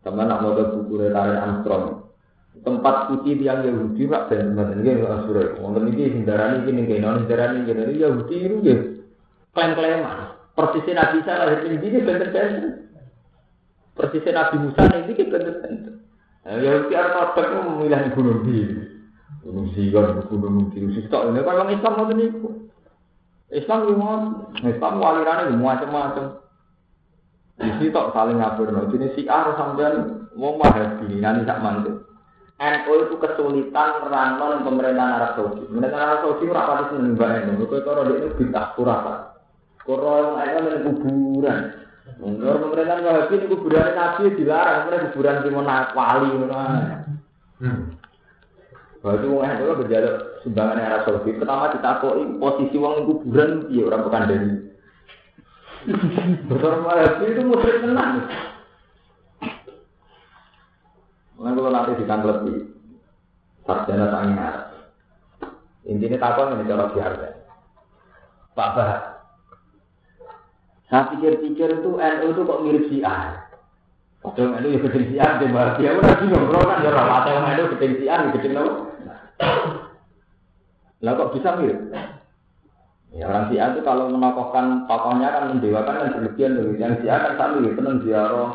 Sama 0.00 0.24
nak 0.24 0.40
mau 0.40 0.56
buku 0.56 0.94
retari 0.96 1.36
Armstrong 1.36 2.08
tempat 2.62 3.10
suci 3.10 3.38
yang 3.38 3.62
Yahudi 3.62 4.08
rak 4.08 4.32
dan 4.32 4.54
sebenarnya 4.54 4.82
nggak 4.98 5.08
nggak 5.08 5.22
surah. 5.26 5.46
Wonten 5.62 5.90
ini 5.94 6.04
hindarani 6.10 6.66
ini 6.66 6.80
kayak 6.90 7.02
non 7.02 7.18
hindarani 7.22 7.58
ini 7.66 8.02
Yahudi 8.02 8.36
itu 8.36 8.56
ya 8.66 8.76
klaim-klaiman. 9.54 10.34
Persisnya 10.58 10.98
Nabi 10.98 11.16
Isa 11.22 11.32
lahir 11.38 11.58
di 11.70 11.78
sini 11.78 11.98
bener-bener. 12.02 12.90
Persisnya 13.94 14.32
Nabi 14.34 14.56
Musa 14.66 14.82
ini 14.90 15.12
kita 15.14 15.30
bener-bener. 15.30 15.94
Ya 16.48 16.72
tiap 16.88 17.06
apa 17.14 17.40
itu 17.44 17.56
memilih 17.62 18.02
gunung 18.16 18.40
di 18.48 18.58
gunung 19.44 19.66
Sigar, 19.76 20.16
gunung 20.26 20.72
di 20.72 20.80
Sistok 20.96 21.30
ini 21.30 21.44
kan 21.44 21.54
orang 21.62 21.76
Islam 21.76 21.92
mau 21.94 22.10
niku. 22.10 22.48
Islam 23.48 23.88
gimana? 23.88 24.28
Islam 24.60 25.00
alirannya 25.00 25.56
macam-macam. 25.56 26.24
Di 27.58 27.70
situ 27.82 28.02
saling 28.14 28.38
ngabur, 28.38 28.70
no. 28.70 28.86
Jadi 28.92 29.18
si 29.18 29.22
A 29.26 29.50
sampean 29.58 30.28
mau 30.38 30.54
mahasiswa 30.54 31.18
nanti 31.18 31.42
tak 31.48 31.58
mantu. 31.58 32.06
NU 32.58 32.92
itu 33.06 33.14
kesulitan 33.22 34.10
ranon 34.10 34.66
pemerintahan 34.66 35.14
Arab 35.18 35.30
Saudi. 35.38 35.62
Pemerintahan 35.70 36.06
Arab 36.06 36.18
Saudi 36.26 36.44
ora 36.50 36.66
pati 36.66 36.84
seneng 36.90 37.14
NU. 37.14 37.64
Kau 37.70 37.82
kalau 37.86 38.06
dia 38.06 38.18
ini 38.18 38.34
bintang 38.34 38.74
kurang. 38.74 39.02
Korong 39.86 40.38
ayam 40.42 40.66
ini 40.66 40.78
kuburan. 40.86 41.58
Menurut 42.18 42.58
pemerintahan 42.66 43.06
Wahabi 43.06 43.46
kuburan 43.46 43.94
Nabi 43.94 44.22
dilarang, 44.38 45.10
kuburan 45.14 45.42
di 45.46 45.50
mana 45.54 45.76
wali 45.94 46.30
mana. 46.34 46.66
Waktu 48.98 49.30
wong 49.30 49.46
itu 49.46 49.72
berjalan 49.78 50.14
sumbangan 50.42 50.82
era 50.82 50.98
Saudi. 51.06 51.30
Pertama 51.38 51.70
ditakoi 51.70 52.22
posisi 52.42 52.76
wong 52.76 53.06
kuburan 53.06 53.70
iya 53.70 53.86
orang 53.86 54.04
bukan 54.04 54.26
dari. 54.26 54.50
Betul 56.50 56.82
Wahabi 56.82 57.24
itu 57.30 57.42
musyrik 57.46 57.78
tenang. 57.86 58.26
Mungkin 61.38 61.54
kalau 61.54 61.70
nanti 61.70 62.02
ditanggapi 62.02 62.54
sarjana 63.62 64.06
sangi 64.10 64.34
Arab. 64.34 64.66
Intinya 65.86 66.18
takon 66.18 66.58
ini 66.58 66.66
cara 66.66 66.90
biasa. 66.90 67.26
Pak 68.58 68.68
Bah, 68.74 69.18
saya 70.90 71.14
pikir-pikir 71.14 71.78
itu 71.78 71.90
NU 71.94 72.26
itu 72.32 72.42
kok 72.42 72.62
mirip 72.66 72.84
si 72.90 72.98
A. 73.06 73.47
Padahal 74.34 74.60
NU 74.60 74.68
ya 74.76 74.78
gedeng 74.84 75.06
A, 75.16 75.26
dia 75.80 75.94
bingung, 76.20 76.44
bro 76.52 76.60
kan 76.60 76.84
ya 76.84 76.90
rapat 76.92 77.24
yang 77.32 77.46
NU 77.48 77.64
gedeng 77.76 77.92
si 77.96 78.04
A, 78.10 78.16
gedeng? 78.34 78.56
Lah 80.98 81.12
kok 81.14 81.32
bisa 81.32 81.54
mirip? 81.56 81.78
Ya 83.14 83.24
orang 83.24 83.48
si 83.48 83.56
A 83.56 83.72
itu 83.72 83.80
kalau 83.80 84.12
menokohkan 84.12 84.84
tokohnya 84.84 85.32
kan 85.32 85.54
mendewakan 85.56 85.96
kan 85.96 86.12
berlebihan 86.20 86.60
loh. 86.60 86.76
Yang 86.76 86.92
si 87.00 87.06
A 87.08 87.16
kan 87.24 87.32
sambil 87.40 87.64
gitu, 87.64 87.80
tenang 87.80 88.04
ziarah. 88.04 88.50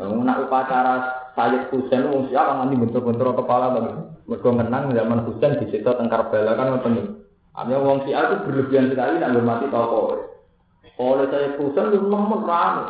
Nak 0.00 0.40
upacara 0.48 0.94
Sayyid 1.36 1.68
Husain, 1.70 2.08
wong 2.08 2.26
si 2.26 2.34
A 2.34 2.42
kan 2.48 2.66
nanti 2.66 2.80
bentur-bentur 2.80 3.36
kepala 3.36 3.76
tapi 3.76 4.48
menang 4.56 4.90
zaman 4.90 5.22
Husain 5.28 5.60
di 5.60 5.70
situ 5.70 5.86
tengkar 5.86 6.32
bela 6.32 6.56
kan 6.58 6.74
nonton. 6.74 7.22
Artinya 7.52 7.84
wong 7.84 8.08
si 8.08 8.16
A 8.16 8.26
itu 8.26 8.48
berlebihan 8.48 8.88
sekali 8.88 9.20
nak 9.20 9.36
hormati 9.36 9.68
tokoh. 9.68 10.32
Oleh 10.96 11.26
saya 11.28 11.56
pusing 11.60 11.92
itu 11.92 12.04
nemen 12.08 12.40
rame. 12.46 12.84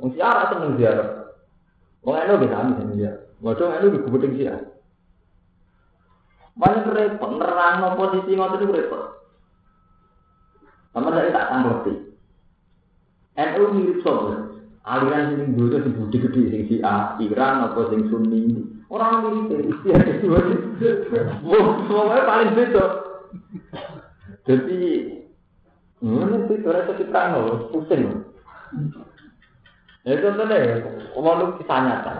Wong 0.00 0.10
siara 0.12 0.52
seneng 0.52 0.76
ziarah. 0.76 1.23
Wong 2.04 2.16
eno 2.20 2.36
bisa 2.36 2.56
amin 2.60 2.76
seneng 2.76 2.96
ziarah. 3.00 3.20
Waduh 3.40 3.68
eno 3.72 3.86
di 3.88 4.04
kubuting 4.04 4.36
siara. 4.36 4.60
Banyak 6.54 6.86
repot, 6.86 7.30
nerang 7.34 7.98
posisi 7.98 8.38
ngotot 8.38 8.62
itu 8.62 8.70
repot. 8.70 9.02
Sama 10.94 11.10
saya 11.10 11.34
tak 11.34 11.50
tanggapi. 11.50 11.94
NU 13.34 13.64
mirip 13.74 13.98
sobat. 14.06 14.54
Aliran 14.84 15.32
sini 15.32 15.56
dulu 15.56 15.80
si 15.80 15.90
budi 15.90 16.16
gede 16.22 16.42
sing 16.52 16.62
si 16.70 16.76
A, 16.84 17.18
Iran 17.18 17.66
apa 17.66 17.90
sing 17.90 18.06
Sunni. 18.06 18.62
Orang 18.86 19.50
mirip. 19.50 19.74
Wah, 21.42 21.66
semuanya 21.88 22.22
paling 22.22 22.50
beda. 22.54 22.84
Jadi 24.46 24.78
ini 26.04 26.36
sih 26.46 26.56
orang 26.62 26.86
itu 26.94 27.04
prano, 27.10 27.66
pusing. 27.74 28.22
Ya 30.04 30.20
contohnya, 30.20 30.84
walau 31.16 31.56
kisah 31.56 31.80
nyata. 31.80 32.14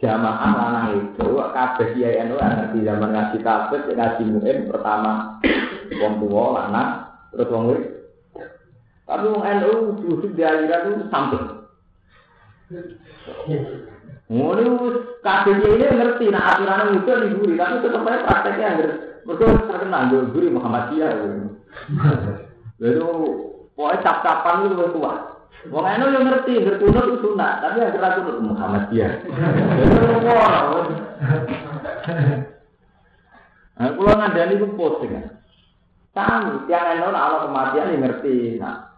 Jamaah 0.00 0.52
lanang 0.56 0.86
itu, 0.96 1.28
kabeh 1.36 1.92
kiai 1.92 2.24
NU 2.24 2.40
di 2.72 2.88
zaman 2.88 3.12
ngaji 3.12 3.36
tabet, 3.44 3.84
ngaji 3.92 4.22
mu'in 4.32 4.68
pertama 4.72 5.40
Wong 6.00 6.24
tua, 6.24 6.70
anak, 6.70 6.88
terus 7.34 7.50
wong 7.52 7.62
murid. 7.68 7.86
Tapi 9.04 9.24
wong 9.26 9.42
NU 9.44 9.72
justru 10.06 10.32
di 10.32 10.42
aliran 10.46 10.96
itu 10.96 11.04
samping. 11.10 11.44
Ngono 14.30 14.70
wis 14.86 14.96
kabeh 15.26 15.58
ini 15.58 15.84
ngerti 15.90 16.30
nah 16.30 16.54
aturan 16.54 16.94
itu 16.94 17.10
liburi, 17.10 17.58
tapi 17.58 17.82
tetep 17.82 18.06
aja 18.06 18.22
prakteknya 18.22 18.66
anggar. 18.70 18.90
Mergo 19.26 19.44
terkenal 19.66 20.02
yo 20.14 20.18
guru 20.30 20.46
Muhammadiyah. 20.54 21.10
Lalu 22.78 23.10
pokoknya 23.74 24.04
cap-capan 24.06 24.70
itu 24.70 24.86
kuat. 24.96 25.39
Wong 25.68 25.84
NU 25.84 26.06
yo 26.08 26.20
ngerti, 26.24 26.64
berkunut 26.64 27.04
itu 27.04 27.16
sunat, 27.20 27.60
tapi 27.60 27.84
akhirnya 27.84 28.16
kunut 28.16 28.38
Muhammadiyah. 28.40 29.12
Nah, 33.80 33.88
kalau 33.96 34.12
ngandani 34.16 34.56
itu 34.56 34.66
posting. 34.76 35.20
Kami 36.16 36.64
tiang 36.64 36.96
NU 36.96 37.12
Allah 37.12 37.44
kematian 37.44 37.92
yang 37.92 38.02
ngerti. 38.08 38.56
Nah, 38.56 38.88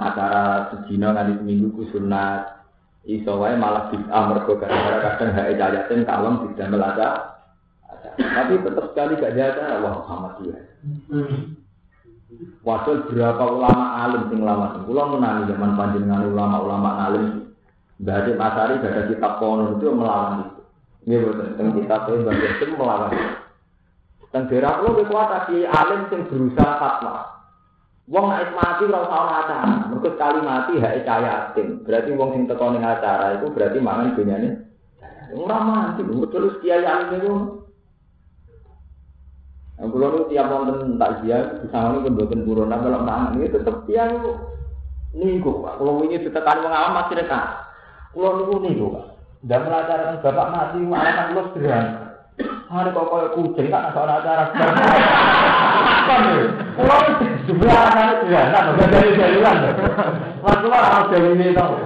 acara 0.00 0.72
sejina 0.72 1.12
nanti 1.12 1.36
seminggu 1.40 1.72
ku 1.76 1.84
sunat. 1.92 2.64
Iso 3.04 3.36
wae 3.36 3.52
malah 3.52 3.92
bid'ah 3.92 4.32
mergo 4.32 4.56
gara-gara 4.56 4.96
kadang 5.04 5.36
hae 5.36 5.52
cayatin 5.60 6.08
kalem 6.08 6.48
tidak 6.56 6.72
melaca. 6.72 7.08
Tapi 8.16 8.56
tetap 8.56 8.84
sekali 8.92 9.20
gak 9.20 9.36
jaga 9.36 9.84
wah 9.84 10.00
Muhammadiyah. 10.00 10.60
Wasil 12.64 13.04
berapa 13.12 13.44
ulama 13.44 14.08
alim 14.08 14.32
sing 14.32 14.40
lama 14.40 14.72
sing 14.72 14.82
kula 14.88 15.04
menangi 15.12 15.52
zaman 15.52 15.76
panjenengan 15.76 16.24
ulama-ulama 16.32 16.90
alim. 17.08 17.26
Mbah 18.00 18.26
Masari 18.34 18.82
gak 18.82 18.90
ada 18.90 19.02
kitab 19.06 19.32
kono 19.38 19.78
itu 19.78 19.86
melawan 19.92 20.48
itu. 20.48 20.60
Nggih 21.04 21.18
boten 21.20 21.48
teng 21.60 21.68
kitab 21.76 22.00
e 22.08 22.12
Mbah 22.24 22.34
itu 22.34 22.64
melawan. 22.72 23.12
Teng 24.32 24.42
daerah 24.48 24.72
kula 24.80 25.02
kuat 25.06 25.30
alim 25.52 26.00
sing 26.08 26.20
berusaha 26.30 26.72
fatwa. 26.80 27.34
Wong 28.04 28.28
nek 28.28 28.52
mati 28.52 28.84
ora 28.84 29.00
usah 29.00 29.20
acara. 29.40 29.88
Mergo 29.88 30.08
sekali 30.12 30.40
mati 30.44 30.72
hak 30.76 31.08
cayatin. 31.08 31.80
Berarti 31.88 32.10
wong 32.12 32.36
sing 32.36 32.42
teko 32.44 32.76
ning 32.76 32.84
acara 32.84 33.40
itu 33.40 33.48
berarti 33.48 33.78
mangan 33.80 34.12
dunyane. 34.12 34.50
Ora 35.32 35.58
mati, 35.64 36.04
terus 36.04 36.60
kiai 36.60 36.84
alim 36.84 37.16
itu. 37.16 37.63
Yang 39.74 39.88
pulau 39.90 40.08
itu 40.14 40.22
tiap 40.30 40.46
nonton 40.46 40.94
takziah, 41.02 41.58
bisa 41.58 41.78
ini 41.90 41.98
pun 42.06 42.14
buatan 42.14 42.46
buronan 42.46 42.78
kalau 42.78 43.00
mangan 43.02 43.34
ini 43.42 43.50
tetap 43.50 43.82
dia 43.90 44.06
itu 44.06 44.30
niku. 45.18 45.66
Kalau 45.66 45.98
ini 46.06 46.22
ditekan 46.22 46.62
mengalami 46.62 46.94
masih 47.02 47.14
dekat. 47.18 47.46
Kalau 48.14 48.62
niku 48.62 48.86
pak. 48.94 49.06
Dan 49.44 49.60
melajarkan 49.68 50.24
bapak 50.24 50.46
mati, 50.54 50.78
kan 50.88 51.34
lu 51.34 51.42
sederhana. 51.52 52.04
Hari 52.64 52.90
kok 52.90 53.06
koyo 53.06 53.28
kucing 53.38 53.70
kan 53.70 53.94
soal 53.94 54.10
acara. 54.10 54.50
Apa 54.50 56.14
nih? 56.18 56.50
Pulau 56.74 56.98
sebelah 57.46 57.78
anak 57.94 58.26
nah 58.26 58.74
udah 58.74 58.86
dari 58.90 59.14
jalan. 59.14 59.56
Lah 60.42 60.82
harus 60.82 61.10
dari 61.14 61.28
ini 61.38 61.54
tau. 61.54 61.78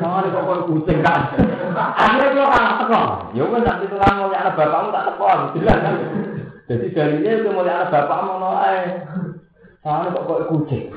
Hari 0.00 0.28
kok 0.32 0.44
koyo 0.48 0.62
kucing 0.72 1.04
kan. 1.04 1.36
Akhirnya 1.76 2.32
pulau 2.32 2.48
kan 2.48 2.64
teko. 2.80 3.02
Ya 3.36 3.44
kan 3.44 3.60
nanti 3.66 3.84
kan 3.92 4.12
mau 4.16 4.32
anak 4.32 4.56
bapakmu 4.56 4.88
tak 4.94 5.04
teko, 5.12 5.26
jelas 5.58 5.78
kan. 5.82 5.94
Jadi 6.64 6.96
dari 6.96 7.20
ini 7.20 7.44
itu 7.44 7.48
mau 7.52 7.60
anak 7.60 7.92
bapakmu 7.92 8.40
mau 8.40 8.56
eh. 8.64 9.04
Hari 9.84 10.16
kok 10.16 10.24
koyo 10.24 10.44
kucing. 10.48 10.88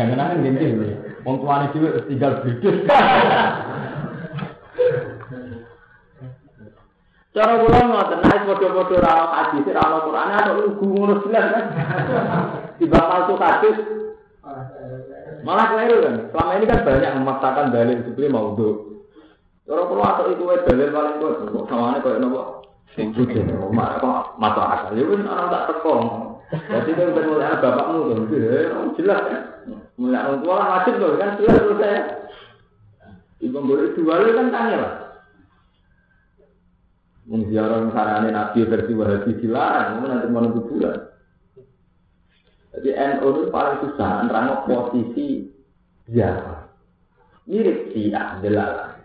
Jangan 0.00 0.18
aneh 0.18 0.40
gini, 0.40 0.96
wong 1.22 1.36
tuane 1.44 1.68
juga 1.76 2.00
tinggal 2.08 2.40
berdua. 2.40 2.98
Cara 7.36 7.60
kula 7.60 7.80
ngoten, 7.84 8.24
nek 8.24 8.48
padha-padha 8.48 8.96
ra 8.96 9.12
ono 9.12 9.28
hadis, 9.36 9.68
ra 9.68 9.84
Quran, 10.00 10.28
ngono 10.80 11.14
jelas 11.28 11.46
kan. 11.52 11.64
Tiba 12.80 12.96
palsu 12.96 13.36
hadis. 13.36 13.76
Malah 15.44 15.66
keliru 15.68 15.96
kan. 16.00 16.14
Selama 16.32 16.52
ini 16.56 16.64
kan 16.64 16.80
banyak 16.88 17.12
memaksakan 17.20 17.70
dalil 17.76 18.00
sebelum 18.08 18.32
mau. 18.32 18.56
Cara 19.68 19.82
kula 19.84 20.06
atau 20.16 20.32
itu 20.32 20.42
dalil 20.48 20.88
paling 20.88 21.14
kuat, 21.20 21.34
kok 21.52 21.66
sawane 21.68 22.00
koyo 22.00 22.16
nopo? 22.24 22.65
Sing 22.96 23.12
kudu 23.12 23.44
mak 23.76 24.00
kok 24.00 24.40
mata 24.40 24.62
akal. 24.64 24.96
Ya 24.96 25.04
wis 25.04 25.20
ana 25.20 25.52
tak 25.52 25.64
teko. 25.68 25.94
Jadi 26.48 26.90
kan 26.96 27.12
ben 27.12 27.24
mulai 27.28 27.58
bapakmu 27.60 27.98
tuh, 28.30 28.94
jelas 28.96 29.20
kan. 29.28 29.42
Mulai 30.00 30.24
orang 30.24 30.40
tua 30.40 30.56
wajib 30.56 30.94
tuh 30.96 31.18
kan 31.20 31.36
jelas 31.36 31.56
terus 31.60 31.76
saya. 31.76 32.00
Ibu 33.44 33.58
boleh 33.60 33.92
jual 33.92 34.20
kan 34.32 34.48
tanya 34.48 34.76
lah. 34.80 34.94
Mengziarah 37.26 37.90
sarane 37.90 38.30
Nabi 38.30 38.64
versi 38.64 38.94
Wahabi 38.94 39.34
dilarang, 39.42 39.98
nanti 40.06 40.30
mau 40.30 40.46
kuburan. 40.46 41.10
Jadi 42.70 42.90
NU 42.94 43.28
itu 43.34 43.42
paling 43.50 43.76
susah 43.82 44.10
nerang 44.24 44.62
posisi 44.64 45.50
ziarah. 46.06 46.70
Mirip 47.50 47.90
si 47.90 48.14
adalah. 48.14 48.95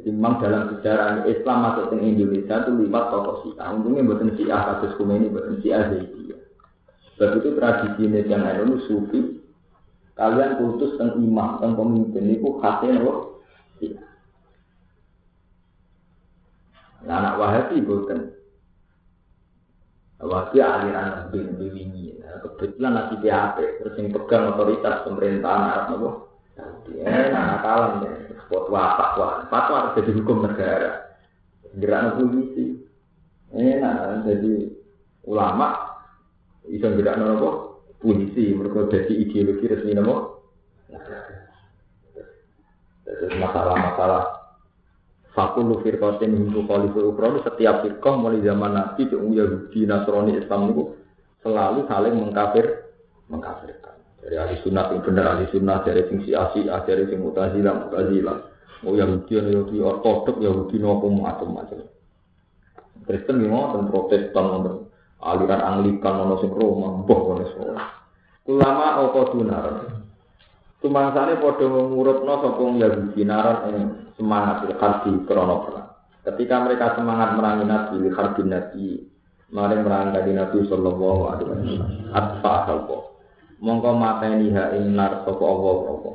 Jadi 0.00 0.16
memang 0.16 0.40
dalam 0.40 0.72
sejarah 0.72 1.28
Islam 1.28 1.56
masuk 1.60 1.92
ke 1.92 2.00
Indonesia 2.00 2.56
itu 2.64 2.72
lewat 2.72 3.04
tokoh 3.12 3.36
Syiah. 3.44 3.68
Untungnya 3.68 4.08
buatan 4.08 4.32
Syiah 4.32 4.60
kasus 4.64 4.96
ini 4.96 5.28
buatan 5.28 5.60
Syiah 5.60 5.92
Zaidiyah. 5.92 6.40
Sebab 7.20 7.30
itu 7.36 7.48
tradisi 7.52 8.02
yang 8.08 8.48
NU 8.64 8.80
sufi. 8.88 9.20
Kalian 10.16 10.56
putus 10.56 10.96
tentang 10.96 11.20
imam, 11.20 11.60
tentang 11.60 11.76
pemimpin 11.76 12.32
itu 12.32 12.48
khasnya 12.64 12.96
loh. 12.96 13.44
Nah, 17.04 17.16
anak 17.20 17.36
Wahabi 17.36 17.76
bukan. 17.84 18.32
Wahabi 20.20 20.64
aliran 20.64 21.28
bin 21.28 21.60
wingi. 21.60 22.16
Nah, 22.24 22.40
kebetulan 22.40 22.92
nanti 22.96 23.20
PHP, 23.20 23.56
terus 23.84 23.96
yang 24.00 24.16
pegang 24.16 24.48
otoritas 24.56 25.04
pemerintahan 25.04 25.60
Arab 25.60 25.84
nopo. 25.92 26.29
Ya, 27.00 27.58
kalam 27.62 28.04
ya. 28.04 28.12
Buat 28.50 28.66
fatwa, 28.98 29.46
fatwa 29.46 29.76
harus 29.78 29.96
jadi 30.02 30.10
hukum 30.18 30.42
negara. 30.42 31.14
Gerak 31.78 32.18
polisi. 32.18 32.82
Enak, 33.50 34.26
jadi 34.26 34.70
ulama 35.26 35.98
bisa 36.66 36.90
gerak 36.94 37.18
nopo 37.18 37.82
polisi. 38.02 38.54
Mereka 38.54 38.90
jadi 38.90 39.12
ideologi 39.14 39.70
resmi 39.70 39.94
nopo. 39.94 40.42
Terus 43.06 43.34
masalah-masalah 43.42 44.40
Fakulu 45.30 45.78
firqatin 45.86 46.34
hinggu 46.34 46.66
khalifu 46.66 47.14
ukron 47.14 47.38
setiap 47.46 47.86
firqah 47.86 48.14
mulai 48.18 48.42
zaman 48.42 48.74
Nabi 48.74 49.06
ke 49.06 49.14
Yahudi 49.14 49.86
Nasrani 49.86 50.34
Islam 50.34 50.74
itu 50.74 50.82
selalu 51.46 51.86
saling 51.86 52.14
mengkafir 52.18 52.90
mengkafirkan. 53.30 53.89
Dari 54.20 54.36
ahli 54.36 54.56
sunnah 54.60 54.92
yang 54.92 55.00
benar 55.00 55.24
ahli 55.32 55.48
sunnah 55.48 55.80
dari 55.80 56.04
sing 56.12 56.20
si 56.28 56.36
asi 56.36 56.68
dari 56.68 57.08
sing 57.08 57.24
mutazilah 57.24 57.88
mutazilah. 57.88 58.38
Oh 58.84 58.96
Yahudi 58.96 59.32
Yahudi 59.32 59.80
ortodok 59.80 60.40
Yahudi 60.40 60.76
nopo 60.76 61.08
macam-macam. 61.08 61.84
Kristen 63.08 63.40
memang 63.40 63.74
dan 63.74 63.82
Protestan 63.88 64.44
aliran 65.20 65.60
Anglikan 65.60 66.14
nono 66.20 66.36
sing 66.40 66.52
Roma 66.52 67.00
boh 67.00 67.20
kono 67.32 67.44
semua. 67.52 67.80
Ulama 68.48 69.04
opo 69.08 69.20
dunar. 69.32 69.66
Tumangsane 70.80 71.36
padha 71.40 71.64
ngurutno 71.68 72.34
sapa 72.40 72.60
Yahudi 72.60 73.20
naran 73.24 73.58
ing 73.72 73.76
semangat 74.20 74.68
harbi 74.80 75.12
krono 75.24 75.64
perang. 75.64 75.88
Ketika 76.20 76.60
mereka 76.60 77.00
semangat 77.00 77.32
merangi 77.40 77.64
Nabi, 77.64 78.12
harbi 78.12 78.42
Nabi, 78.44 78.86
mari 79.56 79.80
merangi 79.80 80.32
Nabi 80.36 80.68
Sallallahu 80.68 81.22
Alaihi 81.32 81.48
Wasallam. 81.48 81.90
Atfa 82.12 82.52
apa? 82.68 83.09
Mongko 83.60 83.92
mateni 83.92 84.48
ha 84.56 84.72
ing 84.72 84.96
nar 84.96 85.28
sapa 85.28 85.44
Allah 85.44 85.76
apa. 85.92 86.10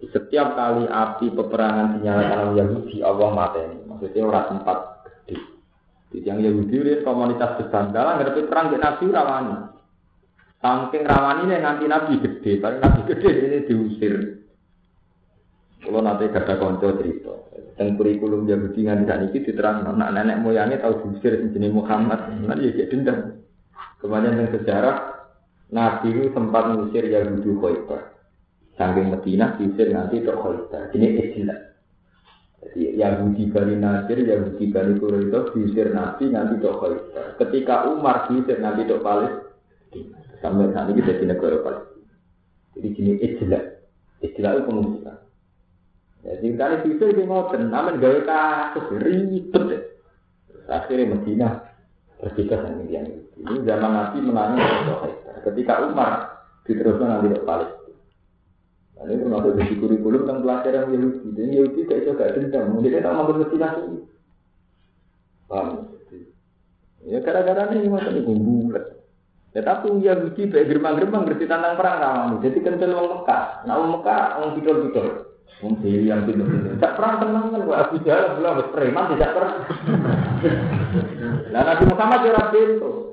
Setiap 0.00 0.56
kali 0.56 0.88
api 0.88 1.26
peperangan 1.36 2.00
dinyalakan 2.00 2.38
oleh 2.40 2.56
Yahudi, 2.64 2.96
Allah 3.04 3.28
mateni. 3.36 3.84
Maksudnya 3.84 4.24
orang 4.24 4.46
sempat 4.48 4.78
gede. 5.04 5.36
Jadi 6.08 6.24
yang 6.24 6.40
Yahudi 6.40 6.74
ini 6.80 7.04
komunitas 7.04 7.60
besar. 7.60 7.92
Dalam 7.92 8.24
ngerti 8.24 8.48
perang 8.48 8.72
di 8.72 8.80
Nabi 8.80 9.04
rawani. 9.12 9.56
Saking 10.60 11.04
rawani 11.04 11.42
ini 11.48 11.56
nganti 11.60 11.84
Nabi 11.84 12.12
gede, 12.20 12.52
tapi 12.64 12.76
Nabi 12.80 13.00
gede 13.12 13.30
ini 13.44 13.58
diusir. 13.68 14.14
Kalau 15.80 16.00
nanti 16.04 16.28
gada 16.28 16.60
konco 16.60 16.96
cerita, 17.00 17.32
dan 17.76 17.96
kurikulum 17.96 18.44
Yahudi 18.44 18.84
nganti 18.84 19.04
saat 19.08 19.20
ini 19.24 19.40
diterang, 19.40 19.84
anak 19.84 20.12
nenek 20.16 20.40
moyangnya 20.40 20.80
tahu 20.80 21.12
diusir 21.12 21.44
jenis 21.52 21.72
Muhammad, 21.72 22.40
nanti 22.44 22.72
ya 22.72 22.88
dendam. 22.88 23.40
Kemudian 24.00 24.36
yang 24.36 24.48
sejarah, 24.52 25.19
Nabi 25.70 26.10
itu 26.10 26.34
sempat 26.34 26.66
mengusir 26.66 27.06
Yahudi 27.06 27.50
Khaybar. 27.54 28.02
Saking 28.74 29.06
Medina 29.14 29.54
diusir 29.54 29.94
nanti 29.94 30.18
ke 30.18 30.34
Khaybar. 30.34 30.90
Ini 30.90 31.06
istilah. 31.14 31.58
Jadi 32.60 32.98
Yahudi 32.98 33.48
Bani 33.54 33.74
Nasir, 33.78 34.18
Yahudi 34.18 34.64
Bani 34.74 34.92
Quraisy 34.98 35.54
diusir 35.54 35.94
Nabi 35.94 36.24
nanti 36.34 36.58
ke 36.58 36.70
Khaybar. 36.74 37.26
Ketika 37.38 37.86
Umar 37.86 38.26
diusir 38.26 38.58
nanti 38.58 38.82
ke 38.82 38.98
Palestina. 38.98 40.18
Sampai 40.42 40.72
saat 40.74 40.90
ini 40.90 41.06
jadi 41.06 41.24
negara 41.30 41.62
Palestina. 41.62 42.12
Jadi 42.74 42.88
jenis 42.98 43.18
istilah. 43.22 43.62
Istilah 44.20 44.50
itu 44.58 44.62
pengungsian. 44.66 45.16
Jadi 46.20 46.46
kali 46.52 46.76
bisa 46.84 47.04
di 47.16 47.22
ngoten, 47.24 47.72
namun 47.72 47.96
gawe 47.96 48.20
kasus 48.28 48.86
ribet. 49.00 49.88
Akhirnya 50.68 51.16
Medina 51.16 51.48
berbeda 52.20 52.60
dengan 52.60 52.84
yang 52.92 53.08
itu. 53.08 53.40
Ini 53.40 53.64
zaman 53.64 53.90
Nabi 53.90 54.18
menanya 54.20 54.68
Ketika 55.40 55.84
Umar 55.88 56.12
diteruskan 56.68 57.08
nanti 57.08 57.32
ke 57.32 57.40
Palestina. 57.42 57.80
Nah, 59.00 59.04
ini 59.08 59.24
termasuk 59.24 59.56
di 59.56 59.74
kurikulum 59.80 60.28
tentang 60.28 60.44
pelajaran 60.44 60.92
Yahudi. 60.92 61.28
Jadi 61.32 61.50
Yahudi 61.56 61.80
gak 61.88 61.98
bisa 62.04 62.10
gak 62.20 62.32
dendam. 62.36 62.64
Mungkin 62.76 63.00
tak 63.00 63.14
mampu 63.16 63.32
Medina 63.32 63.68
sih. 63.80 64.04
Paham? 65.48 65.68
Ya 67.00 67.18
gara-gara 67.24 67.72
ini 67.72 67.88
macam 67.88 68.12
ini 68.12 68.28
bulat. 68.28 68.84
Ya 69.56 69.60
tapi 69.64 69.88
Yahudi 70.04 70.52
baik 70.52 70.68
gerbang-gerbang 70.68 71.26
berarti 71.26 71.48
tantang 71.48 71.74
perang 71.80 71.96
ramah. 71.96 72.38
Jadi 72.44 72.58
kental 72.60 72.92
orang 72.92 73.24
Mekah. 73.24 73.44
Nah 73.64 73.72
orang 73.80 73.92
Mekah 73.98 74.22
orang 74.36 74.52
bidol-bidol. 74.60 75.08
Wong 75.60 75.74
dewi 75.80 76.08
yang 76.08 76.24
pinter-pinter. 76.24 76.78
Tak 76.78 76.96
perang 76.96 77.20
tenang 77.20 77.52
kan, 77.52 77.60
gua 77.68 77.76
Abu 77.84 78.00
Jahal 78.00 78.38
bilang 78.38 78.64
preman 78.72 79.16
tidak 79.16 79.32
perang. 79.34 79.54
Nah 81.50 81.66
Nabi 81.66 81.84
Muhammad 81.90 82.20
ya 82.22 82.46
itu. 82.54 83.09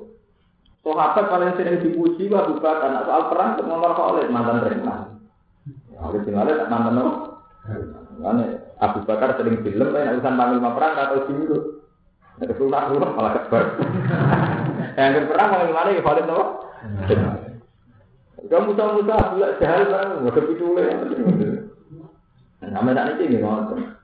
Sahabat 0.88 1.24
paling 1.28 1.52
sering 1.60 1.84
dipuji 1.84 2.32
Abu 2.32 2.56
Bakar. 2.64 2.88
Nah, 2.88 3.04
soal 3.04 3.28
perang 3.28 3.60
ngomong 3.60 3.92
Khalid 3.92 4.32
mantan 4.32 4.64
preman. 4.64 5.20
Ya, 5.92 6.00
Khalid 6.00 6.24
bin 6.24 6.32
Walid 6.40 6.64
mantan 6.72 6.96
apa? 6.96 7.12
Karena 8.18 8.44
Abu 8.80 8.98
Bakar 9.04 9.36
sering 9.36 9.60
film, 9.60 9.88
kan 9.92 10.16
urusan 10.16 10.34
panglima 10.40 10.72
perang 10.72 10.94
atau 10.96 11.28
dulu. 11.28 11.58
Ada 12.38 12.54
sunnah 12.56 12.88
rumah 12.88 13.10
malah 13.12 13.32
kebar. 13.36 13.64
Yang 14.96 15.28
perang 15.28 15.48
paling 15.52 15.72
mana 15.76 15.90
ya 15.92 16.00
Khalid 16.00 16.24
apa? 16.24 16.44
Kamu 18.48 18.72
tahu 18.72 19.04
Abdullah 19.04 19.60
Jahal 19.60 19.82
kan, 19.92 20.08
nggak 20.24 20.34
kepidule. 20.40 20.84
Sampai 22.64 22.96
saat 22.96 23.20
ini 23.20 23.44
ngotot. 23.44 23.97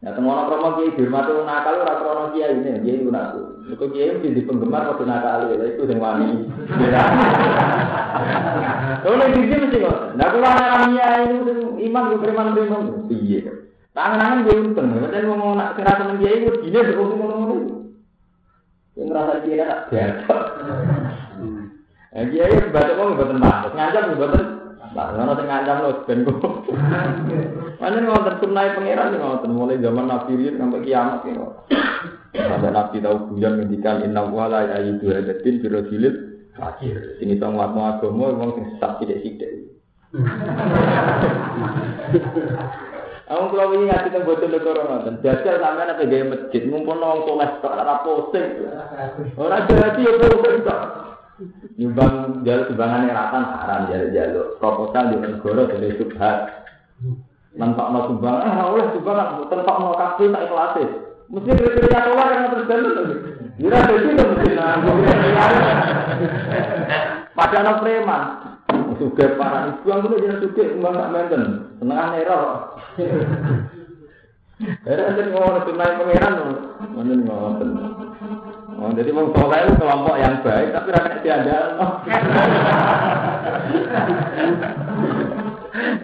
Ya 0.00 0.16
temono 0.16 0.48
kromo 0.48 0.80
kiai 0.80 0.96
dihormati 0.96 1.28
wong 1.28 1.44
nakal 1.44 1.84
ora 1.84 2.00
krono 2.00 2.32
kiai 2.32 2.56
ini, 2.56 2.80
kiai 2.80 3.04
itu 3.04 3.12
naku. 3.12 3.68
Iku 3.68 3.84
kiai 3.92 4.16
mesti 4.16 4.32
di 4.32 4.48
penggemar 4.48 4.96
kok 4.96 5.04
nakal 5.04 5.52
ya 5.52 5.60
itu 5.60 5.84
sing 5.84 6.00
wani. 6.00 6.48
Kalau 9.04 9.28
di 9.28 9.44
sini 9.44 9.60
mesti 9.60 9.76
kok. 9.84 10.16
Nah 10.16 10.26
kalau 10.32 10.48
anak 10.48 10.88
kiai 10.88 11.24
itu 11.28 11.52
iman 11.84 12.08
ku 12.08 12.16
preman 12.16 12.56
preman 12.56 12.82
piye. 13.12 13.44
Tangan-tangan 13.92 14.46
dia 14.46 14.54
untung, 14.62 14.88
dan 15.10 15.26
mau 15.28 15.52
nak 15.52 15.76
kira 15.76 15.92
temen 15.92 16.16
kiai 16.16 16.48
itu 16.48 16.50
gini 16.64 16.80
sih 16.80 16.96
kok 16.96 17.04
ngono-ngono. 17.04 17.56
Yang 18.96 19.04
ngerasa 19.04 19.34
kiai 19.44 19.68
tak 19.68 19.80
biasa. 19.92 20.36
Eh 22.16 22.24
kiai 22.32 22.72
baca 22.72 22.96
kok 22.96 23.04
mboten 23.04 23.36
mantes, 23.36 23.72
ngancam 23.76 24.16
mboten 24.16 24.44
Nah, 24.90 25.14
ngono 25.14 25.38
sing 25.38 25.46
ngancam 25.46 25.76
lho 25.86 25.90
ben 26.02 26.18
kok. 26.26 26.42
Ngoten 27.78 28.34
sunai 28.42 28.74
pangeran 28.74 29.14
ngoten 29.14 29.54
mulai 29.54 29.78
zaman 29.78 30.10
Nabi 30.10 30.34
Rin 30.34 30.58
sampai 30.58 30.82
kiamat 30.82 31.22
ya. 31.30 31.46
Sampai 32.34 32.74
Nabi 32.74 32.96
tahu 32.98 33.16
bulan 33.30 33.52
ngendikan 33.62 34.02
inna 34.02 34.26
wa 34.26 34.50
la 34.50 34.66
ya'idu 34.66 35.14
hadatin 35.14 35.62
birajilid 35.62 36.14
fakir. 36.58 37.22
Ini 37.22 37.38
tong 37.38 37.54
watno 37.54 37.86
agama 37.86 38.34
wong 38.34 38.50
sing 38.58 38.64
sesat 38.74 38.98
sithik-sithik. 38.98 39.50
Aku 43.30 43.54
kalau 43.54 43.78
ini 43.78 43.86
ngasih 43.86 44.10
tentang 44.10 44.26
bocor 44.26 44.50
negara 44.50 44.82
nonton, 44.90 45.22
jajal 45.22 45.62
sampai 45.62 45.86
apa 45.86 46.02
gaya 46.02 46.26
masjid, 46.26 46.66
ngumpul 46.66 46.98
nong 46.98 47.30
soleh 47.30 47.46
tak 47.62 47.78
ada 47.78 48.02
posting. 48.02 48.66
Orang 49.38 49.70
jadi 49.70 50.02
ya 50.02 50.12
posting. 50.18 50.66
Nyumbang 51.80 52.44
jalur 52.44 52.68
sumbangan 52.68 53.08
ratan 53.08 53.44
haram 53.48 53.80
jalur 53.88 54.10
jalur 54.12 54.46
proposal 54.60 55.04
di 55.08 55.16
negara 55.24 55.62
dari 55.72 55.96
subhat. 55.96 56.36
Mentok 57.56 57.88
no 57.90 58.00
sumbang, 58.12 58.44
eh 58.44 58.54
oleh 58.60 58.86
sumbangan, 58.92 59.48
tentok 59.48 59.76
no 59.80 59.96
kafe 59.96 60.28
tak 60.28 60.44
ikhlas. 60.44 60.76
Mesti 61.30 61.50
kriteria 61.56 62.00
keluar 62.04 62.28
yang 62.28 62.52
terus 62.52 62.68
jalur. 62.68 62.94
Jira 63.56 63.78
jadi 63.88 64.08
itu 64.12 64.24
mesti. 64.24 64.50
Pada 67.32 67.56
anak 67.64 67.80
preman, 67.80 68.22
suge 69.00 69.26
para 69.40 69.72
ibu 69.72 69.88
yang 69.88 70.04
kudu 70.04 70.20
jangan 70.20 70.38
suge 70.44 70.64
mbak 70.76 70.92
tak 70.92 71.08
menten, 71.08 71.42
senengan 71.80 72.12
neror. 72.12 72.44
Era 74.84 75.16
jadi 75.16 75.32
ngomong 75.32 75.64
tunai 75.64 75.96
pangeran, 75.96 76.34
mana 76.92 77.12
ngomong 77.16 77.54
Oh, 78.80 78.88
jadi 78.96 79.12
mau 79.12 79.28
soleh 79.36 79.60
itu 79.60 79.76
kelompok 79.76 80.16
yang 80.16 80.40
baik, 80.40 80.72
tapi 80.72 80.88
rakyat 80.88 81.20
tiada. 81.20 81.58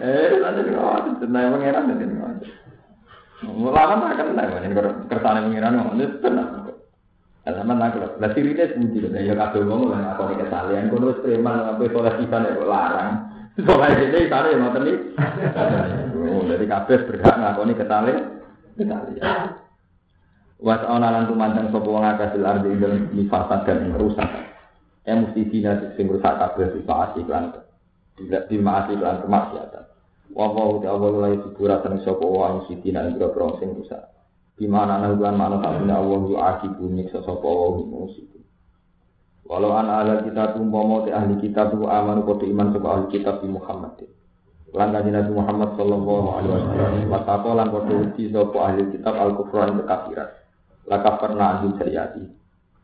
eh, 0.05 0.37
nanti 0.37 0.61
ngomong 0.77 1.17
tunai 1.17 1.49
pangeran 1.57 1.89
nanti 1.89 2.05
ngomong. 2.05 2.37
Mulai 3.57 4.13
tak 4.13 4.29
kenal, 4.29 4.61
ini 4.61 4.77
kersane 5.09 5.49
pangeran 5.49 5.73
ngomong 5.73 5.97
itu 5.97 6.21
tenang. 6.21 6.69
Sama 7.47 7.71
nak 7.73 7.95
lah, 7.97 8.11
lah 8.21 8.29
sirine 8.37 8.69
sebuti 8.69 9.09
kan, 9.09 9.25
ya 9.25 9.33
kado 9.33 9.65
ngomong 9.65 9.97
lah 9.97 10.13
apa 10.13 10.29
nih 10.29 10.37
kesalahan, 10.45 10.93
kono 10.93 11.09
wis 11.09 11.17
preman 11.25 11.65
sampai 11.65 11.89
soleh 11.89 12.13
pisan 12.21 12.45
ya 12.45 12.61
larang. 12.61 13.25
Soleh 13.57 13.89
ini 14.05 14.29
sana 14.29 14.53
ya 14.53 14.57
ngoten 14.61 14.85
iki. 14.85 15.17
Oh, 16.27 16.43
jadi 16.43 16.67
kabeh 16.69 17.07
berhak 17.09 17.35
ngakoni 17.41 17.73
kesalahan. 17.73 18.45
Kesalahan. 18.77 19.65
Was 20.57 20.81
ana 20.89 21.13
lan 21.13 21.29
tumandang 21.29 21.69
sapa 21.69 21.85
wong 21.85 22.01
akeh 22.01 22.41
ardi 22.41 22.73
ing 22.73 22.81
dalem 22.81 23.13
dan 23.13 23.77
ing 23.77 23.93
kerusakan. 23.93 24.45
Ya 25.05 25.13
mesti 25.13 25.41
dina 25.53 25.77
sing 25.93 26.09
rusak 26.09 26.33
kabeh 26.33 26.73
di 26.73 26.81
maasi 26.81 27.21
lan 27.29 27.53
tidak 28.17 28.49
di 28.49 28.57
maasi 28.57 28.97
lan 28.97 29.21
kemaksiatan. 29.21 29.85
Wa 30.33 30.49
wa 30.49 30.81
ta 30.81 30.97
wa 30.97 31.13
la 31.13 31.29
yukuratan 31.37 32.01
sapa 32.01 32.25
wong 32.25 32.65
sing 32.65 32.81
dina 32.81 33.05
ing 33.05 33.21
boro 33.21 33.61
sing 33.61 33.77
rusak. 33.77 34.01
Di 34.57 34.65
mana 34.65 34.97
ana 34.97 35.13
bulan 35.13 35.37
mana 35.37 35.61
kabeh 35.61 35.93
Allah 35.93 36.21
yu 36.25 36.35
akibu 36.41 36.89
nyiksa 36.89 37.21
sapa 37.21 37.45
wong 37.45 37.93
musik. 37.93 38.25
Walau 39.45 39.77
an 39.77 39.93
ala 39.93 40.25
kita 40.25 40.57
te 40.57 41.11
ahli 41.13 41.37
kitab 41.37 41.77
tu 41.77 41.85
amanu 41.85 42.25
kote 42.25 42.49
iman 42.49 42.73
sapa 42.73 42.87
ahli 42.97 43.05
kitab 43.13 43.45
di 43.45 43.47
Muhammad. 43.53 44.09
Lan 44.73 44.89
kanjeng 44.89 45.15
Nabi 45.15 45.31
Muhammad 45.37 45.69
sallallahu 45.77 46.27
alaihi 46.33 46.51
wasallam. 46.51 46.91
Maka 47.13 47.45
lan 47.45 47.67
kote 47.69 47.93
uji 47.93 48.33
sapa 48.33 48.57
ahli 48.57 48.89
kitab 48.89 49.13
al-kufran 49.13 49.77
kekafiran 49.85 50.46
laka 50.87 51.19
pernah 51.19 51.59
anjing 51.59 51.75
sayati. 51.75 52.23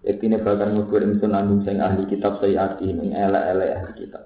Yaktine 0.03 0.43
bahkan 0.43 0.75
ngubur 0.75 0.99
ingsun 0.99 1.31
anjing 1.31 1.63
sing 1.63 1.79
ahli 1.79 2.03
kitab 2.11 2.43
sayati 2.43 2.91
ing 2.91 3.15
elek-elek 3.15 3.69
ahli 3.79 3.91
kitab. 4.03 4.23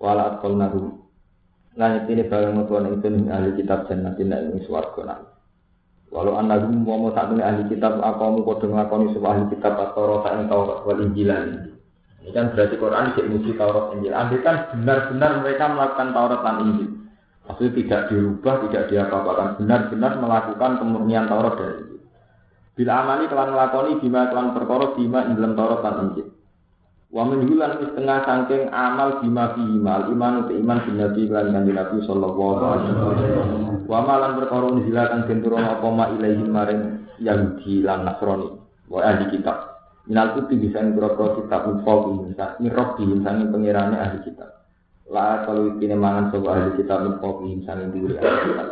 Wala 0.00 0.34
atkol 0.34 0.56
nahum. 0.56 1.04
Lan 1.76 2.00
yaktine 2.00 2.26
bahkan 2.26 2.56
ngubur 2.56 2.80
ingsun 2.80 3.14
ing 3.20 3.26
ahli 3.28 3.52
kitab 3.60 3.84
jannatin 3.86 4.32
ing 4.32 4.64
swarga 4.64 5.02
nang. 5.04 5.22
Walau 6.12 6.36
anak 6.36 6.68
mau 6.68 7.08
satu 7.08 7.40
ahli 7.40 7.72
kitab 7.72 7.96
aku 7.96 8.20
mau 8.20 8.44
kode 8.44 8.68
ngakoni 8.68 9.16
sebuah 9.16 9.32
ahli 9.32 9.44
kitab 9.56 9.80
atau 9.80 10.04
rota 10.04 10.28
yang 10.36 10.44
Taurat 10.44 10.84
wal 10.84 11.00
Injilan. 11.00 11.72
Ini 12.20 12.30
kan 12.36 12.52
berarti 12.52 12.76
Quran 12.76 13.16
tidak 13.16 13.28
muji 13.32 13.50
Taurat 13.56 13.96
Injil. 13.96 14.12
Andai 14.12 14.44
kan 14.44 14.56
benar-benar 14.76 15.40
mereka 15.40 15.64
melakukan 15.72 16.08
Taurat 16.12 16.40
dan 16.44 16.56
Injil. 16.68 16.88
Maksudnya 17.48 17.72
tidak 17.80 18.00
dirubah, 18.12 18.54
tidak 18.68 18.84
diapa-apakan. 18.92 19.48
Benar-benar 19.64 20.12
melakukan 20.20 20.70
kemurnian 20.84 21.26
Taurat 21.32 21.54
dan 21.56 21.70
Injil. 21.80 21.91
Bila 22.72 23.04
amali 23.04 23.28
kelan 23.28 23.52
ngelakoni 23.52 24.00
bima 24.00 24.32
kelan 24.32 24.56
perkara 24.56 24.96
bima 24.96 25.28
ing 25.28 25.36
dalam 25.36 25.52
Taurat 25.52 25.84
lan 25.84 25.96
Injil. 26.08 26.28
Wa 27.12 27.28
menjulan 27.28 27.76
setengah 27.76 28.18
sangking 28.24 28.72
amal 28.72 29.20
bima 29.20 29.52
fi 29.52 29.60
imal 29.60 30.08
iman 30.08 30.48
uti 30.48 30.56
iman 30.56 30.78
bin 30.88 30.96
Nabi 30.96 31.22
lan 31.28 31.52
kanjeng 31.52 31.76
Nabi 31.76 31.96
sallallahu 32.08 32.56
alaihi 32.64 32.92
wasallam. 32.96 33.84
Wa 33.84 33.98
malan 34.00 34.40
perkara 34.40 34.64
unjila 34.72 35.02
kang 35.12 35.28
apa 35.68 35.86
ma 35.92 36.04
maring 36.16 36.82
Yahudi 37.20 37.84
lan 37.84 38.08
Nasrani. 38.08 38.48
Wa 38.88 39.04
ahli 39.04 39.28
kitab. 39.28 39.56
Minal 40.08 40.40
kuti 40.40 40.56
bisa 40.56 40.80
ngroko 40.80 41.44
kitab 41.44 41.68
ufo 41.68 42.24
bisa 42.24 42.56
mirok 42.56 42.96
di 42.96 43.20
sange 43.20 43.52
pengirane 43.52 44.00
ahli 44.00 44.18
kitab. 44.24 44.64
La 45.12 45.44
kalau 45.44 45.76
ini 45.76 45.92
mangan 45.92 46.32
sebuah 46.32 46.52
ahli 46.56 46.72
kitab 46.80 47.04
ufo 47.04 47.44
sange 47.68 47.92
diri 47.92 48.16
ahli 48.16 48.40
kitab. 48.48 48.68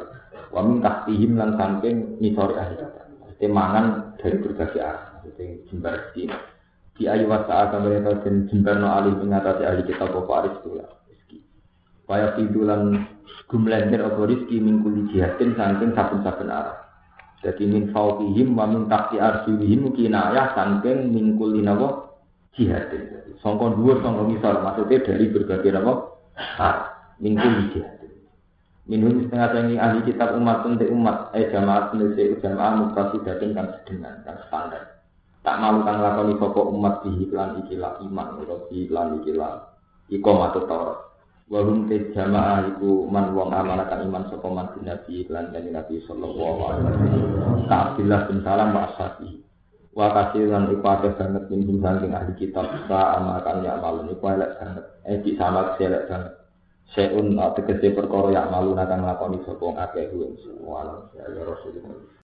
Wa 0.48 0.64
min 0.64 0.80
tahtihim 0.80 1.36
lan 1.36 1.60
sangking 1.60 2.16
nisori 2.16 2.56
ahli 2.56 2.80
kitab 2.80 3.09
temangan 3.40 4.14
dari 4.20 4.36
berbagai 4.38 4.78
arah. 4.78 5.24
Jadi 5.24 5.66
jembar 5.72 6.12
di 6.12 6.28
di 7.00 7.08
ayu 7.08 7.32
wasa 7.32 7.72
kami 7.72 7.96
itu 7.96 8.12
dan 8.20 8.34
jembar 8.52 8.76
no 8.76 8.88
alih 8.92 9.16
ahli 9.24 9.82
kita 9.88 10.04
bapak 10.04 10.36
aris 10.44 10.56
tulah. 10.60 10.90
Kaya 12.10 12.34
tidulan 12.34 13.06
gumlender 13.46 14.02
apa 14.02 14.26
rizki 14.26 14.58
min 14.58 14.82
kuli 14.82 15.06
jihadin 15.14 15.54
saking 15.54 15.94
saben-saben 15.94 16.50
arah. 16.50 16.76
Jadi 17.40 17.64
min 17.70 17.94
fauqihim 17.94 18.52
wa 18.52 18.66
min 18.66 18.90
tahti 18.90 19.22
arjulihim 19.22 19.94
kinayah 19.94 20.52
saking 20.58 21.14
min 21.14 21.38
kuli 21.38 21.62
nawa 21.62 22.10
jihadin. 22.58 23.32
Songko 23.40 23.78
dhuwur 23.78 24.02
songko 24.02 24.26
misal 24.26 24.58
maksudnya 24.60 25.06
dari 25.06 25.30
berbagai. 25.30 25.70
Min 27.22 27.32
kuli 27.38 27.64
jihadin. 27.78 27.99
Minum 28.88 29.28
setengah 29.28 29.48
tinggi 29.52 29.76
ahli 29.76 30.00
kitab 30.08 30.32
umat 30.40 30.64
untuk 30.64 30.88
umat, 30.88 31.30
eh 31.36 31.52
jamaah 31.52 31.92
sendiri 31.92 32.40
jamaah 32.40 32.80
mutasi 32.80 33.20
datang 33.22 33.52
kan 33.52 33.66
sedengan 33.76 34.14
kan 34.24 34.36
standar. 34.48 34.82
Tak 35.40 35.56
malu 35.56 35.84
kan 35.84 36.00
lakoni 36.00 36.36
sopok 36.36 36.68
umat 36.72 37.04
di 37.04 37.28
iklan 37.28 37.60
ikilah 37.64 38.00
iman, 38.04 38.40
atau 38.44 38.68
di 38.68 38.88
iklan 38.88 39.20
ikilah 39.20 39.52
ikom 40.08 40.38
atau 40.42 40.64
taurat. 40.64 40.98
Walum 41.50 41.90
te 41.90 42.14
jamaah 42.14 42.62
iku 42.72 43.10
man 43.10 43.34
wong 43.36 43.50
amanakan 43.50 44.06
iman 44.06 44.24
sopok 44.30 44.52
man 44.54 44.70
di 44.72 44.86
nabi 44.86 45.12
iklan 45.26 45.50
dan 45.50 45.66
nabi 45.68 45.98
sallallahu 46.06 46.60
alaihi 46.62 46.84
wasallam. 46.86 47.66
Ka'abdillah 47.66 48.20
bin 48.30 48.38
salam 48.46 48.70
wa 48.70 48.86
ashabi. 48.86 49.30
Wa 49.90 50.06
kasiran 50.14 50.70
iku 50.70 50.86
akeh 50.86 51.12
banget 51.18 51.44
minhum 51.50 51.82
saking 51.82 52.14
ahli 52.14 52.32
kitab 52.38 52.70
sa 52.86 53.18
amakan 53.18 53.66
ya 53.66 53.82
malun 53.82 54.14
iku 54.14 54.30
elek 54.30 54.56
banget. 54.62 54.84
Eh 55.04 55.18
di 55.20 55.34
sama 55.34 55.74
elek 55.78 56.06
banget. 56.06 56.39
Seun 56.90 57.38
tegese 57.54 57.94
perkara 57.94 58.34
ya 58.34 58.50
malu 58.50 58.74
nakang 58.74 59.06
lakoni 59.06 59.38
sapa 59.46 59.66
akeh 59.78 60.10
kuwi. 60.10 60.34
Walau 60.66 61.06
ya 61.14 61.22
Rasulullah. 61.30 62.10